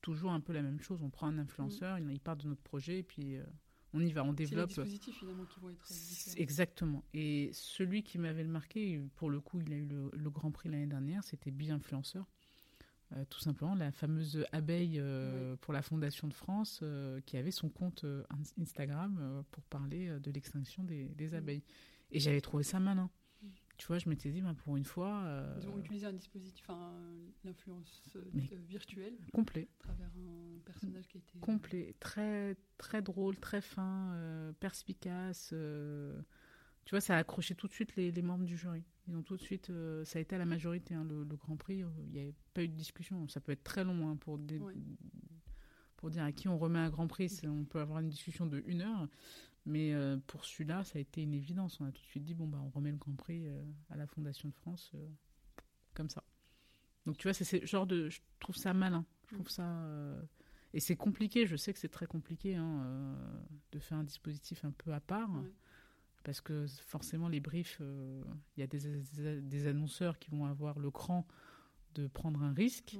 toujours 0.00 0.32
un 0.32 0.40
peu 0.40 0.52
la 0.52 0.62
même 0.62 0.80
chose. 0.80 1.02
On 1.02 1.10
prend 1.10 1.26
un 1.28 1.38
influenceur, 1.38 1.98
mm. 1.98 2.10
il 2.10 2.20
part 2.20 2.36
de 2.36 2.48
notre 2.48 2.62
projet, 2.62 2.98
et 2.98 3.02
puis 3.02 3.36
euh, 3.36 3.44
on 3.92 4.00
y 4.00 4.12
va, 4.12 4.24
on 4.24 4.32
développe. 4.32 4.70
C'est 4.70 4.82
les 4.82 4.84
dispositifs, 4.84 5.18
finalement, 5.18 5.44
qui 5.44 5.60
vont 5.60 5.70
être 5.70 5.86
différents. 5.86 6.36
Exactement. 6.36 7.04
Et 7.12 7.50
celui 7.52 8.02
qui 8.02 8.18
m'avait 8.18 8.44
le 8.44 8.48
marqué, 8.48 9.00
pour 9.16 9.30
le 9.30 9.40
coup, 9.40 9.60
il 9.60 9.72
a 9.72 9.76
eu 9.76 9.86
le, 9.86 10.30
Grand 10.30 10.50
Prix 10.50 10.68
l'année 10.68 10.86
dernière, 10.86 11.24
c'était 11.24 11.50
Bi-Influenceur. 11.50 12.26
Euh, 13.16 13.24
tout 13.28 13.40
simplement 13.40 13.74
la 13.74 13.90
fameuse 13.90 14.46
abeille 14.52 15.00
euh, 15.00 15.56
pour 15.56 15.72
la 15.72 15.82
Fondation 15.82 16.28
de 16.28 16.32
France 16.32 16.78
euh, 16.84 17.20
qui 17.26 17.36
avait 17.36 17.50
son 17.50 17.68
compte 17.68 18.04
Instagram 18.60 19.42
pour 19.50 19.64
parler 19.64 20.16
de 20.20 20.30
l'extinction 20.30 20.84
des, 20.84 21.08
mm. 21.18 21.34
abeilles. 21.34 21.64
Et 22.12 22.20
j'avais 22.20 22.40
trouvé 22.40 22.62
ça 22.62 22.78
malin. 22.78 23.10
Tu 23.80 23.86
vois, 23.86 23.96
je 23.96 24.10
m'étais 24.10 24.30
dit, 24.30 24.42
bah, 24.42 24.54
pour 24.62 24.76
une 24.76 24.84
fois. 24.84 25.24
Ils 25.62 25.68
ont 25.68 25.78
utilisé 25.78 26.06
un 26.06 26.12
dispositif, 26.12 26.68
l'influence 27.44 28.02
virtuelle. 28.68 29.14
Complet. 29.32 29.68
À 29.80 29.84
travers 29.84 30.10
un 30.18 30.58
personnage 30.66 31.08
qui 31.08 31.16
était. 31.16 31.38
Complet. 31.40 31.94
Très, 31.98 32.56
très 32.76 33.00
drôle, 33.00 33.36
très 33.38 33.62
fin, 33.62 34.14
perspicace. 34.60 35.54
tu 36.84 36.90
vois, 36.90 37.00
ça 37.00 37.16
a 37.16 37.18
accroché 37.18 37.54
tout 37.54 37.68
de 37.68 37.72
suite 37.72 37.96
les, 37.96 38.10
les 38.12 38.22
membres 38.22 38.44
du 38.44 38.58
jury. 38.58 38.84
Ils 39.10 39.16
ont 39.16 39.22
tout 39.22 39.36
de 39.36 39.42
suite, 39.42 39.70
euh, 39.70 40.04
ça 40.04 40.20
a 40.20 40.22
été 40.22 40.36
à 40.36 40.38
la 40.38 40.44
majorité, 40.44 40.94
hein, 40.94 41.04
le, 41.04 41.24
Grand 41.36 41.56
Prix. 41.56 41.82
Euh, 41.82 41.88
il 41.98 42.12
n'y 42.12 42.28
a 42.28 42.32
pas 42.54 42.62
eu 42.62 42.68
de 42.68 42.74
discussion. 42.74 43.26
Ça 43.26 43.40
peut 43.40 43.50
être 43.50 43.64
très 43.64 43.82
long 43.82 44.08
hein, 44.08 44.16
pour, 44.16 44.38
pour 45.96 46.10
dire 46.10 46.22
à 46.22 46.30
qui 46.30 46.46
on 46.46 46.56
remet 46.56 46.78
un 46.78 46.90
Grand 46.90 47.08
Prix. 47.08 47.40
On 47.44 47.64
peut 47.64 47.80
avoir 47.80 47.98
une 47.98 48.08
discussion 48.08 48.46
de 48.46 48.62
une 48.66 48.82
heure. 48.82 49.08
Mais 49.70 49.92
euh, 49.92 50.16
pour 50.26 50.44
celui-là, 50.44 50.84
ça 50.84 50.98
a 50.98 51.00
été 51.00 51.22
une 51.22 51.34
évidence. 51.34 51.80
On 51.80 51.84
a 51.84 51.92
tout 51.92 52.02
de 52.02 52.06
suite 52.06 52.24
dit 52.24 52.34
bon, 52.34 52.46
bah, 52.46 52.58
on 52.62 52.70
remet 52.70 52.90
le 52.90 52.96
Grand 52.96 53.14
Prix 53.14 53.46
à 53.88 53.96
la 53.96 54.06
Fondation 54.06 54.48
de 54.48 54.54
France, 54.54 54.92
comme 55.94 56.08
ça. 56.08 56.24
Donc 57.06 57.16
tu 57.16 57.24
vois, 57.24 57.32
c'est 57.32 57.44
ce 57.44 57.64
genre 57.64 57.86
de. 57.86 58.08
Je 58.08 58.20
trouve 58.40 58.56
ça 58.56 58.74
malin. 58.74 59.06
Je 59.28 59.36
trouve 59.36 59.48
ça. 59.48 59.86
et 60.74 60.80
c'est 60.80 60.96
compliqué, 60.96 61.46
je 61.46 61.56
sais 61.56 61.72
que 61.72 61.78
c'est 61.78 61.88
très 61.88 62.06
compliqué 62.06 62.56
hein, 62.56 62.84
de 63.72 63.78
faire 63.78 63.98
un 63.98 64.04
dispositif 64.04 64.64
un 64.64 64.72
peu 64.72 64.92
à 64.92 65.00
part. 65.00 65.30
Parce 66.24 66.40
que 66.40 66.66
forcément, 66.86 67.28
les 67.28 67.40
briefs, 67.40 67.78
euh, 67.80 68.22
il 68.56 68.60
y 68.60 68.62
a 68.62 68.66
des, 68.66 69.40
des, 69.40 69.66
annonceurs 69.66 70.18
qui 70.18 70.30
vont 70.30 70.44
avoir 70.44 70.78
le 70.78 70.90
cran 70.90 71.26
de 71.94 72.06
prendre 72.06 72.42
un 72.42 72.52
risque. 72.52 72.98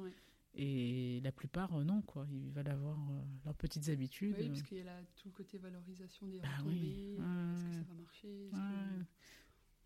Et 0.55 1.21
la 1.23 1.31
plupart, 1.33 1.75
euh, 1.75 1.85
non, 1.85 2.03
quoi. 2.03 2.27
Ils 2.33 2.51
veulent 2.51 2.69
avoir 2.69 2.99
euh, 2.99 3.23
leurs 3.45 3.55
petites 3.55 3.89
habitudes. 3.89 4.37
Oui, 4.39 4.49
parce 4.49 4.63
qu'il 4.63 4.79
y 4.79 4.81
a 4.81 4.85
là, 4.85 5.01
tout 5.17 5.29
le 5.29 5.33
côté 5.33 5.59
valorisation 5.59 6.27
des 6.27 6.41
bah 6.41 6.49
retombées. 6.59 7.15
Est-ce 7.15 7.65
que 7.65 7.73
ça 7.73 7.83
va 7.89 7.95
marcher? 7.95 8.51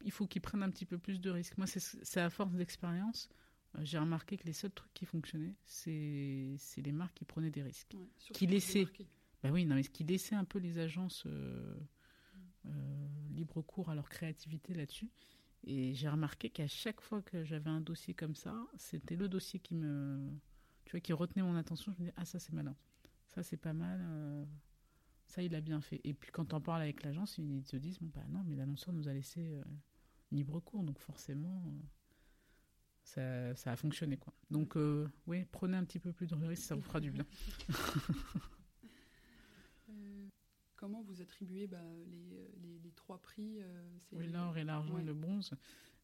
Il 0.05 0.11
faut 0.11 0.27
qu'ils 0.27 0.43
prennent 0.43 0.63
un 0.63 0.71
petit 0.71 0.87
peu 0.87 0.99
plus 0.99 1.21
de 1.21 1.31
risques. 1.31 1.57
Moi, 1.59 1.67
c'est 1.67 2.21
à 2.21 2.31
force 2.31 2.55
d'expérience. 2.55 3.29
J'ai 3.81 3.99
remarqué 3.99 4.37
que 4.37 4.45
les 4.45 4.53
seuls 4.53 4.71
trucs 4.71 4.93
qui 4.95 5.05
fonctionnaient, 5.05 5.55
c'est 5.65 6.57
les 6.77 6.93
marques 6.93 7.15
qui 7.15 7.25
prenaient 7.25 7.51
des 7.51 7.63
risques. 7.63 7.97
qui 8.19 8.47
laissaient. 8.47 8.87
Bah 9.43 9.51
oui, 9.51 9.67
non, 9.67 9.75
mais 9.75 9.83
qui 9.83 10.05
laissaient 10.05 10.35
un 10.35 10.45
peu 10.45 10.59
les 10.59 10.79
agences 10.79 11.27
euh, 11.27 13.09
libre 13.31 13.61
cours 13.63 13.91
à 13.91 13.95
leur 13.95 14.09
créativité 14.09 14.73
là-dessus. 14.75 15.11
Et 15.65 15.95
j'ai 15.95 16.09
remarqué 16.09 16.51
qu'à 16.51 16.67
chaque 16.67 17.01
fois 17.01 17.23
que 17.23 17.45
j'avais 17.45 17.71
un 17.71 17.81
dossier 17.81 18.15
comme 18.15 18.35
ça, 18.35 18.67
c'était 18.77 19.17
le 19.17 19.29
dossier 19.29 19.61
qui 19.61 19.75
me, 19.75 20.31
tu 20.85 20.93
vois, 20.93 21.01
qui 21.01 21.13
retenait 21.13 21.43
mon 21.43 21.57
attention. 21.57 21.93
Je 21.93 21.97
me 21.97 22.05
disais 22.05 22.15
ah 22.17 22.25
ça 22.25 22.39
c'est 22.39 22.53
malin, 22.53 22.77
ça 23.31 23.43
c'est 23.43 23.57
pas 23.57 23.73
mal, 23.73 24.01
euh, 24.03 24.45
ça 25.27 25.43
il 25.43 25.55
a 25.55 25.61
bien 25.61 25.81
fait. 25.81 26.01
Et 26.05 26.15
puis 26.15 26.31
quand 26.31 26.53
on 26.55 26.61
parle 26.61 26.83
avec 26.83 27.03
l'agence, 27.03 27.39
ils 27.39 27.65
te 27.65 27.77
disent 27.77 27.99
bon 28.01 28.11
bah 28.15 28.25
non 28.29 28.43
mais 28.47 28.57
l'annonceur 28.57 28.93
nous 28.93 29.09
a 29.09 29.13
laissé 29.13 29.55
euh, 29.55 29.63
libre 30.33 30.61
cours, 30.61 30.83
donc 30.83 30.99
forcément 30.99 31.63
ça, 33.03 33.55
ça, 33.55 33.73
a 33.73 33.77
fonctionné 33.77 34.17
quoi. 34.17 34.33
Donc 34.51 34.77
oui, 35.27 35.45
prenez 35.53 35.77
un 35.77 35.85
petit 35.85 35.99
peu 35.99 36.13
plus 36.13 36.27
de 36.27 36.47
risques, 36.47 36.65
ça 36.65 36.75
vous 36.75 36.83
fera 36.83 37.01
du 37.01 37.11
bien. 37.11 37.27
comment 40.85 41.01
vous 41.01 41.23
attribuez 41.23 41.67
bah, 41.67 41.79
les, 42.11 42.79
les, 42.83 42.91
trois 42.91 43.17
prix 43.17 43.57
euh, 43.63 43.99
Oui, 44.13 44.29
l'or 44.29 44.59
et 44.59 44.65
l'argent 44.65 44.99
et 44.99 45.03
le 45.03 45.15
bronze. 45.15 45.55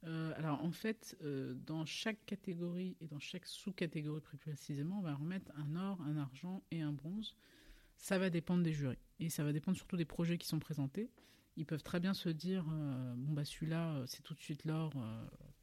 Euh, 0.04 0.32
alors 0.38 0.64
en 0.64 0.72
fait, 0.72 1.18
euh, 1.22 1.52
dans 1.66 1.84
chaque 1.84 2.24
catégorie 2.24 2.96
et 3.02 3.06
dans 3.06 3.18
chaque 3.18 3.44
sous-catégorie 3.44 4.22
plus 4.22 4.38
précisément, 4.38 5.00
on 5.00 5.02
va 5.02 5.14
remettre 5.14 5.52
un 5.54 5.76
or, 5.76 6.00
un 6.00 6.16
argent 6.16 6.62
et 6.70 6.80
un 6.80 6.92
bronze. 6.92 7.36
Ça 7.98 8.18
va 8.18 8.30
dépendre 8.30 8.62
des 8.62 8.72
jurys 8.72 8.96
et 9.18 9.28
ça 9.28 9.44
va 9.44 9.52
dépendre 9.52 9.76
surtout 9.76 9.98
des 9.98 10.06
projets 10.06 10.38
qui 10.38 10.48
sont 10.48 10.58
présentés. 10.58 11.10
Ils 11.58 11.66
peuvent 11.66 11.82
très 11.82 12.00
bien 12.00 12.14
se 12.14 12.30
dire 12.30 12.64
bon 12.64 13.34
bah 13.34 13.44
celui-là 13.44 14.02
c'est 14.06 14.22
tout 14.22 14.32
de 14.32 14.40
suite 14.40 14.64
l'or 14.64 14.94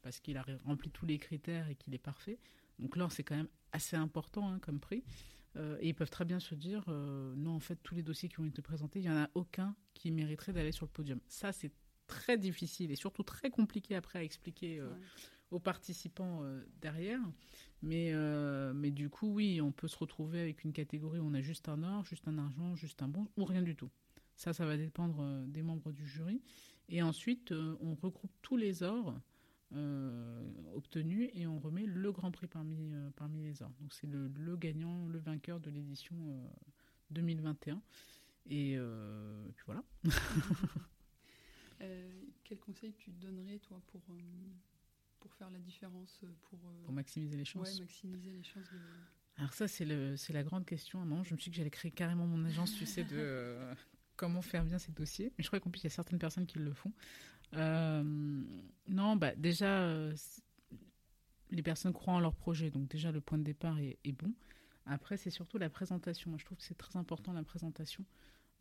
parce 0.02 0.20
qu'il 0.20 0.36
a 0.36 0.46
rempli 0.64 0.90
tous 0.90 1.06
les 1.06 1.18
critères 1.18 1.68
et 1.68 1.74
qu'il 1.74 1.92
est 1.92 1.98
parfait. 1.98 2.38
Donc 2.78 2.94
l'or 2.94 3.10
c'est 3.10 3.24
quand 3.24 3.34
même 3.34 3.48
assez 3.72 3.96
important 3.96 4.48
hein, 4.48 4.60
comme 4.60 4.78
prix. 4.78 5.02
Euh, 5.56 5.78
et 5.80 5.88
ils 5.88 5.94
peuvent 5.94 6.10
très 6.10 6.24
bien 6.24 6.40
se 6.40 6.54
dire, 6.54 6.84
euh, 6.88 7.34
non, 7.36 7.52
en 7.56 7.60
fait, 7.60 7.76
tous 7.82 7.94
les 7.94 8.02
dossiers 8.02 8.28
qui 8.28 8.40
ont 8.40 8.44
été 8.44 8.62
présentés, 8.62 9.00
il 9.00 9.02
n'y 9.02 9.10
en 9.10 9.22
a 9.22 9.30
aucun 9.34 9.74
qui 9.94 10.10
mériterait 10.10 10.52
d'aller 10.52 10.72
sur 10.72 10.86
le 10.86 10.90
podium. 10.90 11.20
Ça, 11.28 11.52
c'est 11.52 11.72
très 12.06 12.38
difficile 12.38 12.90
et 12.90 12.96
surtout 12.96 13.22
très 13.22 13.50
compliqué 13.50 13.94
après 13.94 14.18
à 14.18 14.22
expliquer 14.22 14.78
euh, 14.80 14.90
aux 15.50 15.58
participants 15.58 16.42
derrière. 16.80 17.20
Mais, 17.82 18.12
mais 18.74 18.90
du 18.90 19.08
coup, 19.08 19.32
oui, 19.32 19.60
on 19.60 19.72
peut 19.72 19.88
se 19.88 19.96
retrouver 19.96 20.40
avec 20.40 20.64
une 20.64 20.72
catégorie 20.72 21.18
où 21.18 21.24
on 21.24 21.34
a 21.34 21.40
juste 21.40 21.68
un 21.68 21.82
or, 21.82 22.04
juste 22.04 22.28
un 22.28 22.38
argent, 22.38 22.74
juste 22.74 23.02
un 23.02 23.08
bon 23.08 23.28
ou 23.36 23.44
rien 23.44 23.62
du 23.62 23.76
tout. 23.76 23.90
Ça, 24.36 24.52
ça 24.52 24.66
va 24.66 24.76
dépendre 24.76 25.46
des 25.46 25.62
membres 25.62 25.92
du 25.92 26.06
jury. 26.06 26.42
Et 26.88 27.02
ensuite, 27.02 27.52
on 27.52 27.94
regroupe 27.94 28.32
tous 28.42 28.56
les 28.56 28.82
ors 28.82 29.14
euh, 29.74 30.42
obtenu 30.74 31.28
et 31.34 31.46
on 31.46 31.58
remet 31.58 31.84
le 31.84 32.10
Grand 32.10 32.30
Prix 32.30 32.46
parmi, 32.46 32.94
euh, 32.94 33.10
parmi 33.16 33.42
les 33.42 33.62
ordres. 33.62 33.76
Donc 33.80 33.92
c'est 33.92 34.06
le, 34.06 34.28
le, 34.28 34.56
gagnant, 34.56 35.06
le 35.08 35.18
vainqueur 35.18 35.60
de 35.60 35.68
l'édition 35.70 36.16
2021. 37.10 37.82
Euh, 38.50 39.46
et 39.46 39.52
puis 39.52 39.64
voilà. 39.66 39.84
quel 42.44 42.58
conseil 42.58 42.94
tu 42.94 43.10
donnerais 43.10 43.58
toi 43.58 43.82
pour, 43.88 44.00
pour 45.20 45.34
faire 45.34 45.50
la 45.50 45.58
différence 45.58 46.24
pour, 46.48 46.58
pour 46.84 46.92
maximiser 46.92 47.36
les 47.36 47.44
chances 47.44 47.74
ouais, 47.74 47.80
maximiser 47.80 48.30
les 48.30 48.42
chances 48.42 48.70
de... 48.72 48.78
Alors 49.36 49.52
ça 49.52 49.68
c'est 49.68 49.84
la 49.84 50.42
grande 50.42 50.64
question. 50.64 51.04
Non, 51.04 51.22
je 51.24 51.34
me 51.34 51.38
suis 51.38 51.50
dit 51.50 51.56
que 51.56 51.56
j'allais 51.58 51.70
créer 51.70 51.92
carrément 51.92 52.26
mon 52.26 52.42
agence, 52.46 52.74
tu 52.74 52.86
sais, 52.86 53.04
de 53.04 53.54
comment 54.16 54.42
faire 54.42 54.64
bien 54.64 54.78
ces 54.78 54.92
dossiers. 54.92 55.32
Mais 55.36 55.44
je 55.44 55.48
crois 55.48 55.60
qu'en 55.60 55.70
plus 55.70 55.80
il 55.80 55.84
y 55.84 55.86
a 55.88 55.90
certaines 55.90 56.18
personnes 56.18 56.46
qui 56.46 56.58
le 56.58 56.72
font. 56.72 56.92
Euh, 57.54 58.02
non, 58.88 59.16
bah 59.16 59.34
déjà, 59.36 59.82
euh, 59.82 60.14
les 61.50 61.62
personnes 61.62 61.92
croient 61.92 62.14
en 62.14 62.20
leur 62.20 62.34
projet, 62.34 62.70
donc 62.70 62.88
déjà 62.88 63.12
le 63.12 63.20
point 63.20 63.38
de 63.38 63.44
départ 63.44 63.78
est, 63.78 63.98
bon. 64.12 64.32
Après, 64.86 65.16
c'est 65.16 65.30
surtout 65.30 65.58
la 65.58 65.68
présentation. 65.68 66.30
Moi, 66.30 66.38
je 66.38 66.44
trouve 66.44 66.58
que 66.58 66.64
c'est 66.64 66.78
très 66.78 66.96
important 66.96 67.32
la 67.32 67.42
présentation. 67.42 68.04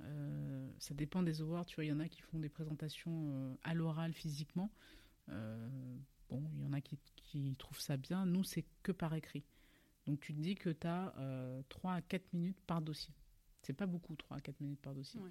Euh, 0.01 0.69
ça 0.77 0.93
dépend 0.93 1.23
des 1.23 1.41
awards. 1.41 1.65
Tu 1.65 1.75
vois, 1.75 1.85
il 1.85 1.87
y 1.87 1.93
en 1.93 1.99
a 1.99 2.09
qui 2.09 2.21
font 2.21 2.39
des 2.39 2.49
présentations 2.49 3.57
à 3.63 3.73
l'oral 3.73 4.13
physiquement. 4.13 4.69
bon, 5.27 6.43
il 6.53 6.61
y 6.61 6.65
en 6.65 6.73
a 6.73 6.81
qui, 6.81 6.99
qui, 7.15 7.55
trouvent 7.57 7.79
ça 7.79 7.95
bien. 7.95 8.25
Nous, 8.25 8.43
c'est 8.43 8.65
que 8.83 8.91
par 8.91 9.13
écrit. 9.15 9.45
Donc, 10.05 10.19
tu 10.19 10.33
te 10.33 10.39
dis 10.41 10.55
que 10.55 10.69
tu 10.69 10.85
as 10.85 11.13
3 11.69 11.93
à 11.93 12.01
4 12.01 12.33
minutes 12.33 12.59
par 12.67 12.81
dossier. 12.81 13.13
C'est 13.61 13.73
pas 13.73 13.87
beaucoup, 13.87 14.15
3 14.15 14.37
à 14.37 14.41
4 14.41 14.59
minutes 14.59 14.81
par 14.81 14.93
dossier. 14.93 15.21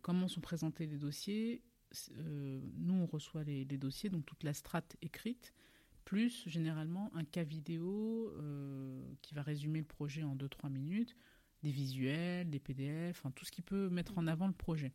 comment 0.00 0.28
sont 0.28 0.40
présentés 0.40 0.86
les 0.86 0.98
dossiers? 0.98 1.60
Nous, 2.26 2.94
on 2.94 3.06
reçoit 3.06 3.44
les, 3.44 3.64
dossiers, 3.64 4.10
donc 4.10 4.26
toute 4.26 4.44
la 4.44 4.54
strate 4.54 4.96
écrite, 5.02 5.54
plus 6.04 6.48
généralement 6.48 7.10
un 7.14 7.24
cas 7.24 7.44
vidéo 7.44 8.32
euh, 8.36 9.02
qui 9.22 9.34
va 9.34 9.42
résumer 9.42 9.80
le 9.80 9.84
projet 9.84 10.22
en 10.22 10.36
2-3 10.36 10.70
minutes, 10.70 11.16
des 11.62 11.70
visuels, 11.70 12.48
des 12.48 12.60
PDF, 12.60 13.22
tout 13.34 13.44
ce 13.44 13.50
qui 13.50 13.62
peut 13.62 13.88
mettre 13.88 14.16
en 14.18 14.26
avant 14.26 14.46
le 14.46 14.52
projet. 14.52 14.92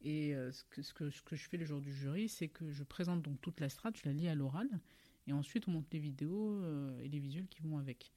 Et 0.00 0.34
euh, 0.34 0.50
ce, 0.50 0.64
que, 0.64 0.82
ce, 0.82 0.92
que, 0.94 1.10
ce, 1.10 1.22
que, 1.22 1.36
je 1.36 1.48
fais 1.48 1.56
le 1.56 1.64
jour 1.64 1.80
du 1.80 1.92
jury, 1.92 2.28
c'est 2.28 2.48
que 2.48 2.72
je 2.72 2.82
présente 2.82 3.22
donc 3.22 3.40
toute 3.40 3.60
la 3.60 3.68
strate, 3.68 3.96
je 3.96 4.02
la 4.04 4.12
lis 4.12 4.28
à 4.28 4.34
l'oral, 4.34 4.68
et 5.26 5.32
ensuite 5.32 5.68
on 5.68 5.72
monte 5.72 5.92
les 5.92 6.00
vidéos 6.00 6.60
et 7.00 7.08
les 7.08 7.18
visuels 7.20 7.46
qui 7.46 7.62
vont 7.62 7.78
avec. 7.78 8.12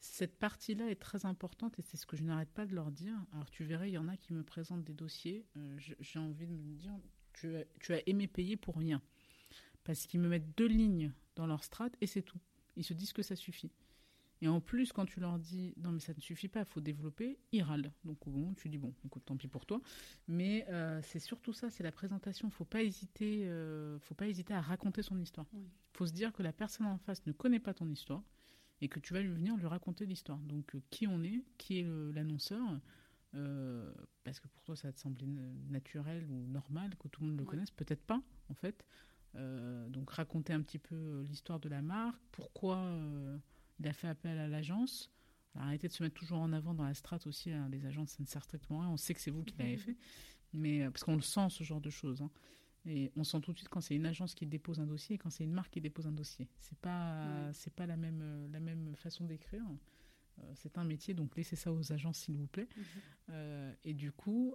Cette 0.00 0.38
partie-là 0.38 0.90
est 0.90 1.00
très 1.00 1.26
importante 1.26 1.78
et 1.78 1.82
c'est 1.82 1.96
ce 1.96 2.06
que 2.06 2.16
je 2.16 2.22
n'arrête 2.22 2.50
pas 2.50 2.66
de 2.66 2.74
leur 2.74 2.90
dire. 2.90 3.14
Alors 3.32 3.50
tu 3.50 3.64
verrais, 3.64 3.90
il 3.90 3.94
y 3.94 3.98
en 3.98 4.08
a 4.08 4.16
qui 4.16 4.32
me 4.32 4.44
présentent 4.44 4.84
des 4.84 4.94
dossiers. 4.94 5.44
Euh, 5.56 5.78
j'ai 5.78 6.18
envie 6.18 6.46
de 6.46 6.52
me 6.52 6.74
dire, 6.74 6.92
tu, 7.32 7.56
as, 7.56 7.64
tu 7.80 7.92
as 7.94 8.08
aimé 8.08 8.28
payer 8.28 8.56
pour 8.56 8.76
rien. 8.76 9.02
Parce 9.84 10.06
qu'ils 10.06 10.20
me 10.20 10.28
mettent 10.28 10.56
deux 10.56 10.68
lignes 10.68 11.12
dans 11.34 11.46
leur 11.46 11.64
strat 11.64 11.90
et 12.00 12.06
c'est 12.06 12.22
tout. 12.22 12.38
Ils 12.76 12.84
se 12.84 12.94
disent 12.94 13.12
que 13.12 13.22
ça 13.22 13.34
suffit. 13.34 13.72
Et 14.40 14.48
en 14.48 14.60
plus, 14.60 14.92
quand 14.92 15.04
tu 15.04 15.18
leur 15.18 15.38
dis 15.38 15.74
non, 15.78 15.90
mais 15.90 16.00
ça 16.00 16.12
ne 16.14 16.20
suffit 16.20 16.48
pas, 16.48 16.60
il 16.60 16.66
faut 16.66 16.80
développer, 16.80 17.38
ils 17.50 17.62
râlent. 17.62 17.92
Donc 18.04 18.18
bon, 18.26 18.54
tu 18.54 18.68
dis 18.68 18.78
bon, 18.78 18.94
écoute, 19.04 19.24
tant 19.24 19.36
pis 19.36 19.48
pour 19.48 19.66
toi. 19.66 19.80
Mais 20.28 20.64
euh, 20.68 21.00
c'est 21.02 21.18
surtout 21.18 21.52
ça, 21.52 21.70
c'est 21.70 21.82
la 21.82 21.90
présentation. 21.92 22.48
Faut 22.50 22.64
pas 22.64 22.82
hésiter, 22.82 23.48
euh, 23.48 23.98
faut 23.98 24.14
pas 24.14 24.28
hésiter 24.28 24.54
à 24.54 24.60
raconter 24.60 25.02
son 25.02 25.18
histoire. 25.18 25.46
Il 25.54 25.66
faut 25.92 26.06
se 26.06 26.12
dire 26.12 26.32
que 26.32 26.42
la 26.42 26.52
personne 26.52 26.86
en 26.86 26.98
face 26.98 27.26
ne 27.26 27.32
connaît 27.32 27.58
pas 27.58 27.74
ton 27.74 27.88
histoire 27.88 28.22
et 28.80 28.88
que 28.88 29.00
tu 29.00 29.12
vas 29.12 29.20
lui 29.20 29.32
venir 29.32 29.56
lui 29.56 29.66
raconter 29.66 30.06
l'histoire. 30.06 30.38
Donc 30.38 30.74
euh, 30.74 30.82
qui 30.90 31.06
on 31.06 31.22
est, 31.22 31.44
qui 31.56 31.80
est 31.80 31.86
l'annonceur. 32.12 32.80
parce 34.24 34.40
que 34.40 34.48
pour 34.48 34.62
toi, 34.62 34.76
ça 34.76 34.92
te 34.92 34.98
semblait 34.98 35.26
naturel 35.68 36.24
ou 36.30 36.46
normal 36.48 36.96
que 36.96 37.08
tout 37.08 37.22
le 37.22 37.28
monde 37.28 37.38
le 37.38 37.44
connaisse, 37.44 37.70
peut-être 37.70 38.02
pas, 38.02 38.22
en 38.48 38.54
fait. 38.54 38.84
donc 39.88 40.10
raconter 40.10 40.52
un 40.52 40.62
petit 40.62 40.78
peu 40.78 41.22
l'histoire 41.22 41.60
de 41.60 41.68
la 41.68 41.82
marque, 41.82 42.20
pourquoi 42.32 42.80
il 43.78 43.86
a 43.86 43.92
fait 43.92 44.08
appel 44.08 44.38
à 44.38 44.48
l'agence. 44.48 45.10
Arrêtez 45.54 45.88
de 45.88 45.92
se 45.92 46.02
mettre 46.02 46.14
toujours 46.14 46.38
en 46.38 46.52
avant 46.52 46.74
dans 46.74 46.84
la 46.84 46.94
strate 46.94 47.26
aussi. 47.26 47.50
Hein. 47.50 47.68
Les 47.70 47.84
agences, 47.86 48.10
ça 48.10 48.22
ne 48.22 48.26
sert 48.26 48.44
strictement 48.44 48.80
rien. 48.80 48.90
On 48.90 48.96
sait 48.96 49.14
que 49.14 49.20
c'est 49.20 49.30
vous 49.30 49.42
qui 49.42 49.54
l'avez 49.58 49.76
fait. 49.76 49.96
Mais, 50.52 50.82
euh, 50.82 50.90
parce 50.90 51.04
qu'on 51.04 51.16
le 51.16 51.22
sent, 51.22 51.48
ce 51.50 51.64
genre 51.64 51.80
de 51.80 51.90
choses. 51.90 52.22
Hein. 52.22 52.30
Et 52.88 53.12
on 53.16 53.24
sent 53.24 53.40
tout 53.42 53.52
de 53.52 53.58
suite 53.58 53.68
quand 53.68 53.82
c'est 53.82 53.94
une 53.94 54.06
agence 54.06 54.34
qui 54.34 54.46
dépose 54.46 54.80
un 54.80 54.86
dossier 54.86 55.16
et 55.16 55.18
quand 55.18 55.30
c'est 55.30 55.44
une 55.44 55.52
marque 55.52 55.70
qui 55.70 55.80
dépose 55.80 56.06
un 56.06 56.12
dossier. 56.12 56.48
C'est 56.60 56.78
pas, 56.78 57.52
c'est 57.52 57.72
pas 57.72 57.86
la 57.86 57.96
même, 57.96 58.20
euh, 58.22 58.48
la 58.50 58.60
même 58.60 58.94
façon 58.96 59.24
d'écrire. 59.26 59.62
Euh, 60.38 60.52
c'est 60.54 60.78
un 60.78 60.84
métier, 60.84 61.12
donc 61.12 61.36
laissez 61.36 61.54
ça 61.54 61.70
aux 61.70 61.92
agences, 61.92 62.18
s'il 62.18 62.36
vous 62.36 62.46
plaît. 62.46 62.68
Mhm. 62.76 63.74
et 63.84 63.92
du 63.92 64.10
coup, 64.10 64.54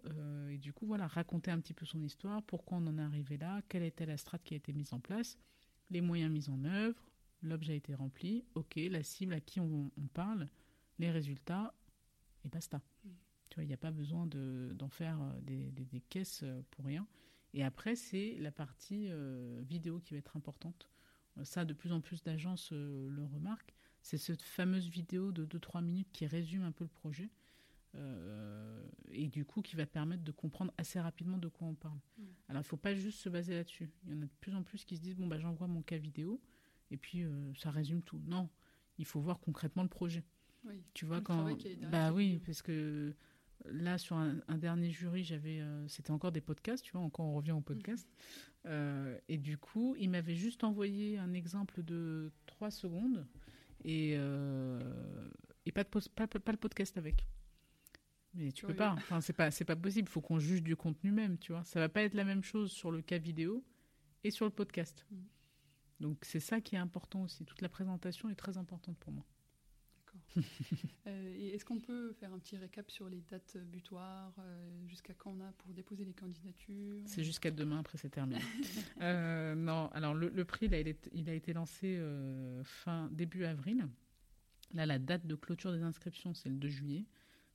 et 0.49 0.57
du 0.57 0.73
coup, 0.73 0.87
voilà, 0.87 1.05
raconter 1.05 1.51
un 1.51 1.59
petit 1.59 1.75
peu 1.75 1.85
son 1.85 2.01
histoire, 2.01 2.41
pourquoi 2.41 2.79
on 2.79 2.87
en 2.87 2.97
est 2.97 3.01
arrivé 3.03 3.37
là, 3.37 3.61
quelle 3.69 3.83
était 3.83 4.07
la 4.07 4.17
strate 4.17 4.43
qui 4.43 4.55
a 4.55 4.57
été 4.57 4.73
mise 4.73 4.93
en 4.93 4.99
place, 4.99 5.37
les 5.91 6.01
moyens 6.01 6.31
mis 6.31 6.49
en 6.49 6.65
œuvre, 6.65 6.99
l'objet 7.43 7.73
a 7.73 7.75
été 7.75 7.93
rempli, 7.93 8.45
ok, 8.55 8.75
la 8.89 9.03
cible 9.03 9.33
à 9.33 9.39
qui 9.39 9.59
on, 9.59 9.91
parle, 10.13 10.49
les 10.99 11.11
résultats, 11.11 11.73
et 12.43 12.49
basta. 12.49 12.81
Mm. 13.03 13.09
Tu 13.49 13.55
vois, 13.55 13.63
il 13.65 13.67
n'y 13.67 13.73
a 13.73 13.77
pas 13.77 13.91
besoin 13.91 14.25
d'en 14.25 14.89
faire 14.89 15.21
euh, 15.21 15.41
des, 15.41 16.01
caisses 16.09 16.41
euh, 16.43 16.61
pour 16.71 16.85
rien. 16.85 17.05
Et 17.53 17.63
après, 17.63 17.95
c'est 17.95 18.35
la 18.39 18.51
partie 18.51 19.07
euh, 19.09 19.61
vidéo 19.63 19.99
qui 19.99 20.13
va 20.13 20.19
être 20.19 20.35
importante. 20.37 20.89
Ça, 21.43 21.65
de 21.65 21.73
plus 21.73 21.91
en 21.91 21.99
plus 21.99 22.21
d'agences 22.21 22.71
le 22.71 23.23
remarquent. 23.23 23.73
C'est 24.03 24.19
cette 24.19 24.43
fameuse 24.43 24.87
vidéo 24.87 25.31
de 25.31 25.45
2-3 25.45 25.83
minutes 25.83 26.09
qui 26.11 26.27
résume 26.27 26.61
un 26.61 26.71
peu 26.71 26.83
le 26.83 26.91
projet. 26.91 27.31
et 29.09 29.27
du 29.29 29.43
coup, 29.43 29.63
qui 29.63 29.75
va 29.75 29.87
permettre 29.87 30.23
de 30.23 30.31
comprendre 30.31 30.71
assez 30.77 30.99
rapidement 30.99 31.39
de 31.39 31.47
quoi 31.47 31.67
on 31.67 31.73
parle. 31.73 31.97
Mm. 32.17 32.23
Alors, 32.49 32.61
il 32.61 32.65
ne 32.65 32.69
faut 32.69 32.77
pas 32.77 32.93
juste 32.93 33.17
se 33.17 33.29
baser 33.29 33.55
là-dessus. 33.55 33.89
Il 34.05 34.13
y 34.13 34.15
en 34.15 34.21
a 34.21 34.25
de 34.25 34.31
plus 34.41 34.53
en 34.53 34.61
plus 34.61 34.85
qui 34.85 34.95
se 34.95 35.01
disent, 35.01 35.15
bon, 35.15 35.25
bah, 35.25 35.39
j'envoie 35.39 35.67
mon 35.67 35.81
cas 35.81 35.97
vidéo 35.97 36.39
et 36.93 36.97
puis 36.97 37.23
euh, 37.23 37.53
ça 37.55 37.71
résume 37.71 38.03
tout. 38.03 38.21
Non, 38.27 38.49
il 38.97 39.05
faut 39.05 39.19
voir 39.19 39.39
concrètement 39.39 39.83
le 39.83 39.89
projet. 39.89 40.23
tu 40.93 41.05
vois 41.05 41.21
quand 41.21 41.57
bah 41.91 42.13
oui, 42.13 42.39
parce 42.45 42.61
que 42.61 43.15
là 43.65 43.97
sur 43.97 44.15
un, 44.15 44.57
dernier 44.57 44.89
jury, 44.89 45.23
j'avais 45.23 45.59
euh, 45.59 45.87
c'était 45.87 46.11
encore 46.11 46.31
des 46.31 46.41
podcasts, 46.41 46.83
tu 46.83 46.91
vois, 46.93 47.01
encore 47.01 47.25
on 47.25 47.35
revient 47.35 47.51
au 47.51 47.61
podcast. 47.61 48.07
Euh, 48.65 49.17
et 49.27 49.37
du 49.37 49.57
coup, 49.57 49.95
il 49.99 50.09
m'avait 50.09 50.35
juste 50.35 50.63
envoyé 50.63 51.17
un 51.17 51.33
exemple 51.33 51.83
de 51.83 52.31
3 52.45 52.71
secondes 52.71 53.25
et, 53.83 54.13
et 54.13 55.71
pas, 55.71 55.83
de 55.83 55.89
pas, 56.15 56.27
pas, 56.27 56.51
le 56.51 56.57
podcast 56.57 56.97
avec. 56.97 57.27
Mais 58.33 58.51
tu 58.51 58.65
peux 58.65 58.73
pas, 58.73 58.93
enfin, 58.93 59.21
c'est 59.21 59.33
pas, 59.33 59.51
c'est 59.51 59.65
pas 59.65 59.75
possible, 59.75 60.07
il 60.07 60.11
faut 60.11 60.21
qu'on 60.21 60.39
juge 60.39 60.63
du 60.63 60.75
contenu 60.75 61.11
même, 61.11 61.37
tu 61.37 61.51
vois. 61.51 61.63
Ça 61.63 61.79
va 61.79 61.89
pas 61.89 62.01
être 62.01 62.15
la 62.15 62.23
même 62.23 62.43
chose 62.43 62.71
sur 62.71 62.89
le 62.89 63.01
cas 63.01 63.19
vidéo 63.19 63.63
et 64.23 64.31
sur 64.31 64.45
le 64.45 64.51
podcast. 64.51 65.05
Mhm. 65.11 65.23
Donc 65.99 66.17
c'est 66.23 66.39
ça 66.39 66.59
qui 66.59 66.75
est 66.75 66.79
important 66.79 67.23
aussi. 67.23 67.45
Toute 67.45 67.61
la 67.61 67.69
présentation 67.69 68.29
est 68.29 68.35
très 68.35 68.57
importante 68.57 68.97
pour 68.97 69.13
moi. 69.13 69.25
Euh, 71.05 71.53
est-ce 71.53 71.65
qu'on 71.65 71.81
peut 71.81 72.13
faire 72.13 72.31
un 72.31 72.39
petit 72.39 72.55
récap 72.55 72.89
sur 72.89 73.09
les 73.09 73.19
dates 73.29 73.57
butoirs 73.57 74.33
euh, 74.39 74.87
Jusqu'à 74.87 75.13
quand 75.13 75.35
on 75.37 75.41
a 75.41 75.51
pour 75.57 75.73
déposer 75.73 76.05
les 76.05 76.13
candidatures? 76.13 77.01
C'est 77.05 77.25
jusqu'à 77.25 77.51
demain, 77.51 77.79
après 77.79 77.97
c'est 77.97 78.09
terminé. 78.09 78.39
Euh, 79.01 79.53
non, 79.53 79.89
alors 79.89 80.13
le, 80.13 80.45
prix, 80.45 80.73
été, 80.73 81.09
il 81.13 81.29
a 81.29 81.33
été 81.33 81.51
lancé 81.51 82.01
fin 82.63 83.09
début 83.11 83.43
avril. 83.43 83.89
Là, 84.73 84.85
la 84.85 84.97
date 84.97 85.27
de 85.27 85.35
clôture 85.35 85.73
des 85.73 85.83
inscriptions, 85.83 86.33
c'est 86.33 86.47
le 86.47 86.55
2 86.55 86.69
juillet. 86.69 87.05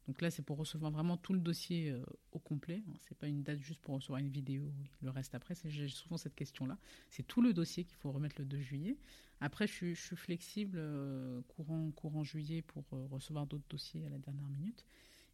Donc 0.09 0.23
là, 0.23 0.31
c'est 0.31 0.43
pour 0.43 0.57
recevoir 0.57 0.91
vraiment 0.91 1.19
tout 1.19 1.35
le 1.35 1.39
dossier 1.39 1.91
euh, 1.91 2.03
au 2.33 2.39
complet. 2.39 2.83
C'est 3.07 3.17
pas 3.17 3.29
une 3.29 3.43
date 3.43 3.61
juste 3.61 3.83
pour 3.83 3.95
recevoir 3.95 4.19
une 4.19 4.31
vidéo, 4.31 4.73
le 5.03 5.11
reste 5.11 5.35
après. 5.35 5.55
J'ai 5.67 5.89
souvent 5.89 6.17
cette 6.17 6.35
question-là. 6.35 6.79
C'est 7.11 7.27
tout 7.27 7.43
le 7.43 7.53
dossier 7.53 7.85
qu'il 7.85 7.97
faut 7.99 8.11
remettre 8.11 8.37
le 8.39 8.47
2 8.47 8.59
juillet. 8.59 8.97
Après, 9.43 9.67
je, 9.67 9.93
suis 9.93 10.17
flexible 10.17 10.79
euh, 10.79 11.43
courant, 11.49 11.91
courant 11.91 12.25
juillet 12.25 12.63
pour 12.63 12.85
euh, 12.95 13.07
recevoir 13.11 13.47
d'autres 13.47 13.69
dossiers 13.69 14.07
à 14.07 14.09
la 14.09 14.19
dernière 14.19 14.49
minute. 14.49 14.83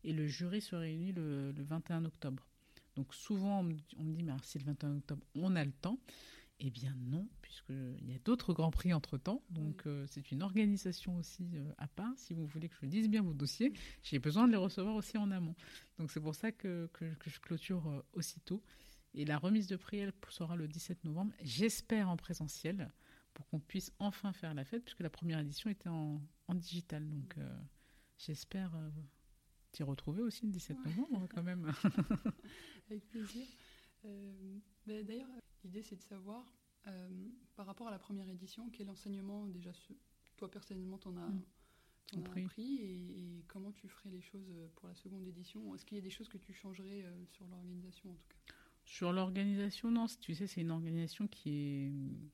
Et 0.03 0.13
le 0.13 0.27
jury 0.27 0.61
se 0.61 0.75
réunit 0.75 1.13
le, 1.13 1.55
21 1.57 2.05
octobre. 2.05 2.45
Donc 2.97 3.15
souvent, 3.15 3.61
on 3.61 3.63
me, 3.63 3.75
dit, 3.75 4.25
mais 4.25 4.33
si 4.43 4.59
le 4.59 4.65
21 4.65 4.97
octobre, 4.97 5.23
on 5.37 5.55
a 5.55 5.65
le 5.65 5.73
temps. 5.73 6.01
Eh 6.61 6.71
bien 6.71 6.95
non, 7.01 7.29
puisqu'il 7.43 8.09
y 8.09 8.15
a 8.15 8.19
d'autres 8.21 8.53
grands 8.53 8.71
prix 8.71 8.93
entre-temps. 8.93 9.43
Donc 9.51 9.87
euh, 9.87 10.07
c'est 10.09 10.31
une 10.31 10.43
organisation 10.43 11.17
aussi 11.17 11.51
euh, 11.55 11.73
à 11.79 11.89
part. 11.89 12.13
Si 12.17 12.33
vous 12.33 12.47
voulez 12.47 12.69
que 12.69 12.77
je 12.81 12.87
dise 12.87 13.09
bien 13.09 13.23
vos 13.23 13.35
dossiers, 13.35 13.73
j'ai 14.03 14.19
besoin 14.21 14.47
de 14.47 14.53
les 14.53 14.59
recevoir 14.59 14.95
aussi 14.95 15.19
en 15.19 15.31
amont. 15.31 15.57
Donc 15.99 16.13
c'est 16.13 16.21
pour 16.21 16.35
ça 16.35 16.53
que, 16.53 16.89
que, 16.93 17.07
je 17.27 17.41
clôture 17.41 17.89
euh, 17.89 18.03
aussitôt. 18.13 18.63
Et 19.15 19.25
la 19.25 19.39
remise 19.39 19.67
de 19.67 19.77
prix, 19.77 19.99
elle 19.99 20.13
sera 20.29 20.57
le 20.57 20.69
17 20.69 21.05
novembre. 21.05 21.33
J'espère 21.43 22.09
en 22.09 22.17
présentiel 22.17 22.91
pour 23.33 23.49
qu'on 23.49 23.61
puisse 23.61 23.93
enfin 23.99 24.33
faire 24.33 24.55
la 24.55 24.65
fête, 24.65 24.85
puisque 24.85 25.01
la 25.01 25.11
première 25.11 25.41
édition 25.41 25.71
était 25.71 25.89
en, 25.89 26.21
en 26.47 26.55
digital. 26.55 27.09
Donc 27.09 27.37
j'espère 28.17 28.73
t'y 29.73 29.83
retrouver 29.83 30.23
aussi 30.23 30.47
le 30.47 30.53
17 30.53 30.79
novembre 30.85 31.29
quand 31.33 31.43
même. 31.43 31.73
Avec 32.91 33.07
plaisir. 33.09 33.47
Ben, 34.03 35.05
d'ailleurs, 35.05 35.29
L'idée, 35.65 35.83
c'est 35.83 35.97
de 35.97 36.03
savoir, 36.03 36.45
euh, 36.87 37.09
par 37.57 37.67
rapport 37.67 37.89
à 37.89 37.91
la 37.91 37.99
première 37.99 38.29
édition, 38.29 38.69
quel 38.71 38.91
enseignement, 38.91 39.47
déjà, 39.47 39.71
toi 40.37 40.51
personnellement, 40.51 40.99
t'en 40.99 41.17
as, 41.17 41.29
mm. 41.29 42.25
appris, 42.27 42.77
et, 42.83 43.45
comment 43.49 43.73
tu 43.73 43.89
ferais 43.89 44.11
les 44.11 44.21
choses 44.21 44.53
pour 44.77 44.89
la 44.89 44.95
seconde 44.95 45.27
édition? 45.27 45.75
Est-ce 45.75 45.87
qu'il 45.87 45.97
y 45.97 46.01
a 46.01 46.05
des 46.05 46.11
choses 46.11 46.29
que 46.29 46.37
tu 46.37 46.53
changerais 46.53 47.03
euh, 47.03 47.25
sur 47.27 47.47
l'organisation, 47.47 48.11
en 48.11 48.15
tout 48.15 48.29
cas? 48.29 48.55
Sur 48.85 49.13
l'organisation, 49.15 49.91
non. 49.91 50.05
Tu 50.21 50.35
sais, 50.35 50.47
c'est 50.47 50.61
une 50.61 50.71
organisation 50.71 51.27
qui 51.27 51.51
est, 51.51 51.93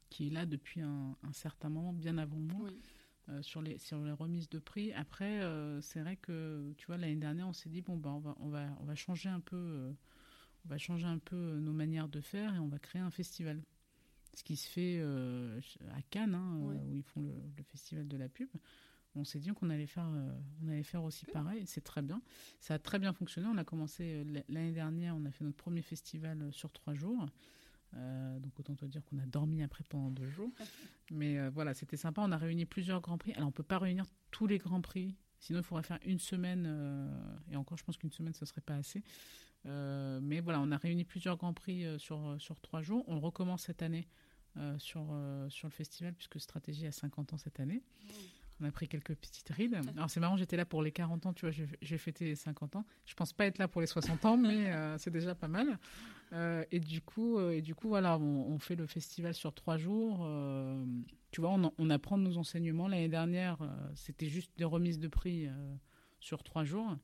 qui 0.08 0.26
est 0.26 0.30
là 0.30 0.46
depuis 0.46 0.80
un, 0.80 1.14
certain 1.32 1.68
moment, 1.68 1.92
bien 1.92 2.18
avant 2.18 2.38
moi. 2.38 2.68
Euh, 3.28 3.42
sur, 3.42 3.62
les, 3.62 3.78
sur 3.78 4.02
les 4.02 4.10
remises 4.10 4.48
de 4.48 4.58
prix. 4.58 4.92
Après, 4.94 5.40
c'est 5.82 6.00
vrai 6.00 6.16
que, 6.16 6.72
tu 6.76 6.86
vois, 6.88 6.96
l'année 6.96 7.14
dernière, 7.14 7.46
on 7.46 7.52
s'est 7.52 7.68
dit, 7.68 7.82
bon, 7.82 7.96
bah, 7.96 8.10
on, 8.10 8.18
va, 8.18 8.36
on, 8.40 8.48
va, 8.48 8.66
on 8.80 8.84
va 8.84 8.96
changer 8.96 9.28
un 9.28 9.38
peu 9.38 9.94
on 10.64 10.68
va 10.68 10.78
changer 10.78 11.06
un 11.06 11.18
peu 11.18 11.36
euh, 11.36 11.61
nos 11.61 11.72
manières 11.72 12.08
de 12.08 12.20
faire 12.20 12.54
et 12.54 12.58
on 12.58 12.68
va 12.68 12.78
créer 12.78 13.02
un 13.02 13.11
festival. 13.11 13.62
Ce 14.34 14.44
qui 14.44 14.56
se 14.56 14.68
fait 14.68 14.98
euh, 15.00 15.61
à 15.92 16.02
Cannes, 16.02 16.34
hein, 16.34 16.56
où 16.58 16.94
ils 16.94 17.02
font 17.02 17.20
le, 17.20 17.62
festival 17.64 18.06
de 18.06 18.16
la 18.16 18.28
pub. 18.28 18.48
On 19.16 19.24
s'est 19.24 19.40
dit 19.40 19.50
qu'on 19.50 19.70
allait 19.70 19.88
faire, 19.88 20.06
euh, 20.06 20.32
on 20.62 20.68
allait 20.68 20.84
faire 20.84 21.02
aussi 21.02 21.26
pareil. 21.26 21.64
C'est 21.66 21.80
très 21.80 22.00
bien. 22.00 22.22
Ça 22.61 22.74
a 22.74 22.78
très 22.78 23.00
bien 23.00 23.12
fonctionné. 23.12 23.48
On 23.48 23.58
a 23.58 23.64
commencé 23.64 24.24
l'année 24.48 24.70
dernière. 24.70 25.16
On 25.16 25.24
a 25.24 25.32
fait 25.32 25.44
notre 25.44 25.56
premier 25.56 25.82
festival 25.82 26.52
sur 26.52 26.70
trois 26.70 26.94
jours. 26.94 27.26
donc 27.92 28.61
autant 28.61 28.76
te 28.76 28.84
dire 28.84 29.04
qu'on 29.04 29.18
a 29.18 29.26
dormi 29.26 29.64
après 29.64 29.82
pendant 29.88 30.11
deux 30.11 30.30
jours. 30.30 30.52
Mais 31.11 31.48
voilà, 31.48 31.74
c'était 31.74 31.96
sympa. 31.96 32.22
On 32.22 32.30
a 32.30 32.38
réuni 32.38 32.66
plusieurs 32.66 33.00
grands 33.00 33.18
prix. 33.18 33.32
Alors 33.32 33.48
on 33.48 33.52
peut 33.52 33.64
pas 33.64 33.80
réunir 33.80 34.04
tous 34.30 34.46
les 34.46 34.58
grands 34.58 34.80
prix. 34.80 35.16
Sinon, 35.40 35.58
il 35.58 35.64
faudrait 35.64 35.82
faire 35.82 35.98
une 36.04 36.20
semaine. 36.20 36.68
et 37.50 37.56
encore, 37.56 37.78
je 37.78 37.82
pense 37.82 37.96
qu'une 37.96 38.12
semaine, 38.12 38.34
ce 38.34 38.46
serait 38.46 38.61
pas 38.61 38.76
assez. 38.76 39.02
Euh, 39.66 40.20
mais 40.22 40.40
voilà, 40.40 40.61
on 40.61 40.70
a 40.72 40.76
réuni 40.76 41.04
plusieurs 41.04 41.36
grands 41.36 41.52
prix 41.52 41.84
euh, 41.84 41.98
sur, 41.98 42.26
euh, 42.26 42.38
sur 42.38 42.61
trois 42.61 42.82
jours. 42.82 43.04
On 43.08 43.20
recommence 43.20 43.62
cette 43.62 43.82
année 43.82 44.08
sur, 44.78 45.14
sur 45.48 45.68
le 45.68 45.72
festival, 45.72 46.12
puisque 46.12 46.40
Stratégie 46.40 46.84
a 46.84 46.90
50 46.90 47.32
ans 47.32 47.38
cette 47.38 47.61
année. 47.61 47.84
On 48.61 48.64
a 48.64 48.72
pris 48.72 48.88
quelques 48.88 49.14
petites 49.14 49.48
rides. 49.50 49.74
Alors 49.96 50.11
c'est 50.11 50.18
marrant, 50.18 50.36
j'étais 50.36 50.56
là 50.56 50.64
pour 50.64 50.82
les 50.82 50.90
40 50.90 51.26
ans, 51.26 51.32
tu 51.32 51.46
vois, 51.46 51.54
j'ai 51.80 51.98
fêté 51.98 52.24
les 52.24 52.34
50 52.34 52.74
ans. 52.74 52.84
Je 53.06 53.14
pense 53.14 53.32
pas 53.32 53.46
être 53.46 53.58
là 53.58 53.68
pour 53.68 53.80
les 53.80 53.86
60 53.86 54.24
ans, 54.24 54.36
mais 54.36 54.72
c'est 54.98 55.12
déjà 55.12 55.36
pas 55.36 55.46
mal. 55.46 55.78
et 56.72 56.80
du 56.80 57.00
coup, 57.00 57.38
et 57.38 57.62
du 57.62 57.76
coup, 57.76 57.88
voilà, 57.88 58.18
on, 58.18 58.58
fait 58.58 58.74
le 58.74 58.86
festival 58.86 59.34
sur 59.34 59.54
trois 59.54 59.76
jours. 59.76 60.28
tu 61.30 61.40
vois, 61.40 61.50
on, 61.50 61.72
on, 61.78 61.88
apprend 61.88 62.18
de 62.18 62.24
nos 62.24 62.36
enseignements. 62.36 62.88
L'année 62.88 63.08
dernière, 63.08 63.56
c'était 63.94 64.28
juste 64.28 64.50
des 64.58 64.64
remises 64.64 64.98
de 64.98 65.08
prix 65.08 65.48
sur 66.18 66.42
trois 66.42 66.64
jours. 66.64 66.96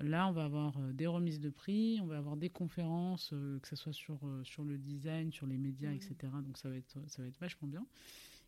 Là, 0.00 0.28
on 0.28 0.32
va 0.32 0.44
avoir 0.44 0.76
euh, 0.78 0.92
des 0.92 1.06
remises 1.06 1.40
de 1.40 1.50
prix, 1.50 1.98
on 2.02 2.06
va 2.06 2.18
avoir 2.18 2.36
des 2.36 2.50
conférences, 2.50 3.30
euh, 3.32 3.58
que 3.60 3.68
ce 3.68 3.76
soit 3.76 3.92
sur, 3.92 4.18
euh, 4.24 4.44
sur 4.44 4.64
le 4.64 4.76
design, 4.78 5.32
sur 5.32 5.46
les 5.46 5.56
médias, 5.56 5.92
etc. 5.92 6.14
Donc 6.44 6.58
ça 6.58 6.68
va, 6.68 6.76
être, 6.76 6.98
ça 7.08 7.22
va 7.22 7.28
être 7.28 7.38
vachement 7.38 7.68
bien. 7.68 7.86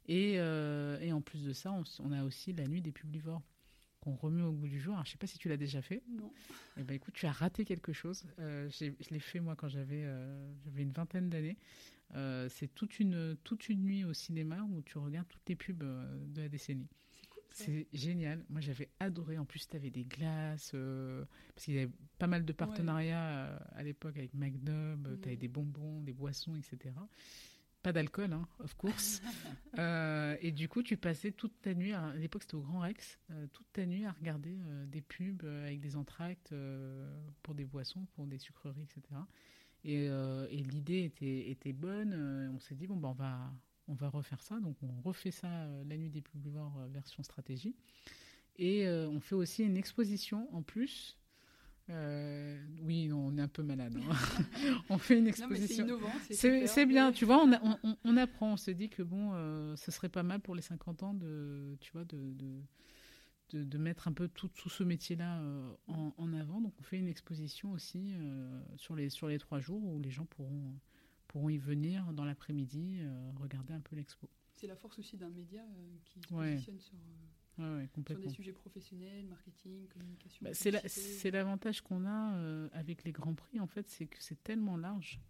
Et, 0.07 0.36
et 0.36 1.12
en 1.12 1.20
plus 1.20 1.44
de 1.44 1.53
ça, 1.53 1.70
on, 1.70 2.12
a 2.12 2.24
aussi 2.24 2.55
la 2.55 2.66
nuit 2.66 2.80
des 2.80 2.92
publivores 2.92 3.42
qu'on 4.01 4.14
remet 4.14 4.42
au 4.42 4.53
goût 4.53 4.66
du 4.66 4.80
jour. 4.80 4.94
Alors, 4.94 5.05
je 5.05 5.11
sais 5.11 5.18
pas 5.18 5.26
si 5.26 5.36
tu 5.36 5.51
l'as 5.51 5.59
déjà 5.59 5.82
fait. 5.82 6.03
Non. 6.09 6.32
Eh 6.78 6.82
ben, 6.82 6.94
écoute, 6.94 7.12
tu 7.12 7.26
as 7.26 7.32
raté 7.32 7.66
quelque 7.66 7.92
chose. 7.92 8.24
Je 8.38 8.90
l'ai 9.11 9.18
fait 9.18 9.40
moi 9.40 9.55
quand 9.55 9.68
j'avais 9.68 10.07
j'avais 10.64 10.82
une 10.82 10.92
vingtaine 10.92 11.28
d'années. 11.28 11.59
Euh, 12.14 12.49
c'est 12.49 12.74
toute 12.74 13.01
une, 13.01 13.36
toute 13.44 13.68
une 13.68 13.82
nuit 13.82 14.05
au 14.05 14.12
cinéma 14.12 14.66
où 14.70 14.82
tu 14.82 14.99
regardes 14.99 15.28
toutes 15.28 15.49
les 15.49 15.57
pubs 15.57 15.82
euh, 15.82 16.18
de 16.28 16.42
la 16.42 16.49
décennie. 16.49 16.88
C'est 17.51 17.88
génial. 17.92 18.44
Moi, 18.49 18.61
j'avais 18.61 18.88
adoré. 19.01 19.38
En 19.38 19.44
plus, 19.44 19.68
tu 19.68 19.76
avais 19.76 19.90
des 19.90 20.05
glaces. 20.05 20.72
euh, 20.74 21.24
parce 21.55 21.64
qu'il 21.64 21.74
y 21.74 21.78
avait 21.78 21.92
pas 22.18 22.26
mal 22.26 22.44
de 22.44 22.53
partenariats 22.53 23.49
euh, 23.49 23.59
à 23.72 23.82
l'époque 23.82 24.16
avec 24.16 24.34
Magnum. 24.34 25.01
Mhm. 25.01 25.20
Tu 25.20 25.28
avais 25.28 25.36
des 25.36 25.49
bonbons, 25.49 26.01
des 26.03 26.12
boissons, 26.12 26.55
etc. 26.55 26.94
Pas 27.82 27.92
d'alcool, 27.92 28.32
hein, 28.32 28.49
of 28.61 28.74
course. 28.74 29.22
Euh, 29.78 30.36
et 30.40 30.51
du 30.51 30.68
coup, 30.68 30.82
tu 30.82 30.96
passais 30.96 31.30
toute 31.30 31.61
ta 31.61 31.72
nuit, 31.72 31.92
à 31.92 32.12
l'époque 32.14 32.42
c'était 32.42 32.57
au 32.57 32.62
Grand 32.62 32.80
Rex, 32.80 33.20
euh, 33.30 33.46
toute 33.53 33.70
ta 33.72 33.86
nuit 33.86 34.05
à 34.07 34.11
regarder 34.11 34.57
des 34.88 35.01
pubs 35.01 35.44
avec 35.44 35.78
des 35.78 35.94
entractes 35.94 36.53
pour 37.44 37.55
des 37.55 37.64
boissons, 37.64 38.05
pour 38.14 38.26
des 38.26 38.38
sucreries, 38.38 38.82
etc. 38.82 39.03
Et, 39.84 40.07
et 40.07 40.62
l'idée 40.64 41.05
était, 41.05 41.51
était 41.51 41.72
bonne. 41.72 42.51
on 42.53 42.59
s'est 42.59 42.74
dit, 42.74 42.88
bon, 42.88 42.96
ben, 42.96 43.11
on, 43.11 43.12
va, 43.12 43.53
on 43.89 43.95
va 43.95 44.09
refaire 44.09 44.41
ça. 44.43 44.61
Donc, 44.61 44.76
on 44.82 45.01
refait 45.03 45.30
ça 45.30 45.49
euh, 45.49 45.82
la 45.84 45.97
nuit 45.97 46.11
des 46.11 46.20
publivores 46.22 46.78
euh, 46.78 46.86
version 46.89 47.22
stratégie. 47.22 47.74
Et 48.57 48.86
euh, 48.86 49.09
on 49.09 49.20
fait 49.20 49.34
aussi 49.34 49.62
une 49.64 49.76
exposition 49.76 50.49
en 50.55 50.62
plus. 50.62 51.16
Euh, 51.91 52.59
oui, 52.82 53.09
non, 53.09 53.28
on 53.28 53.39
est 53.39 53.41
un 53.41 53.49
peu 53.49 53.62
malade. 53.62 53.97
hein. 53.97 54.14
on 54.91 54.99
fait 54.99 55.18
une 55.18 55.26
exposition. 55.26 55.84
innovant. 55.86 56.12
C'est 56.30 56.84
bien, 56.86 57.12
tu 57.12 57.24
vois, 57.24 57.43
on, 57.43 57.51
a- 57.53 57.62
on- 57.64 57.78
on- 57.82 57.97
on 58.05 58.16
apprend, 58.18 58.53
on 58.53 58.57
se 58.59 58.70
dit 58.70 58.91
que 58.91 59.03
bon, 59.03 59.30
euh, 59.34 59.74
ce 59.76 59.91
serait 59.91 60.11
pas 60.11 60.22
mal 60.22 60.41
pour 60.41 60.55
les 60.55 60.61
50 60.61 61.03
ans 61.03 61.14
de, 61.14 61.76
tu 61.80 61.91
vois, 61.93 62.05
de, 62.05 62.32
de, 62.34 62.61
de- 63.51 63.64
de 63.64 63.78
mettre 63.78 64.07
un 64.07 64.12
peu 64.12 64.28
tout, 64.28 64.49
tout 64.49 64.68
ce 64.68 64.82
métier-là 64.84 65.41
euh, 65.41 65.72
en, 65.86 66.12
en 66.18 66.32
avant. 66.34 66.61
Donc 66.61 66.74
on 66.78 66.82
fait 66.82 66.99
une 66.99 67.09
exposition 67.09 67.72
aussi 67.72 68.12
sur, 68.76 68.95
les, 68.95 69.09
sur 69.09 69.26
les 69.28 69.39
trois 69.39 69.59
jours 69.61 69.82
où 69.82 69.99
les 69.99 70.11
gens 70.11 70.26
pourront, 70.26 70.74
pourront 71.28 71.48
y 71.50 71.58
venir 71.58 72.12
dans 72.12 72.24
l'après-midi, 72.24 72.98
euh, 73.00 73.30
regarder 73.36 73.72
un 73.74 73.80
peu 73.80 73.94
l'expo. 73.96 74.28
C'est 74.54 74.66
la 74.66 74.76
force 74.76 74.98
aussi 74.98 75.16
d'un 75.16 75.30
média 75.30 75.62
euh, 75.62 75.96
qui 76.04 76.20
se 76.20 76.34
Ouais. 76.34 76.50
positionne 76.52 76.80
sur, 76.80 76.94
euh, 76.98 77.80
Ouais, 77.80 77.88
sur 78.06 78.18
des 78.20 78.28
sujets 78.28 78.52
professionnels, 78.52 79.26
marketing, 79.26 79.86
communication. 79.88 80.44
Bah, 80.44 80.50
c'est 80.54 80.70
la- 80.70 81.30
l'avantage 81.30 81.80
qu'on 81.80 82.04
a 82.06 82.34
euh, 82.36 82.68
avec 82.72 83.04
les 83.04 83.12
grands 83.12 83.34
prix, 83.34 83.58
en 83.60 83.66
fait, 83.66 83.88
c'est 83.88 84.06
que 84.06 84.16
c'est 84.20 84.42
tellement 84.42 84.76
large. 84.76 85.20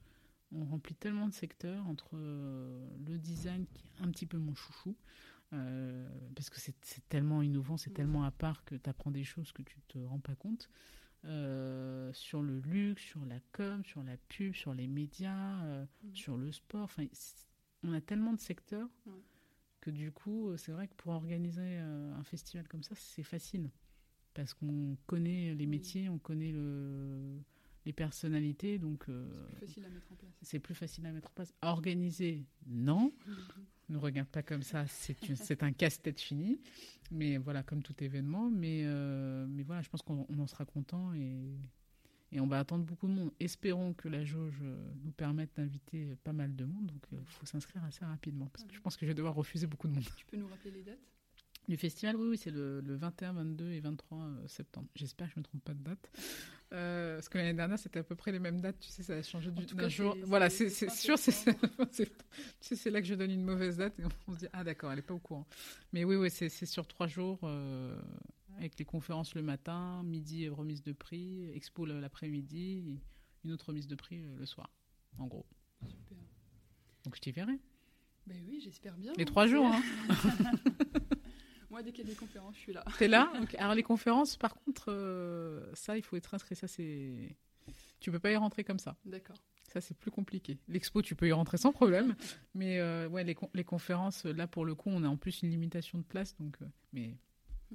On 0.52 0.64
remplit 0.64 0.94
tellement 0.94 1.26
de 1.28 1.32
secteurs 1.34 1.86
entre 1.86 2.10
euh, 2.14 2.86
le 3.06 3.18
design, 3.18 3.66
qui 3.74 3.84
est 3.86 4.02
un 4.02 4.10
petit 4.10 4.26
peu 4.26 4.38
mon 4.38 4.54
chouchou, 4.54 4.96
euh, 5.52 6.08
parce 6.34 6.50
que 6.50 6.58
c'est 6.60 6.74
tellement 7.08 7.42
innovant, 7.42 7.76
c'est 7.76 7.90
Mm. 7.90 7.94
tellement 7.94 8.24
à 8.24 8.30
part 8.30 8.64
que 8.64 8.74
tu 8.74 8.88
apprends 8.90 9.10
des 9.10 9.24
choses 9.24 9.52
que 9.52 9.62
tu 9.62 9.80
te 9.88 9.98
rends 9.98 10.20
pas 10.20 10.34
compte. 10.34 10.68
Euh, 11.24 12.12
sur 12.12 12.42
le 12.42 12.60
luxe, 12.60 13.02
sur 13.02 13.24
la 13.26 13.40
com, 13.52 13.84
sur 13.84 14.02
la 14.04 14.16
pub, 14.16 14.54
sur 14.54 14.72
les 14.72 14.86
médias, 14.86 15.64
euh, 15.64 15.84
Mm. 16.04 16.14
sur 16.14 16.36
le 16.36 16.52
sport. 16.52 16.84
Enfin, 16.84 17.04
on 17.82 17.92
a 17.92 18.00
tellement 18.00 18.32
de 18.32 18.40
secteurs 18.40 18.88
Ouais. 19.06 19.20
que 19.80 19.90
du 19.90 20.12
coup, 20.12 20.48
euh, 20.50 20.56
c'est 20.56 20.70
vrai 20.72 20.86
que 20.88 20.94
pour 20.94 21.12
organiser 21.12 21.76
un 21.78 22.22
festival 22.22 22.68
comme 22.68 22.82
ça, 22.84 22.94
c'est 22.94 23.24
facile. 23.24 23.70
Parce 24.34 24.54
qu'on 24.54 24.96
connaît 25.06 25.54
les 25.54 25.64
Oui. 25.64 25.66
métiers, 25.66 26.08
on 26.08 26.18
connaît 26.18 26.52
le, 26.52 27.40
les 27.84 27.92
personnalités, 27.92 28.78
donc 28.78 29.06
C'est 29.06 29.56
plus 29.56 29.66
facile 29.66 29.84
à 29.84 29.88
mettre 29.88 30.12
en 30.12 30.16
place. 30.16 30.34
c'est 30.42 30.58
plus 30.60 30.74
facile 30.76 31.06
à 31.06 31.12
mettre 31.12 31.30
en 31.30 31.34
place. 31.34 31.52
À 31.62 31.72
organiser, 31.72 32.46
non. 32.66 33.12
Ne 33.88 33.96
regarde 33.96 34.28
pas 34.28 34.42
comme 34.42 34.62
ça, 34.62 34.86
c'est 34.86 35.62
un 35.62 35.72
casse-tête 35.72 36.20
fini. 36.20 36.60
Mais 37.10 37.38
voilà, 37.38 37.62
comme 37.62 37.82
tout 37.82 37.94
événement. 38.02 38.50
Mais, 38.50 38.82
euh, 38.84 39.46
mais 39.48 39.62
voilà, 39.62 39.82
je 39.82 39.88
pense 39.88 40.02
qu'on 40.02 40.26
on 40.28 40.38
en 40.38 40.46
sera 40.46 40.64
content 40.64 41.14
et, 41.14 41.56
et 42.32 42.40
on 42.40 42.46
va 42.46 42.58
attendre 42.58 42.84
beaucoup 42.84 43.06
de 43.08 43.12
monde. 43.12 43.32
Espérons 43.40 43.94
que 43.94 44.08
la 44.08 44.24
jauge 44.24 44.60
euh, 44.62 44.76
nous 45.04 45.12
permette 45.12 45.56
d'inviter 45.56 46.16
pas 46.24 46.32
mal 46.32 46.54
de 46.54 46.64
monde. 46.64 46.86
Donc 46.86 47.06
il 47.12 47.18
faut 47.26 47.46
s'inscrire 47.46 47.82
assez 47.84 48.04
rapidement 48.04 48.46
parce 48.52 48.64
que 48.64 48.74
je 48.74 48.80
pense 48.80 48.96
que 48.96 49.06
je 49.06 49.10
vais 49.10 49.14
devoir 49.14 49.34
refuser 49.34 49.66
beaucoup 49.66 49.88
de 49.88 49.94
monde. 49.94 50.04
Tu 50.16 50.26
peux 50.26 50.36
nous 50.36 50.48
rappeler 50.48 50.70
les 50.70 50.82
dates? 50.82 50.98
Du 51.66 51.76
festival, 51.76 52.16
oui, 52.16 52.28
oui 52.30 52.38
c'est 52.38 52.50
le, 52.50 52.80
le 52.80 52.94
21, 52.96 53.34
22 53.34 53.72
et 53.72 53.80
23 53.80 54.18
euh, 54.18 54.48
septembre. 54.48 54.88
J'espère 54.94 55.28
que 55.28 55.34
je 55.34 55.38
ne 55.38 55.42
me 55.42 55.44
trompe 55.44 55.64
pas 55.64 55.74
de 55.74 55.82
date. 55.82 56.10
Euh, 56.72 57.14
parce 57.16 57.28
que 57.30 57.38
l'année 57.38 57.54
dernière, 57.54 57.78
c'était 57.78 58.00
à 58.00 58.02
peu 58.02 58.14
près 58.14 58.30
les 58.30 58.38
mêmes 58.38 58.60
dates. 58.60 58.78
Tu 58.78 58.88
sais, 58.90 59.02
ça 59.02 59.14
a 59.14 59.22
changé 59.22 59.50
du- 59.50 59.64
tout 59.64 59.74
d'un 59.74 59.88
jour. 59.88 60.14
Voilà, 60.24 60.50
c'est- 60.50 60.68
sûr. 60.68 61.18
c'est 61.18 61.30
septembre. 61.32 61.72
c'est- 61.92 62.04
Tu 62.06 62.12
sais, 62.60 62.76
c'est 62.76 62.90
là 62.90 63.00
que 63.00 63.06
je 63.06 63.14
donne 63.14 63.30
une 63.30 63.42
mauvaise 63.44 63.78
date 63.78 63.98
et 63.98 64.02
on 64.26 64.34
se 64.34 64.38
dit, 64.40 64.46
ah 64.52 64.64
d'accord, 64.64 64.90
elle 64.90 64.96
n'est 64.96 65.02
pas 65.02 65.14
au 65.14 65.18
courant. 65.18 65.46
Mais 65.92 66.04
oui, 66.04 66.16
oui, 66.16 66.30
c'est 66.30 66.48
sur 66.66 66.86
trois 66.86 67.06
jours 67.06 67.38
euh, 67.44 67.98
avec 68.58 68.78
les 68.78 68.84
conférences 68.84 69.34
le 69.34 69.40
matin, 69.42 70.02
midi, 70.04 70.46
remise 70.48 70.82
de 70.82 70.92
prix, 70.92 71.50
expo 71.54 71.86
l'après-midi, 71.86 73.00
une 73.44 73.52
autre 73.52 73.68
remise 73.68 73.86
de 73.86 73.94
prix 73.94 74.18
euh, 74.22 74.36
le 74.38 74.44
soir, 74.44 74.68
en 75.18 75.26
gros. 75.26 75.46
Super. 75.86 76.18
Donc 77.04 77.16
je 77.16 77.20
t'y 77.22 77.32
verrai. 77.32 77.58
Ben 78.26 78.36
oui, 78.46 78.60
j'espère 78.62 78.94
bien. 78.98 79.12
Les 79.16 79.24
trois 79.24 79.46
jours, 79.46 79.64
hein. 79.64 79.80
Moi, 81.70 81.82
dès 81.82 81.92
qu'il 81.92 82.04
y 82.04 82.08
a 82.08 82.10
des 82.10 82.16
conférences, 82.16 82.54
je 82.56 82.60
suis 82.60 82.72
là. 82.72 82.84
T'es 82.98 83.08
là. 83.08 83.30
Alors 83.58 83.74
les 83.74 83.82
conférences, 83.82 84.36
par 84.36 84.54
contre, 84.54 84.86
euh, 84.88 85.70
ça, 85.74 85.96
il 85.96 86.02
faut 86.02 86.16
être 86.16 86.34
inscrit. 86.34 86.56
Ça, 86.56 86.66
c'est. 86.68 87.36
Tu 88.00 88.10
peux 88.10 88.18
pas 88.18 88.30
y 88.32 88.36
rentrer 88.36 88.64
comme 88.64 88.78
ça. 88.78 88.96
D'accord. 89.04 89.36
Ça, 89.72 89.82
c'est 89.82 89.96
plus 89.98 90.10
compliqué. 90.10 90.58
L'expo, 90.68 91.02
tu 91.02 91.14
peux 91.14 91.28
y 91.28 91.32
rentrer 91.32 91.58
sans 91.58 91.72
problème. 91.72 92.14
Mais 92.54 92.78
euh, 92.80 93.06
ouais, 93.08 93.22
les, 93.22 93.34
con- 93.34 93.50
les 93.52 93.64
conférences, 93.64 94.24
là, 94.24 94.46
pour 94.46 94.64
le 94.64 94.74
coup, 94.74 94.88
on 94.88 95.04
a 95.04 95.08
en 95.08 95.18
plus 95.18 95.42
une 95.42 95.50
limitation 95.50 95.98
de 95.98 96.04
place. 96.04 96.34
Donc, 96.38 96.56
euh, 96.62 96.66
mais 96.94 97.14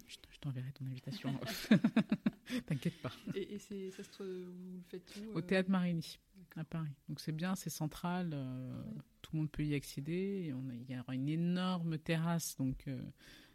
je 0.07 0.39
t'enverrai 0.39 0.71
ton 0.71 0.87
invitation. 0.87 1.39
T'inquiète 2.65 2.99
pas. 3.01 3.11
Et, 3.35 3.53
et 3.53 3.59
c'est, 3.59 3.91
ça 3.91 4.03
se, 4.03 4.23
vous 4.23 4.77
le 4.77 4.81
faites 4.89 5.13
où 5.17 5.35
Au 5.35 5.37
euh, 5.37 5.41
Théâtre 5.41 5.69
Marigny, 5.69 6.17
à 6.55 6.63
Paris. 6.63 6.89
Donc 7.07 7.19
c'est 7.19 7.31
bien, 7.31 7.53
c'est 7.55 7.69
central. 7.69 8.29
Ouais. 8.33 9.01
Tout 9.21 9.31
le 9.33 9.39
monde 9.41 9.51
peut 9.51 9.63
y 9.63 9.75
accéder. 9.75 10.51
Il 10.89 10.95
y 10.95 10.99
aura 10.99 11.13
une 11.13 11.29
énorme 11.29 11.99
terrasse. 11.99 12.55
Donc 12.57 12.87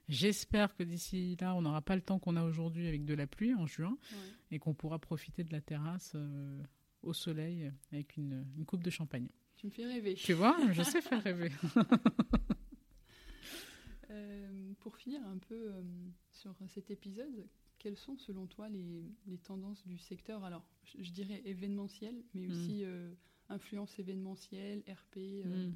j'espère 0.09 0.75
que 0.75 0.83
d'ici 0.83 1.37
là, 1.41 1.55
on 1.55 1.63
n'aura 1.63 1.83
pas 1.83 1.95
le 1.97 2.03
temps 2.03 2.19
qu'on 2.19 2.37
a 2.37 2.43
aujourd'hui 2.45 2.87
avec 2.89 3.05
de 3.05 3.15
la 3.15 3.27
pluie 3.27 3.55
en 3.55 3.67
juin. 3.67 3.97
Ouais. 4.13 4.19
et 4.51 4.59
qu'on 4.59 4.75
pourra 4.75 4.99
profiter 4.99 5.45
de 5.45 5.53
la 5.53 5.61
terrasse 5.61 6.13
euh, 6.15 6.63
au 7.03 7.13
soleil 7.13 7.71
avec 7.93 8.17
une, 8.17 8.47
une 8.57 8.65
coupe 8.65 8.83
de 8.83 8.91
champagne. 8.91 9.29
Tu 9.57 9.67
me 9.67 9.71
fais 9.73 9.85
rêver. 9.87 10.15
Tu 10.15 10.33
vois, 10.33 10.57
je 10.73 10.83
sais 10.83 11.01
faire 11.03 11.23
rêver. 11.23 11.51
Euh, 14.11 14.73
pour 14.81 14.97
finir 14.97 15.21
un 15.27 15.37
peu 15.37 15.55
euh, 15.55 15.83
sur 16.33 16.55
cet 16.69 16.91
épisode, 16.91 17.47
quelles 17.79 17.97
sont 17.99 18.17
selon 18.17 18.47
toi 18.47 18.69
les, 18.71 19.05
les 19.27 19.37
tendances 19.37 19.87
du 19.87 19.99
secteur? 19.99 20.45
Alors, 20.45 20.67
je, 20.85 21.03
je 21.03 21.11
dirais 21.13 21.43
événementiel, 21.45 22.15
mais 22.33 22.47
Mm. 22.47 22.51
aussi 22.51 22.85
influence 23.51 23.99
événementielle, 23.99 24.83
RP. 24.89 25.17
euh, 25.45 25.69
Mm. 25.69 25.75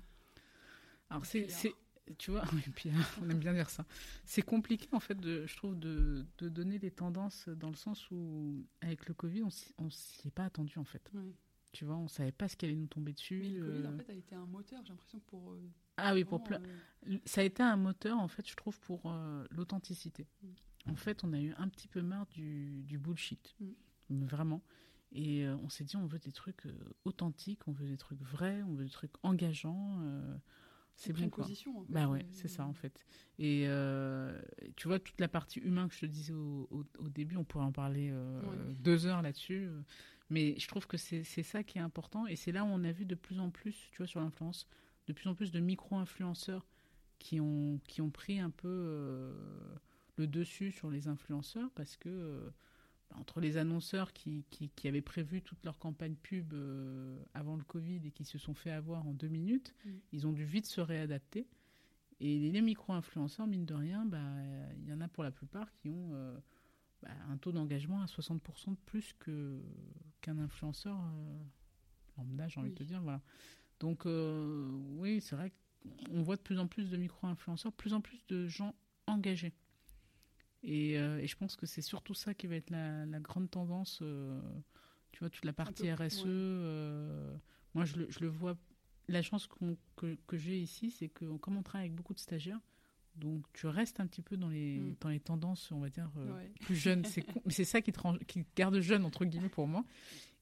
Alors 1.10 1.26
c'est- 1.26 1.74
tu 2.18 2.30
vois, 2.32 2.42
oui, 2.52 2.62
puis, 2.74 2.90
on 3.22 3.30
aime 3.30 3.38
bien 3.38 3.52
dire 3.54 3.70
ça. 3.70 3.84
C'est 4.24 4.42
compliqué 4.42 4.88
en 4.92 5.00
fait, 5.00 5.14
de, 5.14 5.46
je 5.46 5.56
trouve, 5.56 5.78
de, 5.78 6.26
de 6.38 6.48
donner 6.48 6.78
des 6.78 6.90
tendances 6.90 7.48
dans 7.48 7.70
le 7.70 7.76
sens 7.76 8.10
où 8.10 8.66
avec 8.80 9.06
le 9.06 9.14
Covid, 9.14 9.42
on 9.44 9.50
s'y, 9.50 9.72
on 9.78 9.90
s'y 9.90 10.28
est 10.28 10.30
pas 10.32 10.44
attendu 10.44 10.78
en 10.78 10.84
fait. 10.84 11.10
ouais. 11.14 11.34
Tu 11.72 11.86
vois, 11.86 11.96
on 11.96 12.06
savait 12.06 12.32
pas 12.32 12.48
ce 12.48 12.56
qui 12.56 12.66
allait 12.66 12.74
nous 12.76 12.86
tomber 12.86 13.14
dessus. 13.14 13.40
Mais 13.40 13.48
le 13.48 13.64
Covid, 13.64 13.86
en 13.86 13.92
euh. 13.92 13.96
fait, 13.98 14.10
a 14.12 14.14
été 14.14 14.34
un 14.34 14.44
moteur, 14.44 14.82
j'ai 14.84 14.90
l'impression, 14.90 15.20
pour. 15.20 15.52
euh, 15.52 15.70
Ah 15.96 16.12
oui, 16.12 16.22
pour 16.22 16.44
plein. 16.44 16.60
euh, 17.08 17.16
Ça 17.24 17.40
a 17.40 17.44
été 17.44 17.62
un 17.62 17.76
moteur, 17.76 18.18
en 18.18 18.28
fait, 18.28 18.46
je 18.46 18.54
trouve, 18.54 18.78
pour 18.80 19.10
l'authenticité. 19.50 20.26
Mm. 20.42 20.90
En 20.90 20.96
fait, 20.96 21.24
on 21.24 21.32
a 21.32 21.40
eu 21.40 21.54
un 21.56 21.68
petit 21.68 21.88
peu 21.88 22.02
marre 22.02 22.26
du, 22.26 22.82
du 22.82 22.98
bullshit. 22.98 23.54
Mm. 23.60 24.26
Vraiment. 24.26 24.62
Et 25.12 25.46
on 25.48 25.70
s'est 25.70 25.84
dit, 25.84 25.96
on 25.96 26.04
veut 26.06 26.18
des 26.18 26.32
trucs 26.32 26.64
authentiques, 27.06 27.66
on 27.66 27.72
veut 27.72 27.86
des 27.86 27.96
trucs 27.96 28.20
vrais, 28.20 28.62
on 28.64 28.74
veut 28.74 28.84
des 28.84 28.90
trucs 28.90 29.12
engageants. 29.22 29.98
Euh, 30.92 30.96
c'est 30.96 31.12
on 31.18 31.22
bon, 31.24 31.30
quoi. 31.30 31.44
position. 31.44 31.78
en 31.78 31.84
fait, 31.84 31.92
Bah 31.92 32.08
ouais, 32.08 32.20
euh, 32.22 32.28
c'est 32.32 32.48
ça, 32.48 32.64
en 32.66 32.74
fait. 32.74 33.04
Et 33.38 33.64
euh, 33.66 34.40
tu 34.76 34.88
vois, 34.88 34.98
toute 35.00 35.20
la 35.20 35.28
partie 35.28 35.58
humaine 35.60 35.88
que 35.88 35.94
je 35.94 36.00
te 36.00 36.06
disais 36.06 36.32
au, 36.32 36.68
au- 36.70 36.84
au 36.98 37.08
début, 37.08 37.36
on 37.36 37.44
pourrait 37.44 37.64
en 37.64 37.72
parler 37.72 38.10
euh, 38.12 38.40
Ouais. 38.42 38.74
deux 38.74 39.06
heures 39.06 39.22
là-dessus. 39.22 39.66
euh, 39.66 39.80
Mais 40.30 40.54
je 40.58 40.66
trouve 40.68 40.86
que 40.86 40.96
c'est 40.96 41.24
ça 41.24 41.62
qui 41.62 41.78
est 41.78 41.82
important. 41.82 42.26
Et 42.26 42.36
c'est 42.36 42.52
là 42.52 42.64
où 42.64 42.68
on 42.68 42.84
a 42.84 42.92
vu 42.92 43.04
de 43.04 43.14
plus 43.14 43.40
en 43.40 43.50
plus, 43.50 43.88
tu 43.90 43.98
vois, 43.98 44.06
sur 44.06 44.20
l'influence, 44.20 44.66
de 45.08 45.12
plus 45.12 45.28
en 45.28 45.34
plus 45.34 45.50
de 45.50 45.60
micro-influenceurs 45.60 46.66
qui 47.18 47.40
ont, 47.40 47.80
qui 47.86 48.00
ont 48.00 48.10
pris 48.10 48.38
un 48.40 48.50
peu 48.50 48.68
euh, 48.68 49.34
le 50.16 50.26
dessus 50.26 50.70
sur 50.72 50.90
les 50.90 51.08
influenceurs 51.08 51.70
parce 51.74 51.96
que 51.96 52.08
euh, 52.08 52.50
entre 53.18 53.40
les 53.40 53.56
annonceurs 53.56 54.12
qui, 54.12 54.44
qui, 54.50 54.68
qui 54.70 54.88
avaient 54.88 55.00
prévu 55.02 55.42
toute 55.42 55.64
leur 55.64 55.78
campagne 55.78 56.14
pub 56.14 56.52
euh, 56.54 57.22
avant 57.34 57.56
le 57.56 57.64
Covid 57.64 58.00
et 58.04 58.10
qui 58.10 58.24
se 58.24 58.38
sont 58.38 58.54
fait 58.54 58.70
avoir 58.70 59.06
en 59.06 59.12
deux 59.14 59.28
minutes, 59.28 59.74
Mm. 59.84 59.90
ils 60.12 60.26
ont 60.26 60.32
dû 60.32 60.44
vite 60.44 60.66
se 60.66 60.80
réadapter. 60.80 61.46
Et 62.20 62.38
les 62.50 62.60
micro-influenceurs, 62.62 63.46
mine 63.46 63.66
de 63.66 63.74
rien, 63.74 64.06
bah, 64.06 64.20
il 64.78 64.88
y 64.88 64.92
en 64.92 65.00
a 65.00 65.08
pour 65.08 65.24
la 65.24 65.30
plupart 65.32 65.72
qui 65.72 65.88
ont 65.90 66.10
euh, 66.12 66.38
bah, 67.02 67.10
un 67.28 67.36
taux 67.36 67.50
d'engagement 67.52 68.00
à 68.00 68.06
60% 68.06 68.70
de 68.70 68.76
plus 68.86 69.12
que, 69.18 69.60
qu'un 70.20 70.38
influenceur 70.38 70.96
euh, 71.00 71.42
lambda, 72.16 72.46
j'ai 72.48 72.60
envie 72.60 72.68
Oui. 72.68 72.74
de 72.74 72.78
te 72.78 72.84
dire. 72.84 73.02
Voilà. 73.02 73.20
Donc, 73.80 74.06
euh, 74.06 74.68
oui, 74.98 75.20
c'est 75.20 75.34
vrai 75.34 75.52
qu'on 76.06 76.22
voit 76.22 76.36
de 76.36 76.42
plus 76.42 76.60
en 76.60 76.68
plus 76.68 76.90
de 76.90 76.96
micro-influenceurs, 76.96 77.72
de 77.72 77.76
plus 77.76 77.92
en 77.92 78.00
plus 78.00 78.24
de 78.28 78.46
gens 78.46 78.74
engagés. 79.08 79.52
Et, 80.62 80.98
euh, 80.98 81.18
et 81.18 81.26
je 81.26 81.36
pense 81.36 81.56
que 81.56 81.66
c'est 81.66 81.82
surtout 81.82 82.14
ça 82.14 82.34
qui 82.34 82.46
va 82.46 82.54
être 82.56 82.70
la, 82.70 83.04
la 83.06 83.20
grande 83.20 83.50
tendance. 83.50 83.98
euh, 84.02 84.40
tu 85.12 85.18
vois, 85.20 85.28
toute 85.30 85.44
la 85.44 85.52
partie 85.52 85.84
peu, 85.88 85.92
RSE. 85.94 86.22
ouais. 86.24 86.30
euh, 86.30 87.36
moi, 87.74 87.84
je 87.84 87.96
le, 87.96 88.10
je 88.10 88.20
le 88.20 88.28
vois. 88.28 88.56
La 89.08 89.20
chance 89.22 89.48
que, 89.96 90.16
que 90.26 90.36
j'ai 90.36 90.58
ici, 90.60 90.90
c'est 90.90 91.08
que 91.08 91.36
comme 91.38 91.56
on 91.56 91.62
travaille 91.62 91.86
avec 91.88 91.96
beaucoup 91.96 92.14
de 92.14 92.20
stagiaires, 92.20 92.60
donc 93.16 93.44
tu 93.52 93.66
restes 93.66 94.00
un 94.00 94.06
petit 94.06 94.22
peu 94.22 94.36
dans 94.38 94.48
les, 94.48 94.78
Mm. 94.78 94.96
dans 95.00 95.08
les 95.10 95.20
tendances, 95.20 95.70
on 95.72 95.80
va 95.80 95.90
dire, 95.90 96.10
Ouais. 96.16 96.50
plus 96.60 96.76
jeunes. 96.76 97.04
C'est 97.48 97.64
ça 97.64 97.82
qui 97.82 97.92
te, 97.92 98.00
rend- 98.00 98.16
qui 98.26 98.44
te 98.44 98.48
garde 98.56 98.78
jeune, 98.80 99.04
entre 99.04 99.24
guillemets, 99.26 99.48
pour 99.50 99.66
moi. 99.66 99.84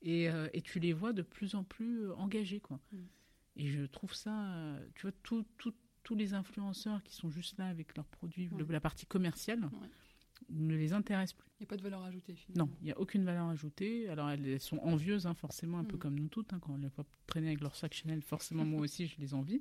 Et, 0.03 0.29
et 0.53 0.63
tu 0.63 0.79
les 0.81 0.93
vois 0.93 1.13
de 1.13 1.23
plus 1.23 1.55
en 1.55 1.65
plus 1.65 2.11
engagés, 2.13 2.61
quoi. 2.61 2.79
Mm. 2.93 2.99
Et 3.57 3.67
je 3.67 3.83
trouve 3.87 4.15
ça, 4.15 4.77
tu 4.95 5.03
vois, 5.03 5.13
tout- 5.23 5.45
tout- 5.59 5.75
tous 6.05 6.15
les 6.15 6.33
influenceurs 6.35 7.03
qui 7.03 7.15
sont 7.15 7.29
juste 7.31 7.59
là 7.59 7.67
avec 7.67 7.97
leurs 7.97 8.07
produits, 8.07 8.49
Ouais. 8.49 8.65
la 8.69 8.81
partie 8.81 9.05
commerciale, 9.07 9.69
ne 10.49 10.75
les 10.75 10.93
intéresse 10.93 11.33
plus. 11.33 11.47
Il 11.59 11.63
n'y 11.63 11.67
a 11.67 11.69
pas 11.69 11.77
de 11.77 11.83
valeur 11.83 12.03
ajoutée 12.03 12.35
finalement. 12.35 12.67
Non, 12.73 12.77
il 12.81 12.85
n'y 12.87 12.93
a 12.93 12.99
aucune 12.99 13.25
valeur 13.25 13.47
ajoutée. 13.49 14.09
Alors 14.09 14.31
elles, 14.31 14.47
elles 14.47 14.61
sont 14.61 14.79
envieuses, 14.79 15.27
hein, 15.27 15.35
forcément, 15.35 15.79
un 15.79 15.85
peu 15.85 15.97
Mm. 15.97 16.01
comme 16.01 16.19
nous 16.19 16.29
toutes. 16.29 16.53
hein, 16.53 16.59
quand 16.61 16.73
on 16.73 16.79
les 16.79 16.89
voit 16.89 17.05
traîner 17.27 17.49
avec 17.49 17.61
leur 17.61 17.77
sac 17.77 17.93
Chanel, 17.95 18.23
forcément, 18.23 18.65
moi 18.65 18.81
aussi, 18.81 19.07
je 19.07 19.19
les 19.21 19.35
envie. 19.35 19.61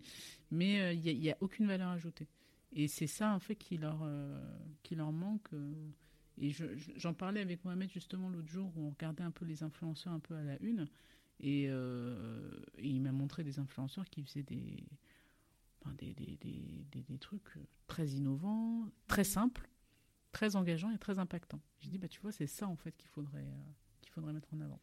Mais 0.52 0.80
euh, 0.82 0.94
il 0.94 1.20
n'y 1.20 1.30
a, 1.30 1.38
aucune 1.42 1.68
valeur 1.68 1.90
ajoutée. 1.90 2.28
Et 2.72 2.88
c'est 2.88 3.08
ça, 3.08 3.34
en 3.36 3.40
fait, 3.40 3.56
qui 3.56 3.78
leur, 3.78 4.00
euh, 4.04 4.40
qui 4.84 4.96
leur 4.96 5.12
manque. 5.12 5.52
euh. 5.54 5.74
et 6.38 6.52
je- 6.52 6.74
je- 6.78 6.92
j'en 6.96 7.14
parlais 7.14 7.42
avec 7.42 7.66
Mohamed, 7.66 7.90
justement, 7.92 8.30
l'autre 8.30 8.48
jour, 8.48 8.72
où 8.78 8.86
on 8.88 8.92
regardait 8.92 9.24
un 9.24 9.32
peu 9.32 9.44
les 9.46 9.62
influenceurs 9.64 10.14
un 10.14 10.20
peu 10.20 10.36
à 10.36 10.44
la 10.44 10.58
une. 10.62 10.88
Et, 11.42 11.64
et 11.64 11.70
il 12.90 13.02
m'a 13.02 13.12
montré 13.12 13.44
des 13.44 13.60
influenceurs 13.60 14.10
qui 14.10 14.22
faisaient 14.24 14.44
des, 14.44 14.84
des, 15.98 16.14
des, 16.14 16.38
des, 16.38 16.86
des- 16.92 17.18
trucs 17.18 17.58
très 17.88 18.08
innovants, 18.10 18.90
très 19.08 19.24
simples, 19.24 19.69
très 20.32 20.56
engageants 20.56 20.92
et 20.92 20.98
très 20.98 21.20
impactants. 21.20 21.62
J'ai 21.80 21.90
dit, 21.90 21.98
bah, 21.98 22.08
tu 22.08 22.20
vois, 22.22 22.32
c'est 22.32 22.48
ça, 22.48 22.68
en 22.68 22.76
fait, 22.76 22.96
qu'il 22.98 23.10
faudrait, 23.10 23.42
euh, 23.44 23.64
qu'il 24.02 24.12
faudrait 24.12 24.34
mettre 24.34 24.54
en 24.54 24.62
avant. 24.62 24.80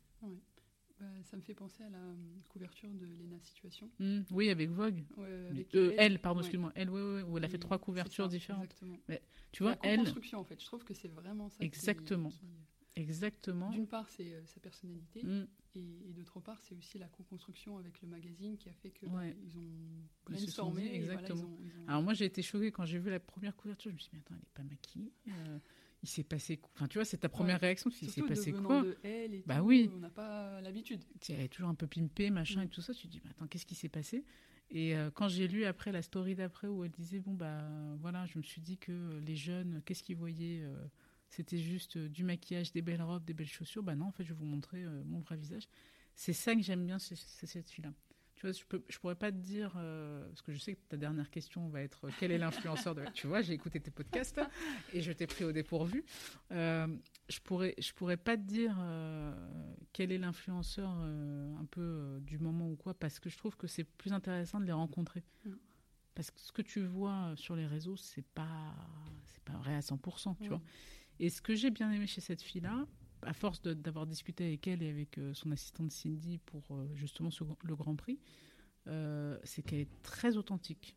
Bah, 0.99 1.05
ça 1.25 1.37
me 1.37 1.43
fait 1.43 1.55
penser 1.55 1.83
à 1.83 1.91
la 1.91 1.99
euh, 1.99 2.15
couverture 2.49 2.89
de 2.95 3.05
Lena 3.05 3.39
Situation. 3.39 3.91
Hmm, 3.99 4.23
oui, 4.31 4.49
avec 4.49 4.71
Vogue. 4.71 5.05
Ouais, 5.19 5.29
Mais- 5.29 5.47
avec 5.51 5.75
euh, 5.75 5.91
elle, 5.99 6.13
elle, 6.13 6.19
pardon, 6.21 6.41
ouais. 6.41 6.47
excuse-moi. 6.47 6.73
Elle, 6.75 6.89
oui, 6.89 7.01
oui, 7.03 7.23
où 7.23 7.37
elle 7.37 7.45
a 7.45 7.49
fait 7.49 7.57
Et 7.57 7.61
trois 7.61 7.79
couvertures 7.79 8.25
ça, 8.25 8.31
différentes. 8.31 8.65
Exactement. 8.65 8.99
Tu 9.53 9.63
vois, 9.63 9.73
la 9.73 9.79
elle, 9.83 9.99
construction 10.01 10.39
en 10.41 10.45
fait, 10.45 10.59
je 10.61 10.65
trouve 10.67 10.85
que 10.85 10.95
c'est 10.95 11.09
vraiment 11.09 11.51
ça. 11.51 11.59
qui- 11.59 11.65
Exactement. 11.67 12.31
qui- 12.31 12.41
exactement. 12.97 13.71
D'une 13.71 13.87
part, 13.87 14.09
c'est 14.11 14.35
euh, 14.35 14.45
sa 14.47 14.61
personnalité, 14.61 15.23
Hmm, 15.23 15.45
et, 15.75 16.09
et 16.09 16.13
d'autre 16.13 16.41
part, 16.41 16.61
c'est 16.63 16.75
aussi 16.75 16.99
la 16.99 17.07
co-construction 17.09 17.77
avec 17.79 18.01
le 18.03 18.09
magazine 18.09 18.57
qui 18.57 18.69
a 18.69 18.73
fait 18.73 18.91
que 18.91 19.07
Ouais. 19.07 19.31
bah, 19.33 19.37
ils 19.45 19.59
ont 19.59 19.63
brainstormé. 20.25 20.83
voilà, 20.83 20.95
exactement. 20.95 21.41
ils 21.41 21.45
ont- 21.45 21.59
ils 21.77 21.79
ont- 21.81 21.89
Alors 21.89 22.03
moi, 22.03 22.15
j'ai 22.15 22.25
été 22.25 22.43
choquée 22.43 22.71
quand 22.73 22.85
j'ai 22.85 22.99
vu 22.99 23.11
la 23.11 23.21
première 23.21 23.55
couverture. 23.55 23.91
Je 23.91 23.97
me 23.97 24.01
suis 24.01 24.11
dit, 24.11 24.17
mais 24.17 24.21
attends, 24.21 24.35
elle 24.35 24.41
n'est 24.41 24.69
pas 24.69 24.75
maquillée. 24.75 25.13
euh, 25.29 25.59
il 26.03 26.09
s'est 26.09 26.25
passé 26.25 26.57
quoi? 26.59 26.71
Enfin, 26.75 26.87
tu 26.89 26.99
vois, 26.99 27.05
c'est 27.05 27.17
ta 27.19 27.29
première 27.29 27.57
Ouais. 27.57 27.67
réaction. 27.69 27.91
Il 28.03 28.11
s'est 28.11 28.23
passé 28.23 28.53
quoi? 28.53 28.83
de 28.83 28.97
elle 29.03 29.35
et 29.35 29.43
Bah 29.47 29.59
tout, 29.59 29.65
oui. 29.65 29.91
On 29.95 29.99
n'a 29.99 30.11
pas 30.11 30.61
l'habitude. 30.61 31.01
Elle 31.29 31.41
est 31.41 31.49
toujours 31.49 31.71
un 31.71 31.75
peu 31.75 31.87
pimpée, 31.87 32.31
machin 32.31 32.63
et 32.63 32.67
Mm. 32.67 32.71
tout 32.71 32.81
ça. 32.83 32.95
Tu 32.95 33.07
te 33.09 33.13
dis, 33.13 33.21
mais 33.25 33.31
attends, 33.31 33.47
qu'est-ce 33.47 33.67
qui 33.67 33.75
s'est 33.75 33.89
passé? 33.89 34.25
Et 34.71 34.97
euh, 34.97 35.11
quand 35.11 35.29
j'ai 35.29 35.47
lu 35.49 35.65
après 35.65 35.93
la 35.93 36.03
story 36.03 36.35
d'après 36.35 36.67
où 36.69 36.85
elle 36.85 36.91
disait, 36.91 37.21
bon, 37.21 37.35
bah 37.35 37.69
voilà, 38.01 38.27
je 38.27 38.39
me 38.39 38.43
suis 38.43 38.61
dit 38.61 38.79
que 38.79 39.19
les 39.25 39.37
jeunes, 39.37 39.81
qu'est-ce 39.85 40.03
qu'ils 40.03 40.17
voyaient 40.17 40.65
C'était 41.29 41.59
juste 41.59 41.97
euh, 41.97 42.09
du 42.09 42.25
maquillage, 42.25 42.73
des 42.73 42.83
belles 42.83 43.03
robes, 43.03 43.25
des 43.25 43.35
belles 43.35 43.47
chaussures. 43.47 43.83
Bah 43.83 43.95
non, 43.95 44.07
en 44.07 44.13
fait, 44.13 44.25
je 44.25 44.31
vais 44.31 44.39
vous 44.39 44.47
montrer 44.47 44.85
euh, 44.85 45.03
mon 45.05 45.21
vrai 45.21 45.37
visage. 45.37 45.69
C'est 46.15 46.33
ça 46.33 46.55
que 46.55 46.63
j'aime 46.63 46.87
bien, 46.87 46.99
c'est 46.99 47.17
cette 47.17 47.69
fille-là. 47.69 47.93
Tu 48.37 48.43
vois, 48.43 48.53
je, 48.53 48.65
peux, 48.65 48.83
je 48.89 48.99
pourrais 48.99 49.17
pas 49.17 49.33
te 49.33 49.37
dire, 49.39 49.75
euh, 49.77 50.27
parce 50.29 50.43
que 50.43 50.53
je 50.53 50.59
sais 50.59 50.75
que 50.75 50.81
ta 50.89 50.99
dernière 50.99 51.31
question 51.31 51.69
va 51.69 51.83
être 51.83 52.07
euh, 52.07 52.11
quel 52.19 52.31
est 52.31 52.39
l'influenceur 52.39 52.95
de. 52.95 53.03
Tu 53.15 53.27
vois, 53.27 53.41
j'ai 53.41 53.55
écouté 53.55 53.81
tes 53.81 53.91
podcasts 53.91 54.41
et 54.93 55.01
je 55.01 55.11
t'ai 55.13 55.27
pris 55.27 55.45
au 55.45 55.53
dépourvu. 55.53 56.05
Je 56.51 57.41
pourrais, 57.43 57.75
je 57.79 57.93
pourrais 57.93 58.19
pas 58.19 58.37
te 58.37 58.43
dire 58.43 58.77
quel 59.93 60.13
est 60.13 60.19
l'influenceur 60.19 60.91
un 60.91 61.65
peu 61.71 62.19
du 62.21 62.39
moment 62.39 62.71
ou 62.71 62.77
quoi, 62.77 62.95
parce 62.95 63.19
que 63.19 63.31
je 63.31 63.39
trouve 63.39 63.57
que 63.57 63.67
c'est 63.67 63.85
plus 63.85 64.13
intéressant 64.13 64.61
de 64.61 64.67
les 64.67 64.73
rencontrer. 64.73 65.25
Mm. 65.45 65.53
Parce 66.15 66.31
que 66.31 66.41
ce 66.41 66.53
que 66.53 66.63
tu 66.63 66.81
vois 66.83 67.33
sur 67.37 67.57
les 67.57 67.67
réseaux, 67.67 67.97
c'est 67.97 68.25
pas, 68.25 68.75
c'est 69.27 69.43
pas 69.45 69.53
vrai 69.55 69.75
à 69.75 69.81
100%, 69.81 70.37
tu 70.41 70.49
vois. 70.49 70.63
Et 71.21 71.31
ce 71.31 71.41
que 71.41 71.55
j'ai 71.55 71.71
bien 71.71 71.91
aimé 71.93 72.07
chez 72.07 72.21
cette 72.21 72.43
fille-là, 72.43 72.87
à 73.23 73.33
force 73.33 73.63
d'avoir 73.63 74.07
discuté 74.07 74.45
avec 74.45 74.67
elle 74.69 74.83
et 74.83 74.91
avec 74.91 75.19
euh, 75.19 75.33
son 75.35 75.51
assistante 75.51 75.91
Cindy 75.91 76.39
pour 76.39 76.63
euh, 76.71 76.87
justement 76.95 77.31
ce- 77.31 77.45
le 77.65 77.75
Grand 77.77 77.97
Prix, 77.97 78.19
euh, 78.87 79.39
c'est 79.45 79.63
qu'elle 79.63 79.81
est 79.81 80.03
très 80.03 80.37
authentique. 80.37 80.97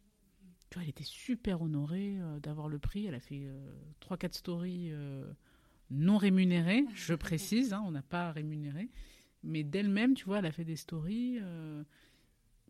Tu 0.70 0.76
vois, 0.76 0.84
elle 0.84 0.90
était 0.90 1.04
super 1.04 1.62
honorée 1.62 2.20
euh, 2.20 2.40
d'avoir 2.40 2.68
le 2.70 2.78
prix. 2.78 3.06
Elle 3.06 3.16
a 3.16 3.20
fait 3.20 3.44
euh, 3.46 3.72
3-4 4.02 4.34
stories 4.34 4.92
non 5.90 6.18
rémunérées, 6.18 6.86
je 6.94 7.14
précise, 7.16 7.74
hein, 7.74 7.82
on 7.86 7.92
n'a 7.92 8.04
pas 8.04 8.32
rémunéré. 8.32 8.90
Mais 9.42 9.64
d'elle-même, 9.64 10.14
tu 10.14 10.26
vois, 10.26 10.40
elle 10.40 10.46
a 10.46 10.52
fait 10.52 10.66
des 10.66 10.76
stories. 10.76 11.40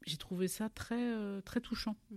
J'ai 0.06 0.18
trouvé 0.18 0.48
ça 0.48 0.70
très, 0.70 1.42
très 1.42 1.60
touchant. 1.60 1.98
Mm. 2.12 2.16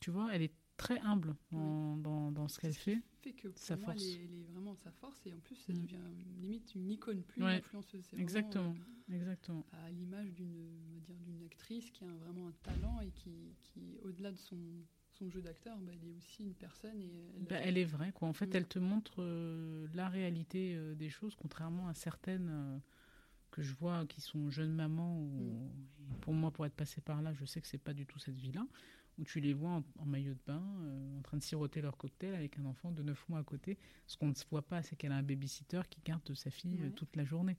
Tu 0.00 0.10
vois, 0.10 0.28
elle 0.32 0.42
est 0.42 0.54
très 0.76 1.00
humble 1.00 1.34
dans 1.50 2.48
ce 2.48 2.58
qu'elle 2.60 2.72
fait. 2.74 3.02
Fait 3.26 3.32
que 3.32 3.48
pour 3.48 3.58
Sa 3.58 3.76
moi, 3.76 3.86
force. 3.92 4.02
elle 4.02 4.08
est, 4.08 4.24
elle 4.24 4.34
est 4.34 4.42
vraiment 4.44 4.74
sa 4.76 4.90
force 4.92 5.26
et 5.26 5.32
en 5.32 5.38
plus, 5.40 5.58
elle 5.68 5.76
Mm. 5.76 5.82
devient 5.82 6.00
limite 6.40 6.74
une 6.74 6.88
icône, 6.90 7.22
plus 7.22 7.42
Ouais. 7.42 7.52
une 7.54 7.58
influenceuse. 7.58 8.08
Exactement, 8.16 8.74
exactement. 9.12 9.66
euh, 9.74 9.86
à 9.86 9.90
l'image 9.90 10.32
d'une 10.32 11.00
dire 11.00 11.46
actrice 11.46 11.90
qui 11.90 12.04
a 12.04 12.14
vraiment 12.16 12.48
un 12.48 12.52
talent 12.62 13.00
et 13.00 13.10
qui, 13.10 13.54
qui 13.62 13.98
au-delà 14.04 14.30
de 14.32 14.36
son, 14.36 14.56
son 15.10 15.28
jeu 15.30 15.40
d'acteur, 15.42 15.76
bah, 15.80 15.92
elle 15.94 16.08
est 16.08 16.12
aussi 16.12 16.44
une 16.44 16.54
personne 16.54 17.00
et 17.00 17.10
elle, 17.36 17.44
Bah, 17.48 17.56
elle 17.62 17.78
est 17.78 17.84
vraie, 17.84 18.12
quoi. 18.12 18.28
En 18.28 18.32
fait, 18.32 18.46
Mm. 18.46 18.56
elle 18.56 18.66
te 18.68 18.78
montre 18.78 19.14
euh, 19.22 19.88
la 19.94 20.08
réalité 20.08 20.74
euh, 20.76 20.94
des 20.94 21.08
choses, 21.10 21.34
contrairement 21.34 21.88
à 21.88 21.94
certaines 21.94 22.80
que 23.50 23.62
je 23.62 23.72
vois 23.74 24.04
qui 24.06 24.20
sont 24.20 24.50
jeunes 24.50 24.74
mamans. 24.74 25.20
Ou, 25.20 25.28
Mm. 25.30 26.18
pour 26.20 26.32
moi, 26.34 26.50
pour 26.52 26.64
être 26.66 26.74
passée 26.74 27.00
par 27.00 27.22
là, 27.22 27.32
je 27.32 27.44
sais 27.44 27.60
que 27.60 27.66
c'est 27.66 27.78
pas 27.78 27.94
du 27.94 28.06
tout 28.06 28.18
cette 28.18 28.38
vie-là, 28.38 28.66
où 29.18 29.24
tu 29.24 29.40
les 29.40 29.54
vois 29.54 29.70
en, 29.70 29.84
en 29.98 30.06
maillot 30.06 30.34
de 30.34 30.40
bain, 30.46 30.62
euh, 30.80 31.18
en 31.18 31.22
train 31.22 31.36
de 31.36 31.42
siroter 31.42 31.80
leur 31.80 31.96
cocktail 31.96 32.34
avec 32.34 32.58
un 32.58 32.64
enfant 32.66 32.90
de 32.90 33.02
9 33.02 33.28
mois 33.28 33.38
à 33.38 33.44
côté. 33.44 33.78
Ce 34.06 34.16
qu'on 34.16 34.28
ne 34.28 34.34
se 34.34 34.44
voit 34.50 34.66
pas, 34.66 34.82
c'est 34.82 34.96
qu'elle 34.96 35.12
a 35.12 35.16
un 35.16 35.22
babysitter 35.22 35.80
qui 35.88 36.00
garde 36.04 36.34
sa 36.34 36.50
fille 36.50 36.78
euh, 36.82 36.90
toute 36.90 37.14
la 37.16 37.24
journée. 37.24 37.56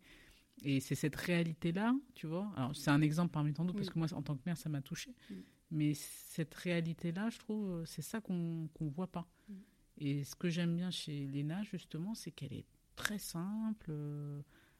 Et 0.64 0.80
c'est 0.80 0.96
cette 0.96 1.16
réalité-là, 1.16 1.96
tu 2.16 2.28
vois. 2.28 2.52
Alors, 2.56 2.76
c'est 2.76 2.90
un 2.90 3.02
exemple 3.02 3.32
parmi 3.32 3.54
tant 3.54 3.64
d'autres, 3.64 3.78
parce 3.78 3.90
que 3.90 4.00
moi, 4.00 4.08
en 4.14 4.22
tant 4.22 4.36
que 4.36 4.42
mère, 4.46 4.58
ça 4.58 4.70
m'a 4.70 4.82
touchée. 4.82 5.14
Mm. 5.30 5.36
Mais 5.70 5.94
cette 5.94 6.56
réalité-là, 6.56 7.30
je 7.30 7.40
trouve, 7.40 7.70
euh, 7.70 7.86
c'est 7.86 8.02
ça 8.02 8.22
qu'on 8.22 8.70
qu'on 8.74 8.88
voit 8.88 9.12
pas. 9.12 9.28
Mm. 9.50 9.54
Et 10.00 10.24
ce 10.24 10.36
que 10.36 10.50
j'aime 10.50 10.76
bien 10.76 10.92
chez 10.92 11.28
Léna, 11.28 11.64
justement, 11.64 12.16
c'est 12.16 12.32
qu'elle 12.32 12.54
est 12.54 12.66
très 12.96 13.20
simple. 13.20 13.92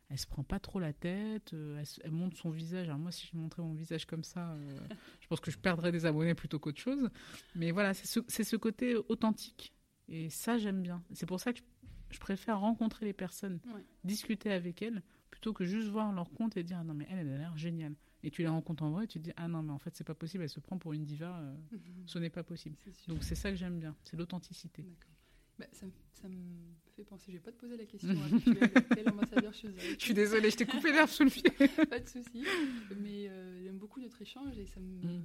Elle 0.10 0.18
se 0.18 0.28
prend 0.28 0.44
pas 0.44 0.60
trop 0.60 0.80
la 0.80 0.94
tête. 0.94 1.54
euh, 1.54 1.78
elle, 1.80 1.86
elle 2.06 2.12
montre 2.12 2.38
son 2.38 2.50
visage. 2.50 2.88
Alors 2.88 3.00
moi, 3.00 3.12
si 3.12 3.28
je 3.28 3.36
montrais 3.38 3.62
mon 3.62 3.74
visage 3.74 4.06
comme 4.06 4.24
ça, 4.24 4.52
euh, 4.54 4.80
je 5.20 5.28
pense 5.28 5.40
que 5.40 5.52
je 5.52 5.58
perdrais 5.58 5.92
des 5.92 6.06
abonnés 6.06 6.34
plutôt 6.36 6.60
qu'autre 6.60 6.80
chose. 6.80 7.10
Mais 7.56 7.72
voilà, 7.72 7.94
c'est 7.94 8.44
ce, 8.44 8.56
côté 8.56 8.96
authentique. 8.96 9.74
Et 10.08 10.30
ça, 10.30 10.58
j'aime 10.58 10.82
bien. 10.82 11.04
C'est 11.14 11.26
pour 11.26 11.40
ça 11.42 11.52
que 11.52 11.60
je, 11.60 11.64
je 12.16 12.20
préfère 12.20 12.60
rencontrer 12.60 13.06
les 13.06 13.14
personnes, 13.14 13.60
Ouais. 13.74 13.84
discuter 14.06 14.52
avec 14.52 14.82
elles, 14.82 15.04
plutôt 15.30 15.52
que 15.52 15.66
juste 15.66 15.90
voir 15.90 16.14
leur 16.14 16.32
compte 16.32 16.56
et 16.56 16.64
dire 16.64 16.78
ah 16.80 16.84
non 16.86 16.94
mais 16.94 17.06
elle, 17.10 17.20
elle 17.28 17.34
a 17.34 17.38
l'air 17.38 17.58
géniale. 17.58 17.96
Et 18.24 18.32
tu 18.32 18.42
les 18.42 18.48
rencontres 18.48 18.84
en 18.84 18.92
vrai, 18.92 19.04
et 19.04 19.08
tu 19.08 19.20
te 19.20 19.26
dis 19.26 19.34
ah 19.36 19.48
non 19.50 19.62
mais 19.62 19.72
en 19.74 19.78
fait 19.78 19.94
c'est 19.96 20.06
pas 20.06 20.16
possible, 20.16 20.44
elle 20.44 20.50
se 20.50 20.62
prend 20.62 20.78
pour 20.78 20.94
une 20.94 21.04
diva. 21.04 21.38
euh, 21.42 21.56
ce 22.06 22.18
n'est 22.18 22.30
pas 22.30 22.44
possible. 22.44 22.78
Donc 23.10 23.24
c'est 23.24 23.36
ça 23.36 23.52
que 23.52 23.58
j'aime 23.58 23.78
bien, 23.80 23.94
c'est 24.06 24.16
l'authenticité. 24.16 24.86
Bah, 25.60 25.66
ça 25.72 25.86
me 26.30 26.74
fait 26.98 27.04
penser, 27.04 27.26
je 27.32 27.34
vais 27.38 27.44
pas 27.44 27.52
te 27.52 27.58
poser 27.60 27.78
la 27.78 27.86
question 27.86 28.10
habituelle, 28.24 28.72
quel 28.94 29.10
ambassadeur 29.10 29.52
je 29.54 29.58
suis 29.58 29.70
Je 30.00 30.04
suis 30.04 30.14
désolée, 30.14 30.50
je 30.52 30.58
t'ai 30.58 30.66
coupé 30.66 30.92
l'herbe 30.92 31.10
sous 31.10 31.24
le 31.24 31.30
pied. 31.30 31.44
pas 31.90 32.00
de 32.00 32.08
souci. 32.08 32.44
Mais 33.00 33.30
euh, 33.30 33.64
j'aime 33.64 33.78
beaucoup 33.78 34.00
notre 34.02 34.22
échange 34.22 34.58
et 34.58 34.66
ça 34.66 34.80
me, 34.80 34.98
Mm. 34.98 35.24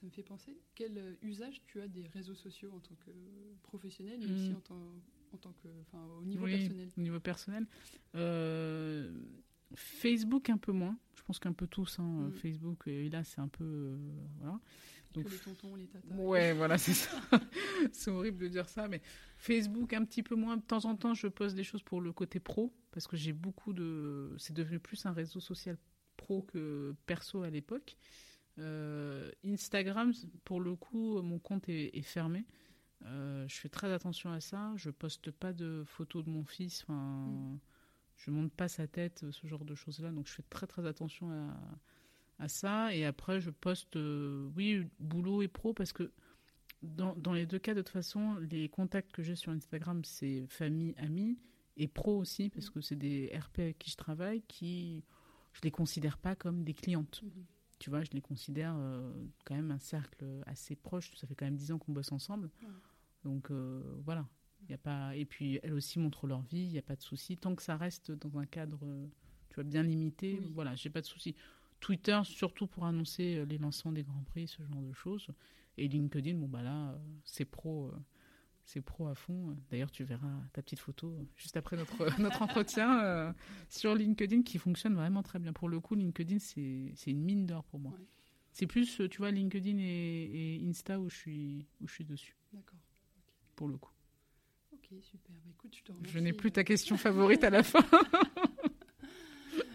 ça 0.00 0.06
me 0.06 0.10
fait 0.10 0.22
penser 0.22 0.56
quel 0.74 0.96
euh, 0.98 1.14
usage 1.22 1.62
tu 1.66 1.80
as 1.80 1.88
des 1.88 2.06
réseaux 2.08 2.34
sociaux 2.34 2.70
en 2.74 2.80
tant 2.80 2.94
que 3.04 3.10
professionnel, 3.62 4.18
mais 4.20 4.26
Mm. 4.26 4.34
aussi 4.34 4.52
en 4.54 4.60
tant, 4.60 4.92
en 5.32 5.36
tant 5.36 5.52
que, 5.52 5.68
au 6.20 6.24
niveau 6.24 6.44
Oui, 6.44 6.52
personnel? 6.58 6.88
Au 6.96 7.00
niveau 7.00 7.20
personnel. 7.20 7.66
Euh, 8.14 9.10
Facebook 9.74 10.48
un 10.50 10.58
peu 10.58 10.72
moins. 10.72 10.96
Je 11.16 11.22
pense 11.22 11.38
qu'un 11.38 11.52
peu 11.52 11.66
tous. 11.66 11.98
hein, 11.98 12.28
Mm. 12.28 12.32
Facebook, 12.32 12.82
et 12.86 13.08
là 13.10 13.24
c'est 13.24 13.40
un 13.40 13.48
peu... 13.48 13.64
euh, 13.64 13.96
voilà. 14.38 14.60
Donc, 15.14 15.24
que 15.24 15.30
les 15.30 15.38
tontons, 15.38 15.76
les 15.76 15.86
tatas. 15.86 16.14
Ouais, 16.14 16.52
voilà, 16.52 16.78
c'est 16.78 16.94
ça. 16.94 17.10
c'est 17.92 18.10
horrible 18.10 18.38
de 18.38 18.48
dire 18.48 18.68
ça, 18.68 18.88
mais 18.88 19.00
Facebook 19.38 19.92
un 19.92 20.04
petit 20.04 20.22
peu 20.22 20.34
moins. 20.34 20.56
De 20.56 20.62
temps 20.62 20.84
en 20.84 20.96
temps, 20.96 21.14
je 21.14 21.26
poste 21.28 21.56
des 21.56 21.64
choses 21.64 21.82
pour 21.82 22.00
le 22.00 22.12
côté 22.12 22.40
pro, 22.40 22.74
parce 22.90 23.06
que 23.06 23.16
j'ai 23.16 23.32
beaucoup 23.32 23.72
de. 23.72 24.34
C'est 24.38 24.54
devenu 24.54 24.78
plus 24.80 25.06
un 25.06 25.12
réseau 25.12 25.40
social 25.40 25.78
pro 26.16 26.42
que 26.42 26.94
perso 27.06 27.42
à 27.42 27.50
l'époque. 27.50 27.96
Euh, 28.58 29.30
Instagram, 29.44 30.12
pour 30.44 30.60
le 30.60 30.76
coup, 30.76 31.20
mon 31.22 31.38
compte 31.38 31.68
est, 31.68 31.96
est 31.96 32.02
fermé. 32.02 32.44
Euh, 33.06 33.46
je 33.48 33.56
fais 33.56 33.68
très 33.68 33.92
attention 33.92 34.32
à 34.32 34.40
ça. 34.40 34.72
Je 34.76 34.90
poste 34.90 35.30
pas 35.30 35.52
de 35.52 35.82
photos 35.86 36.24
de 36.24 36.30
mon 36.30 36.44
fils. 36.44 36.82
Enfin, 36.82 37.26
Mm. 37.28 37.58
je 38.16 38.30
monte 38.30 38.52
pas 38.52 38.68
sa 38.68 38.86
tête, 38.86 39.24
ce 39.30 39.46
genre 39.46 39.64
de 39.64 39.74
choses-là. 39.74 40.10
Donc, 40.12 40.26
je 40.26 40.32
fais 40.32 40.44
très 40.48 40.66
très 40.66 40.86
attention 40.86 41.30
à, 41.30 41.56
à 42.38 42.48
ça. 42.48 42.94
Et 42.94 43.04
après, 43.04 43.40
je 43.40 43.50
poste, 43.50 43.96
euh, 43.96 44.50
oui, 44.56 44.86
boulot 44.98 45.42
et 45.42 45.48
pro, 45.48 45.72
parce 45.74 45.92
que 45.92 46.12
dans, 46.82 47.14
dans 47.16 47.32
les 47.32 47.46
deux 47.46 47.58
cas, 47.58 47.74
de 47.74 47.80
toute 47.80 47.90
façon, 47.90 48.36
les 48.50 48.68
contacts 48.68 49.12
que 49.12 49.22
j'ai 49.22 49.36
sur 49.36 49.52
Instagram, 49.52 50.04
c'est 50.04 50.44
famille, 50.48 50.94
amis 50.98 51.38
et 51.76 51.88
pro 51.88 52.18
aussi, 52.18 52.50
parce 52.50 52.70
que 52.70 52.80
c'est 52.80 52.96
des 52.96 53.32
RP 53.36 53.58
avec 53.60 53.78
qui 53.78 53.90
je 53.90 53.96
travaille 53.96 54.42
qui, 54.42 55.02
je 55.52 55.60
les 55.62 55.70
considère 55.70 56.18
pas 56.18 56.36
comme 56.36 56.62
des 56.64 56.74
clientes. 56.74 57.22
Mhm. 57.22 57.44
Tu 57.80 57.90
vois, 57.90 58.04
je 58.04 58.10
les 58.12 58.20
considère 58.20 58.74
euh, 58.76 59.12
quand 59.44 59.54
même 59.54 59.70
un 59.70 59.78
cercle 59.78 60.24
assez 60.46 60.76
proche. 60.76 61.10
Ça 61.16 61.26
fait 61.26 61.34
quand 61.34 61.44
même 61.44 61.56
10 61.56 61.72
ans 61.72 61.78
qu'on 61.78 61.92
bosse 61.92 62.12
ensemble. 62.12 62.48
Donc 63.24 63.50
euh, 63.50 63.82
voilà. 64.04 64.26
Il 64.62 64.70
Y 64.70 64.74
a 64.74 64.78
pas... 64.78 65.14
Et 65.16 65.26
puis 65.26 65.58
elles 65.62 65.74
aussi 65.74 65.98
montrent 65.98 66.26
leur 66.26 66.40
vie, 66.42 66.62
il 66.62 66.70
n'y 66.70 66.78
a 66.78 66.82
pas 66.82 66.96
de 66.96 67.02
souci. 67.02 67.36
Tant 67.36 67.54
que 67.54 67.62
ça 67.62 67.76
reste 67.76 68.12
dans 68.12 68.38
un 68.38 68.46
cadre 68.46 68.78
euh, 68.84 69.06
tu 69.48 69.56
vois, 69.56 69.64
bien 69.64 69.82
limité, 69.82 70.38
Oui. 70.40 70.50
voilà, 70.54 70.74
j'ai 70.76 70.88
pas 70.88 71.00
de 71.00 71.06
souci. 71.06 71.34
Twitter, 71.84 72.18
surtout 72.24 72.66
pour 72.66 72.86
annoncer 72.86 73.36
euh, 73.36 73.44
les 73.44 73.58
lancements 73.58 73.92
des 73.92 74.02
Grands 74.04 74.24
Prix, 74.24 74.48
ce 74.48 74.62
genre 74.62 74.80
de 74.80 74.92
choses. 74.94 75.28
Et 75.76 75.86
LinkedIn, 75.86 76.34
bon 76.38 76.48
bah 76.48 76.62
là, 76.62 76.92
euh, 76.92 76.98
c'est 77.24 77.44
pro. 77.44 77.88
euh, 77.88 77.98
c'est 78.64 78.80
pro 78.80 79.06
à 79.08 79.14
fond. 79.14 79.54
D'ailleurs, 79.70 79.90
tu 79.90 80.02
verras 80.04 80.40
ta 80.54 80.62
petite 80.62 80.78
photo 80.78 81.14
juste 81.36 81.58
après 81.58 81.76
notre, 81.76 82.18
notre 82.18 82.40
entretien 82.46 83.04
euh, 83.04 83.30
sur 83.68 83.94
LinkedIn 83.94 84.42
qui 84.42 84.56
fonctionne 84.56 84.94
vraiment 84.94 85.22
très 85.22 85.38
bien. 85.38 85.52
Pour 85.52 85.68
le 85.68 85.78
coup, 85.80 85.94
LinkedIn, 85.94 86.38
c'est 86.38 87.10
une 87.10 87.20
mine 87.20 87.44
d'or 87.44 87.64
pour 87.64 87.78
moi. 87.78 87.92
Ouais. 87.92 88.06
C'est 88.52 88.66
plus, 88.66 89.02
tu 89.10 89.18
vois, 89.18 89.30
LinkedIn 89.30 89.76
et, 89.76 90.56
et 90.62 90.66
Insta 90.66 90.98
où 90.98 91.10
je, 91.10 91.16
suis, 91.16 91.66
où 91.82 91.88
je 91.88 91.92
suis 91.92 92.04
dessus, 92.06 92.34
D'accord. 92.54 92.78
pour 93.56 93.68
le 93.68 93.76
coup. 93.76 93.90
Ok, 94.72 94.86
super. 95.02 95.34
Bah, 95.44 95.50
écoute, 95.50 95.76
je 95.76 95.82
te 95.82 95.92
remercie. 95.92 96.12
Je 96.14 96.18
n'ai 96.20 96.32
plus 96.32 96.50
ta 96.50 96.64
question 96.64 96.96
favorite 97.06 97.44
à 97.44 97.50
la 97.50 97.62
fin. 97.62 97.84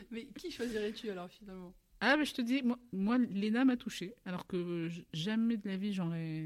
Mais 0.10 0.26
qui 0.26 0.50
choisirais-tu 0.50 1.12
alors 1.12 1.30
finalement? 1.30 1.76
Ah, 2.02 2.16
bah, 2.16 2.24
je 2.24 2.34
te 2.34 2.42
dis, 2.42 2.64
moi, 2.64 2.80
moi 2.94 3.18
Léna 3.18 3.66
m'a 3.66 3.76
touchée, 3.76 4.16
alors 4.24 4.48
que 4.48 4.90
jamais 5.12 5.58
de 5.58 5.68
la 5.68 5.76
vie 5.76 5.92
j'aurais, 5.92 6.46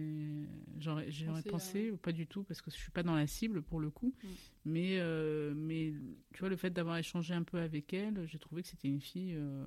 j'aurais, 0.80 1.12
j'aurais 1.12 1.44
Pensé 1.44 1.92
ou 1.92 1.98
pas 1.98 2.12
du 2.12 2.26
tout, 2.26 2.44
parce 2.44 2.62
que 2.62 2.72
je 2.72 2.76
suis 2.76 2.90
pas 2.90 3.04
dans 3.04 3.16
la 3.16 3.28
cible 3.28 3.62
pour 3.62 3.80
le 3.80 3.92
coup. 3.92 4.16
Mm. 4.24 4.28
Mais, 4.66 4.98
euh, 5.00 5.54
mais 5.56 5.94
tu 6.34 6.40
vois, 6.40 6.50
le 6.50 6.56
fait 6.56 6.72
d'avoir 6.72 6.98
échangé 6.98 7.36
un 7.36 7.44
peu 7.44 7.60
avec 7.60 7.94
elle, 7.94 8.26
j'ai 8.28 8.40
trouvé 8.40 8.64
que 8.64 8.68
c'était 8.68 8.88
une 8.88 9.02
fille 9.02 9.36
euh, 9.36 9.64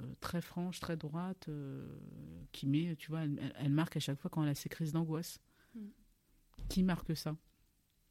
euh, 0.00 0.14
très 0.20 0.40
franche, 0.40 0.80
très 0.80 0.96
droite, 0.96 1.48
qui 2.50 2.66
met, 2.66 2.96
tu 2.96 3.10
vois, 3.10 3.22
elle 3.22 3.70
marque 3.70 3.96
à 3.96 4.00
chaque 4.00 4.18
fois 4.18 4.30
quand 4.30 4.42
elle 4.42 4.50
a 4.50 4.54
ses 4.56 4.68
crises 4.68 4.92
d'angoisse. 4.92 5.40
Mm. 5.76 5.86
Qui 6.68 6.82
marque 6.82 7.16
ça? 7.16 7.36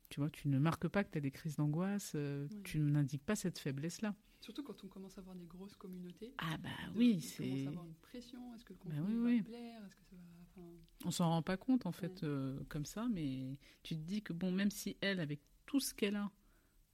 Tu 0.09 0.19
vois, 0.19 0.29
tu 0.29 0.47
ne 0.47 0.57
marques 0.57 0.87
pas 0.87 1.03
que 1.03 1.11
tu 1.11 1.17
as 1.19 1.21
des 1.21 1.31
crises 1.31 1.55
d'angoisse, 1.57 2.13
euh, 2.15 2.47
tu 2.63 2.79
n'indiques 2.79 3.23
pas 3.23 3.35
cette 3.35 3.59
faiblesse-là. 3.59 4.15
Surtout 4.41 4.63
quand 4.63 4.83
on 4.83 4.87
commence 4.87 5.17
à 5.17 5.21
avoir 5.21 5.35
des 5.35 5.45
grosses 5.45 5.75
communautés. 5.75 6.33
Ah 6.39 6.57
bah 6.57 6.69
oui, 6.95 7.17
on 7.17 7.37
commence 7.43 7.59
c'est... 7.59 7.65
à 7.65 7.69
avoir 7.69 7.85
une 7.85 7.93
pression. 7.95 8.55
Est-ce 8.55 8.65
que 8.65 8.73
le 8.73 8.79
Bah 8.79 8.95
contenu 8.95 9.15
oui, 9.15 9.15
va 9.21 9.29
oui. 9.29 9.41
plaire 9.43 9.85
Est-ce 9.85 9.95
que 9.95 10.03
ça 10.09 10.15
va. 10.15 10.21
Enfin, 10.61 10.67
On 11.05 11.11
s'en 11.11 11.29
rend 11.29 11.41
pas 11.43 11.57
compte 11.57 11.85
en 11.85 11.91
fait 11.91 12.21
Ouais. 12.23 12.27
euh, 12.27 12.59
comme 12.69 12.85
ça, 12.85 13.07
mais 13.11 13.57
tu 13.83 13.95
te 13.95 14.01
dis 14.01 14.21
que 14.23 14.33
bon, 14.33 14.51
même 14.51 14.71
si 14.71 14.97
elle, 15.01 15.19
avec 15.19 15.41
tout 15.65 15.79
ce 15.79 15.93
qu'elle 15.93 16.15
a, 16.15 16.31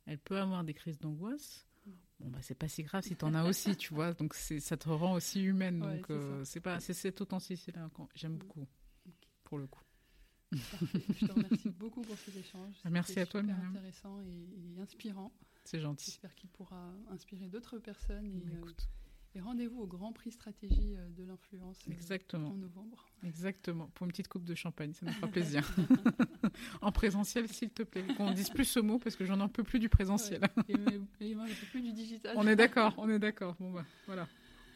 elle 0.08 0.18
peut 0.20 0.38
avoir 0.40 0.64
des 0.64 0.74
crises 0.74 1.00
d'angoisse. 1.00 1.66
Mm. 1.86 1.92
Bon 2.20 2.30
bah 2.32 2.40
c'est 2.42 2.56
pas 2.56 2.68
si 2.68 2.84
grave 2.84 3.04
si 3.04 3.16
t'en 3.16 3.34
as 3.34 3.48
aussi, 3.48 3.76
tu 3.78 3.94
vois. 3.94 4.14
Donc 4.14 4.34
c'est 4.34 4.60
ça 4.60 4.76
te 4.76 4.90
rend 4.90 5.14
aussi 5.14 5.42
humaine. 5.42 5.82
Ouais, 5.84 5.96
donc 5.98 6.06
c'est 6.08 6.14
euh, 6.14 6.44
c'est 6.46 6.62
pas 6.62 6.80
c'est 6.82 6.94
cette 6.94 7.22
authenticité 7.22 7.72
là 7.72 7.90
quand 7.94 8.10
j'aime 8.16 8.34
Mm. 8.34 8.38
beaucoup 8.40 8.68
pour 9.46 9.58
le 9.60 9.68
coup. 9.68 9.82
Je 10.56 11.26
te 11.26 11.32
remercie 11.32 11.70
beaucoup 11.70 12.02
pour 12.02 12.18
cet 12.18 12.36
échange. 12.38 12.74
Merci 12.90 13.10
C'était 13.14 13.22
à 13.22 13.26
toi, 13.26 13.42
super 13.42 13.56
Myriam. 13.56 13.72
intéressant 13.76 14.20
et, 14.22 14.76
et 14.78 14.82
inspirant. 14.82 15.32
C'est 15.64 15.80
gentil. 15.80 16.06
J'espère 16.12 16.36
qu'il 16.36 16.50
pourra 16.50 16.92
inspirer 17.10 17.48
d'autres 17.48 17.80
personnes. 17.80 18.26
Et, 18.26 18.40
Bah, 18.40 18.52
euh, 18.54 18.58
écoute, 18.60 18.88
et 19.34 19.42
rendez-vous 19.42 19.82
au 19.82 19.88
Grand 19.88 20.14
Prix 20.14 20.32
Stratégie 20.32 20.96
euh, 20.96 21.10
de 21.10 21.24
l'influence 21.26 21.78
euh, 21.88 21.92
exactement, 21.92 22.50
en 22.52 22.56
novembre. 22.56 23.06
exactement. 23.24 23.88
Pour 23.96 24.06
une 24.06 24.12
petite 24.12 24.30
coupe 24.30 24.46
de 24.46 24.56
champagne, 24.56 24.94
ça 24.94 25.06
nous 25.06 25.12
fera 25.12 25.28
plaisir. 25.28 25.70
en 26.82 26.92
présentiel, 26.92 27.48
s'il 27.50 27.70
te 27.72 27.84
plaît. 27.84 28.06
Qu'on 28.16 28.32
dise 28.32 28.50
plus 28.50 28.64
ce 28.66 28.80
mot 28.80 28.98
parce 28.98 29.16
que 29.18 29.26
j'en 29.26 29.40
en 29.42 29.50
peux 29.50 29.64
plus 29.64 29.80
du 29.80 29.90
présentiel. 29.90 30.42
Et, 31.20 31.36
moi, 31.36 31.48
je 31.48 31.66
plus 31.70 31.82
du 31.82 31.92
digital. 31.92 32.34
on 32.38 32.48
est 32.48 32.56
d'accord, 32.56 32.94
on 32.98 33.10
est 33.10 33.20
d'accord. 33.20 33.56
Bon 33.60 33.72
bah 33.72 33.86
voilà. 34.06 34.28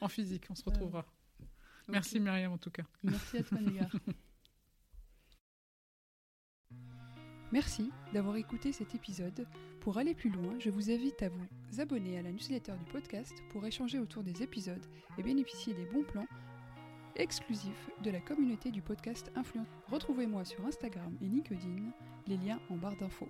En 0.01 0.07
physique, 0.09 0.45
on 0.49 0.55
se 0.55 0.63
retrouvera. 0.65 1.05
Merci 1.87 2.19
Myriam 2.19 2.51
en 2.51 2.57
tout 2.57 2.69
cas. 2.71 2.83
Merci 3.03 3.37
à 3.37 3.43
toi, 3.43 3.59
Négar. 3.61 3.89
Merci 7.51 7.91
d'avoir 8.13 8.35
écouté 8.35 8.71
cet 8.71 8.93
épisode. 8.93 9.47
Pour 9.81 9.97
aller 9.97 10.13
plus 10.13 10.29
loin, 10.29 10.53
je 10.59 10.69
vous 10.69 10.91
invite 10.91 11.23
à 11.23 11.29
vous 11.29 11.81
abonner 11.81 12.19
à 12.19 12.21
la 12.21 12.31
newsletter 12.31 12.73
du 12.73 12.85
podcast 12.91 13.33
pour 13.49 13.65
échanger 13.65 13.97
autour 13.97 14.21
des 14.21 14.43
épisodes 14.43 14.85
et 15.17 15.23
bénéficier 15.23 15.73
des 15.73 15.85
bons 15.85 16.03
plans 16.03 16.27
exclusifs 17.15 17.89
de 18.03 18.11
la 18.11 18.19
communauté 18.19 18.69
du 18.69 18.81
podcast 18.81 19.31
Influence. 19.35 19.67
Retrouvez-moi 19.87 20.45
sur 20.45 20.63
Instagram 20.65 21.17
et 21.21 21.25
LinkedIn, 21.25 21.91
les 22.27 22.37
liens 22.37 22.59
en 22.69 22.77
barre 22.77 22.95
d'infos. 22.97 23.29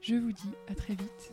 Je 0.00 0.14
vous 0.14 0.32
dis 0.32 0.54
à 0.68 0.74
très 0.76 0.94
vite. 0.94 1.32